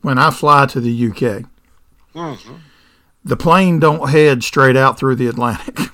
when 0.02 0.18
I 0.18 0.30
fly 0.30 0.66
to 0.66 0.80
the 0.80 1.06
UK, 1.08 1.44
mm-hmm. 2.14 2.54
The 3.24 3.36
plane 3.36 3.78
don't 3.78 4.10
head 4.10 4.42
straight 4.42 4.76
out 4.76 4.98
through 4.98 5.16
the 5.16 5.26
Atlantic. 5.26 5.78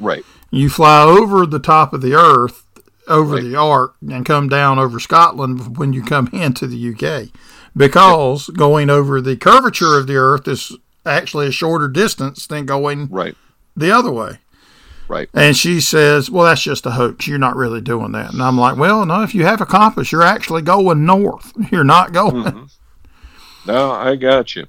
Right. 0.00 0.24
You 0.50 0.70
fly 0.70 1.02
over 1.02 1.44
the 1.44 1.58
top 1.58 1.92
of 1.92 2.00
the 2.00 2.14
Earth, 2.14 2.64
over 3.06 3.34
right. 3.34 3.42
the 3.42 3.54
arc, 3.54 3.96
and 4.00 4.24
come 4.24 4.48
down 4.48 4.78
over 4.78 4.98
Scotland 4.98 5.76
when 5.76 5.92
you 5.92 6.02
come 6.02 6.28
into 6.32 6.66
the 6.66 6.94
UK, 6.94 7.28
because 7.76 8.48
yep. 8.48 8.56
going 8.56 8.88
over 8.88 9.20
the 9.20 9.36
curvature 9.36 9.98
of 9.98 10.06
the 10.06 10.16
Earth 10.16 10.48
is 10.48 10.74
actually 11.04 11.48
a 11.48 11.52
shorter 11.52 11.86
distance 11.86 12.46
than 12.46 12.64
going 12.64 13.08
right 13.08 13.36
the 13.76 13.90
other 13.90 14.10
way. 14.10 14.38
Right. 15.08 15.28
And 15.34 15.56
she 15.56 15.80
says, 15.80 16.30
Well, 16.30 16.44
that's 16.44 16.62
just 16.62 16.86
a 16.86 16.92
hoax. 16.92 17.26
You're 17.26 17.38
not 17.38 17.56
really 17.56 17.80
doing 17.80 18.12
that. 18.12 18.32
And 18.32 18.40
I'm 18.40 18.56
like, 18.56 18.76
Well, 18.76 19.04
no, 19.04 19.22
if 19.22 19.34
you 19.34 19.44
have 19.44 19.60
a 19.60 19.66
compass, 19.66 20.12
you're 20.12 20.22
actually 20.22 20.62
going 20.62 21.04
north. 21.04 21.52
You're 21.72 21.84
not 21.84 22.12
going. 22.12 22.44
Mm-hmm. 22.44 22.64
No, 23.66 23.90
I 23.90 24.16
got 24.16 24.54
you. 24.54 24.66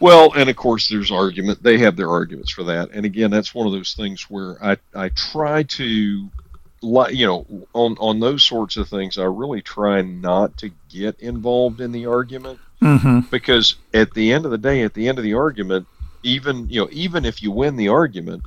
Well, 0.00 0.32
and 0.34 0.48
of 0.48 0.56
course, 0.56 0.88
there's 0.88 1.10
argument. 1.10 1.62
They 1.62 1.78
have 1.78 1.94
their 1.94 2.08
arguments 2.08 2.50
for 2.50 2.64
that. 2.64 2.90
And 2.92 3.04
again, 3.04 3.30
that's 3.30 3.54
one 3.54 3.66
of 3.66 3.72
those 3.72 3.94
things 3.94 4.22
where 4.30 4.56
I, 4.64 4.78
I 4.94 5.10
try 5.10 5.62
to, 5.62 5.84
you 5.84 7.26
know, 7.26 7.46
on, 7.74 7.96
on 8.00 8.18
those 8.18 8.42
sorts 8.42 8.78
of 8.78 8.88
things, 8.88 9.18
I 9.18 9.24
really 9.24 9.60
try 9.60 10.00
not 10.00 10.56
to 10.58 10.70
get 10.88 11.20
involved 11.20 11.80
in 11.82 11.92
the 11.92 12.06
argument. 12.06 12.58
Mm-hmm. 12.80 13.20
Because 13.30 13.76
at 13.92 14.14
the 14.14 14.32
end 14.32 14.46
of 14.46 14.50
the 14.50 14.58
day, 14.58 14.82
at 14.82 14.94
the 14.94 15.06
end 15.06 15.18
of 15.18 15.24
the 15.24 15.34
argument, 15.34 15.86
even, 16.22 16.68
you 16.70 16.80
know, 16.80 16.88
even 16.90 17.26
if 17.26 17.42
you 17.42 17.50
win 17.50 17.76
the 17.76 17.88
argument, 17.88 18.42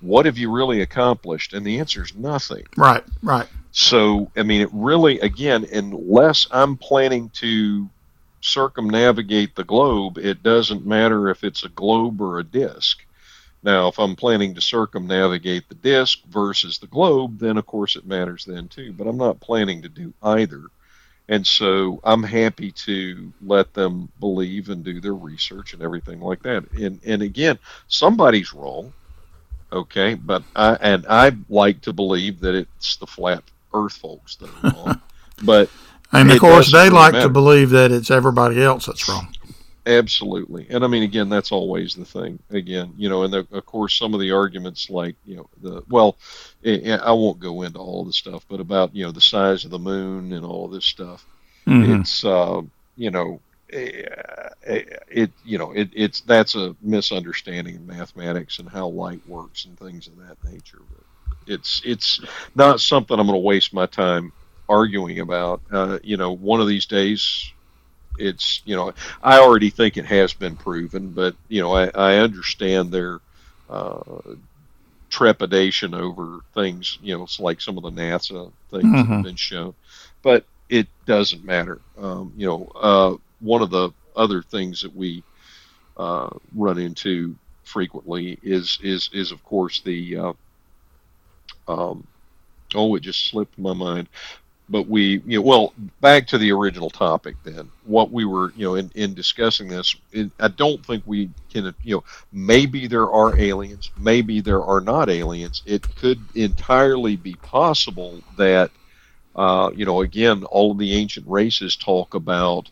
what 0.00 0.26
have 0.26 0.36
you 0.36 0.52
really 0.52 0.82
accomplished? 0.82 1.54
And 1.54 1.64
the 1.64 1.78
answer 1.78 2.04
is 2.04 2.14
nothing. 2.14 2.66
Right, 2.76 3.02
right. 3.22 3.48
So, 3.72 4.30
I 4.36 4.42
mean, 4.42 4.60
it 4.60 4.68
really, 4.72 5.20
again, 5.20 5.66
unless 5.72 6.46
I'm 6.50 6.76
planning 6.76 7.30
to 7.36 7.88
circumnavigate 8.40 9.54
the 9.54 9.64
globe, 9.64 10.18
it 10.18 10.42
doesn't 10.42 10.86
matter 10.86 11.28
if 11.28 11.44
it's 11.44 11.64
a 11.64 11.68
globe 11.68 12.20
or 12.20 12.38
a 12.38 12.44
disk. 12.44 13.04
Now, 13.62 13.88
if 13.88 13.98
I'm 13.98 14.14
planning 14.14 14.54
to 14.54 14.60
circumnavigate 14.60 15.68
the 15.68 15.74
disk 15.74 16.20
versus 16.28 16.78
the 16.78 16.86
globe, 16.86 17.38
then 17.38 17.56
of 17.56 17.66
course 17.66 17.96
it 17.96 18.06
matters 18.06 18.44
then 18.44 18.68
too. 18.68 18.92
But 18.92 19.06
I'm 19.06 19.16
not 19.16 19.40
planning 19.40 19.82
to 19.82 19.88
do 19.88 20.14
either. 20.22 20.62
And 21.28 21.46
so 21.46 22.00
I'm 22.04 22.22
happy 22.22 22.72
to 22.72 23.32
let 23.44 23.74
them 23.74 24.10
believe 24.20 24.70
and 24.70 24.82
do 24.82 25.00
their 25.00 25.14
research 25.14 25.74
and 25.74 25.82
everything 25.82 26.20
like 26.20 26.42
that. 26.44 26.70
And 26.72 27.00
and 27.04 27.22
again, 27.22 27.58
somebody's 27.88 28.54
wrong. 28.54 28.92
Okay, 29.70 30.14
but 30.14 30.42
I 30.56 30.74
and 30.80 31.04
I 31.08 31.36
like 31.50 31.82
to 31.82 31.92
believe 31.92 32.40
that 32.40 32.54
it's 32.54 32.96
the 32.96 33.06
flat 33.06 33.42
Earth 33.74 33.96
folks 33.96 34.36
that 34.36 34.48
are 34.48 34.72
wrong. 34.72 35.02
but 35.44 35.68
and 36.12 36.30
of 36.30 36.40
course, 36.40 36.72
they 36.72 36.84
really 36.84 36.90
like 36.90 37.12
matter. 37.12 37.26
to 37.26 37.32
believe 37.32 37.70
that 37.70 37.92
it's 37.92 38.10
everybody 38.10 38.62
else 38.62 38.86
that's 38.86 39.08
wrong. 39.08 39.28
Absolutely, 39.86 40.66
and 40.68 40.84
I 40.84 40.86
mean, 40.86 41.02
again, 41.02 41.28
that's 41.28 41.50
always 41.50 41.94
the 41.94 42.04
thing. 42.04 42.38
Again, 42.50 42.92
you 42.98 43.08
know, 43.08 43.22
and 43.22 43.32
the, 43.32 43.46
of 43.52 43.64
course, 43.64 43.98
some 43.98 44.12
of 44.12 44.20
the 44.20 44.32
arguments, 44.32 44.90
like 44.90 45.16
you 45.24 45.36
know, 45.36 45.48
the 45.62 45.82
well, 45.88 46.16
I 46.64 47.12
won't 47.12 47.40
go 47.40 47.62
into 47.62 47.78
all 47.78 48.04
the 48.04 48.12
stuff, 48.12 48.44
but 48.48 48.60
about 48.60 48.94
you 48.94 49.04
know 49.04 49.12
the 49.12 49.20
size 49.20 49.64
of 49.64 49.70
the 49.70 49.78
moon 49.78 50.32
and 50.32 50.44
all 50.44 50.68
this 50.68 50.84
stuff. 50.84 51.24
Mm-hmm. 51.66 52.00
It's 52.00 52.24
uh, 52.24 52.62
you 52.96 53.10
know, 53.10 53.40
it 53.70 55.30
you 55.44 55.58
know 55.58 55.72
it, 55.72 55.90
it's 55.94 56.20
that's 56.22 56.54
a 56.54 56.76
misunderstanding 56.82 57.76
of 57.76 57.86
mathematics 57.86 58.58
and 58.58 58.68
how 58.68 58.88
light 58.88 59.26
works 59.26 59.64
and 59.64 59.78
things 59.78 60.06
of 60.06 60.16
that 60.18 60.36
nature. 60.50 60.80
But 60.90 61.04
it's 61.46 61.80
it's 61.84 62.20
not 62.54 62.80
something 62.80 63.18
I'm 63.18 63.26
going 63.26 63.40
to 63.40 63.46
waste 63.46 63.72
my 63.72 63.86
time 63.86 64.32
arguing 64.68 65.20
about. 65.20 65.60
Uh, 65.70 65.98
you 66.02 66.16
know, 66.16 66.32
one 66.32 66.60
of 66.60 66.68
these 66.68 66.86
days, 66.86 67.52
it's 68.18 68.62
you 68.64 68.76
know 68.76 68.92
I 69.22 69.38
already 69.38 69.70
think 69.70 69.96
it 69.96 70.06
has 70.06 70.34
been 70.34 70.56
proven, 70.56 71.10
but 71.10 71.34
you 71.48 71.62
know 71.62 71.72
I, 71.72 71.90
I 71.94 72.16
understand 72.16 72.90
their 72.90 73.20
uh, 73.70 74.00
trepidation 75.10 75.94
over 75.94 76.40
things. 76.54 76.98
You 77.02 77.16
know, 77.16 77.24
it's 77.24 77.40
like 77.40 77.60
some 77.60 77.76
of 77.76 77.84
the 77.84 77.90
NASA 77.90 78.52
things 78.70 78.84
mm-hmm. 78.84 79.12
have 79.12 79.24
been 79.24 79.36
shown, 79.36 79.74
but 80.22 80.44
it 80.68 80.88
doesn't 81.06 81.44
matter. 81.44 81.80
Um, 81.96 82.32
you 82.36 82.46
know, 82.46 82.72
uh, 82.74 83.16
one 83.40 83.62
of 83.62 83.70
the 83.70 83.90
other 84.16 84.42
things 84.42 84.82
that 84.82 84.94
we 84.94 85.22
uh, 85.96 86.30
run 86.54 86.78
into 86.78 87.36
frequently 87.64 88.38
is 88.42 88.78
is 88.82 89.10
is 89.12 89.30
of 89.30 89.44
course 89.44 89.80
the 89.82 90.16
uh, 90.16 90.32
um, 91.68 92.06
oh 92.74 92.94
it 92.94 93.00
just 93.00 93.28
slipped 93.28 93.58
my 93.58 93.74
mind 93.74 94.08
but 94.68 94.86
we 94.88 95.22
you 95.26 95.38
know 95.38 95.42
well 95.42 95.72
back 96.00 96.26
to 96.26 96.38
the 96.38 96.52
original 96.52 96.90
topic 96.90 97.36
then 97.44 97.68
what 97.84 98.10
we 98.10 98.24
were 98.24 98.52
you 98.56 98.64
know 98.64 98.74
in, 98.74 98.90
in 98.94 99.14
discussing 99.14 99.68
this 99.68 99.96
it, 100.12 100.30
i 100.40 100.48
don't 100.48 100.84
think 100.84 101.02
we 101.06 101.30
can 101.50 101.74
you 101.82 101.96
know 101.96 102.04
maybe 102.32 102.86
there 102.86 103.10
are 103.10 103.36
aliens 103.38 103.90
maybe 103.98 104.40
there 104.40 104.62
are 104.62 104.80
not 104.80 105.08
aliens 105.08 105.62
it 105.66 105.82
could 105.96 106.20
entirely 106.34 107.16
be 107.16 107.34
possible 107.34 108.20
that 108.36 108.70
uh, 109.36 109.70
you 109.74 109.84
know 109.84 110.02
again 110.02 110.44
all 110.44 110.72
of 110.72 110.78
the 110.78 110.94
ancient 110.94 111.26
races 111.28 111.76
talk 111.76 112.14
about 112.14 112.70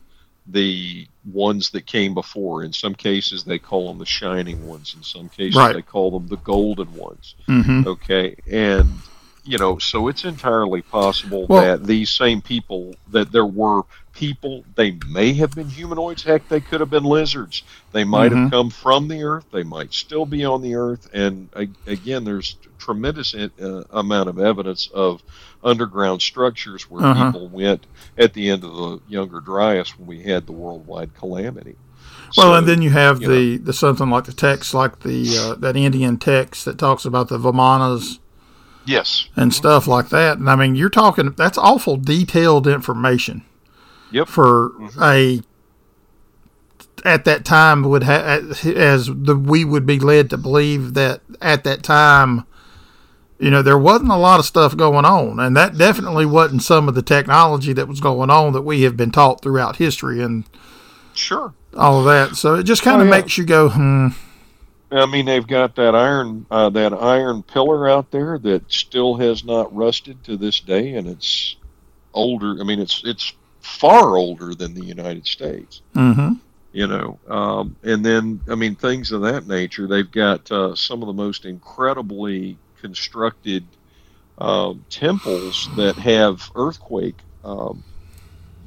the 0.48 1.06
ones 1.32 1.70
that 1.70 1.86
came 1.86 2.14
before. 2.14 2.62
In 2.62 2.72
some 2.72 2.94
cases, 2.94 3.44
they 3.44 3.58
call 3.58 3.88
them 3.88 3.98
the 3.98 4.06
shining 4.06 4.66
ones. 4.66 4.94
In 4.96 5.02
some 5.02 5.28
cases, 5.28 5.56
right. 5.56 5.74
they 5.74 5.82
call 5.82 6.10
them 6.10 6.28
the 6.28 6.36
golden 6.36 6.92
ones. 6.94 7.34
Mm-hmm. 7.48 7.88
Okay, 7.88 8.36
and 8.50 8.88
you 9.46 9.58
know, 9.58 9.78
so 9.78 10.08
it's 10.08 10.24
entirely 10.24 10.82
possible 10.82 11.46
well, 11.46 11.62
that 11.62 11.86
these 11.86 12.10
same 12.10 12.42
people, 12.42 12.94
that 13.08 13.30
there 13.32 13.46
were 13.46 13.82
people, 14.12 14.64
they 14.74 14.98
may 15.08 15.32
have 15.34 15.52
been 15.52 15.68
humanoids. 15.68 16.24
Heck, 16.24 16.48
they 16.48 16.60
could 16.60 16.80
have 16.80 16.90
been 16.90 17.04
lizards. 17.04 17.62
They 17.92 18.04
might 18.04 18.32
mm-hmm. 18.32 18.42
have 18.42 18.50
come 18.50 18.70
from 18.70 19.08
the 19.08 19.22
Earth. 19.22 19.44
They 19.52 19.62
might 19.62 19.92
still 19.92 20.26
be 20.26 20.44
on 20.44 20.62
the 20.62 20.74
Earth. 20.74 21.08
And 21.12 21.48
again, 21.86 22.24
there's 22.24 22.56
tremendous 22.78 23.34
uh, 23.34 23.84
amount 23.90 24.28
of 24.28 24.38
evidence 24.38 24.88
of 24.92 25.22
underground 25.62 26.22
structures 26.22 26.90
where 26.90 27.04
uh-huh. 27.04 27.32
people 27.32 27.48
went 27.48 27.86
at 28.18 28.32
the 28.32 28.50
end 28.50 28.64
of 28.64 28.74
the 28.74 29.00
Younger 29.08 29.40
Dryas 29.40 29.98
when 29.98 30.06
we 30.08 30.22
had 30.22 30.46
the 30.46 30.52
worldwide 30.52 31.14
calamity. 31.14 31.76
Well, 32.36 32.48
so, 32.48 32.54
and 32.54 32.66
then 32.66 32.82
you 32.82 32.90
have 32.90 33.22
you 33.22 33.28
the, 33.28 33.56
the 33.58 33.72
something 33.72 34.10
like 34.10 34.24
the 34.24 34.32
text, 34.32 34.74
like 34.74 35.00
the 35.00 35.28
uh, 35.38 35.54
that 35.56 35.76
Indian 35.76 36.18
text 36.18 36.64
that 36.64 36.78
talks 36.78 37.04
about 37.04 37.28
the 37.28 37.38
Vimanas 37.38 38.18
Yes. 38.86 39.28
And 39.36 39.52
stuff 39.52 39.86
like 39.86 40.08
that. 40.10 40.38
And 40.38 40.48
I 40.48 40.56
mean, 40.56 40.74
you're 40.74 40.90
talking, 40.90 41.32
that's 41.32 41.58
awful 41.58 41.96
detailed 41.96 42.66
information. 42.66 43.44
Yep. 44.12 44.28
For 44.28 44.70
mm-hmm. 44.70 45.02
a, 45.02 45.42
at 47.04 47.24
that 47.24 47.44
time, 47.44 47.82
would 47.82 48.04
have, 48.04 48.64
as 48.66 49.06
the, 49.06 49.36
we 49.36 49.64
would 49.64 49.86
be 49.86 49.98
led 49.98 50.30
to 50.30 50.38
believe 50.38 50.94
that 50.94 51.20
at 51.40 51.64
that 51.64 51.82
time, 51.82 52.46
you 53.38 53.50
know, 53.50 53.62
there 53.62 53.78
wasn't 53.78 54.10
a 54.10 54.16
lot 54.16 54.40
of 54.40 54.46
stuff 54.46 54.76
going 54.76 55.04
on. 55.04 55.38
And 55.40 55.56
that 55.56 55.76
definitely 55.76 56.26
wasn't 56.26 56.62
some 56.62 56.88
of 56.88 56.94
the 56.94 57.02
technology 57.02 57.72
that 57.72 57.88
was 57.88 58.00
going 58.00 58.30
on 58.30 58.52
that 58.52 58.62
we 58.62 58.82
have 58.82 58.96
been 58.96 59.10
taught 59.10 59.42
throughout 59.42 59.76
history 59.76 60.22
and 60.22 60.44
sure 61.12 61.54
all 61.76 61.98
of 61.98 62.04
that. 62.06 62.36
So 62.36 62.54
it 62.54 62.62
just 62.62 62.82
kind 62.82 63.02
of 63.02 63.08
oh, 63.08 63.10
yeah. 63.10 63.20
makes 63.20 63.36
you 63.36 63.44
go, 63.44 63.68
hmm 63.68 64.08
I 64.90 65.06
mean, 65.06 65.26
they've 65.26 65.46
got 65.46 65.76
that 65.76 65.94
iron 65.94 66.46
uh, 66.50 66.70
that 66.70 66.92
iron 66.92 67.42
pillar 67.42 67.88
out 67.88 68.10
there 68.10 68.38
that 68.38 68.70
still 68.72 69.16
has 69.16 69.44
not 69.44 69.74
rusted 69.74 70.22
to 70.24 70.36
this 70.36 70.60
day, 70.60 70.94
and 70.94 71.08
it's 71.08 71.56
older. 72.14 72.60
I 72.60 72.64
mean, 72.64 72.80
it's 72.80 73.02
it's 73.04 73.32
far 73.60 74.16
older 74.16 74.54
than 74.54 74.74
the 74.74 74.84
United 74.84 75.26
States. 75.26 75.82
Mm-hmm. 75.94 76.34
You 76.72 76.86
know, 76.86 77.18
um, 77.28 77.76
and 77.82 78.04
then 78.04 78.40
I 78.48 78.54
mean 78.54 78.76
things 78.76 79.10
of 79.10 79.22
that 79.22 79.46
nature. 79.46 79.86
They've 79.86 80.10
got 80.10 80.50
uh, 80.52 80.76
some 80.76 81.02
of 81.02 81.08
the 81.08 81.14
most 81.14 81.44
incredibly 81.44 82.56
constructed 82.80 83.64
uh, 84.38 84.74
temples 84.88 85.68
that 85.76 85.96
have 85.96 86.50
earthquake. 86.54 87.16
Um, 87.44 87.82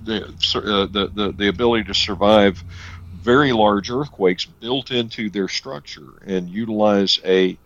the, 0.03 0.26
uh, 0.26 0.86
the 0.88 1.11
the 1.13 1.32
the 1.34 1.47
ability 1.47 1.86
to 1.86 1.93
survive 1.93 2.63
very 3.22 3.51
large 3.51 3.89
earthquakes 3.91 4.45
built 4.45 4.91
into 4.91 5.30
their 5.30 5.47
structure 5.47 6.07
and 6.26 6.49
utilize 6.49 7.20
a 7.26 7.57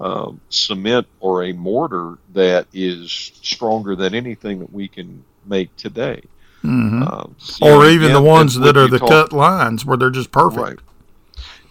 um, 0.00 0.40
cement 0.48 1.06
or 1.20 1.44
a 1.44 1.52
mortar 1.52 2.18
that 2.34 2.66
is 2.72 3.10
stronger 3.42 3.96
than 3.96 4.14
anything 4.14 4.60
that 4.60 4.72
we 4.72 4.88
can 4.88 5.24
make 5.46 5.74
today. 5.76 6.22
Mm-hmm. 6.62 7.02
Um, 7.02 7.36
or 7.62 7.84
know, 7.84 7.88
even 7.88 8.12
the 8.12 8.22
ones 8.22 8.54
that 8.58 8.76
are 8.76 8.88
the 8.88 8.98
talk, 8.98 9.08
cut 9.08 9.32
lines 9.32 9.84
where 9.84 9.96
they're 9.96 10.10
just 10.10 10.30
perfect. 10.30 10.60
Right. 10.60 10.78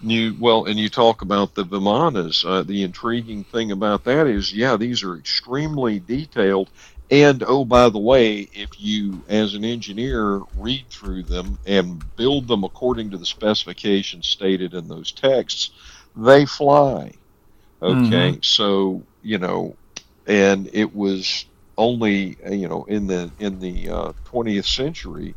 You 0.01 0.35
well, 0.39 0.65
and 0.65 0.77
you 0.79 0.89
talk 0.89 1.21
about 1.21 1.55
the 1.55 1.65
Vimanas. 1.65 2.45
Uh, 2.45 2.63
the 2.63 2.83
intriguing 2.83 3.43
thing 3.43 3.71
about 3.71 4.03
that 4.03 4.27
is, 4.27 4.53
yeah, 4.53 4.77
these 4.77 5.03
are 5.03 5.15
extremely 5.15 5.99
detailed, 5.99 6.69
and 7.09 7.43
oh, 7.47 7.63
by 7.63 7.89
the 7.89 7.99
way, 7.99 8.49
if 8.53 8.69
you, 8.79 9.21
as 9.29 9.53
an 9.53 9.63
engineer, 9.63 10.41
read 10.57 10.85
through 10.89 11.23
them 11.23 11.57
and 11.65 12.03
build 12.17 12.47
them 12.47 12.63
according 12.63 13.11
to 13.11 13.17
the 13.17 13.25
specifications 13.25 14.27
stated 14.27 14.73
in 14.73 14.87
those 14.87 15.11
texts, 15.11 15.71
they 16.15 16.45
fly. 16.45 17.13
Okay, 17.81 18.31
mm-hmm. 18.31 18.41
so 18.41 19.03
you 19.21 19.37
know, 19.37 19.75
and 20.25 20.69
it 20.73 20.93
was 20.95 21.45
only 21.77 22.37
you 22.49 22.67
know 22.67 22.83
in 22.85 23.07
the 23.07 23.31
in 23.39 23.59
the 23.59 23.89
uh, 23.89 24.13
20th 24.29 24.65
century, 24.65 25.35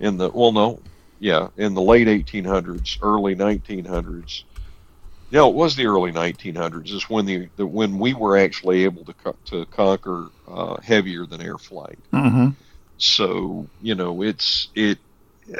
in 0.00 0.16
the 0.16 0.30
well, 0.30 0.50
no, 0.50 0.80
yeah, 1.20 1.48
in 1.56 1.74
the 1.74 1.82
late 1.82 2.08
1800s, 2.08 2.98
early 3.02 3.36
1900s, 3.36 4.42
no, 5.32 5.48
it 5.48 5.54
was 5.54 5.74
the 5.74 5.86
early 5.86 6.12
1900s. 6.12 6.92
Is 6.92 7.08
when 7.08 7.24
the, 7.24 7.48
the 7.56 7.66
when 7.66 7.98
we 7.98 8.12
were 8.12 8.36
actually 8.36 8.84
able 8.84 9.04
to 9.06 9.14
co- 9.14 9.36
to 9.46 9.64
conquer 9.66 10.26
uh, 10.46 10.76
heavier 10.82 11.24
than 11.24 11.40
air 11.40 11.56
flight. 11.56 11.98
Mm-hmm. 12.12 12.50
So 12.98 13.66
you 13.80 13.94
know 13.94 14.22
it's 14.22 14.68
it. 14.74 14.98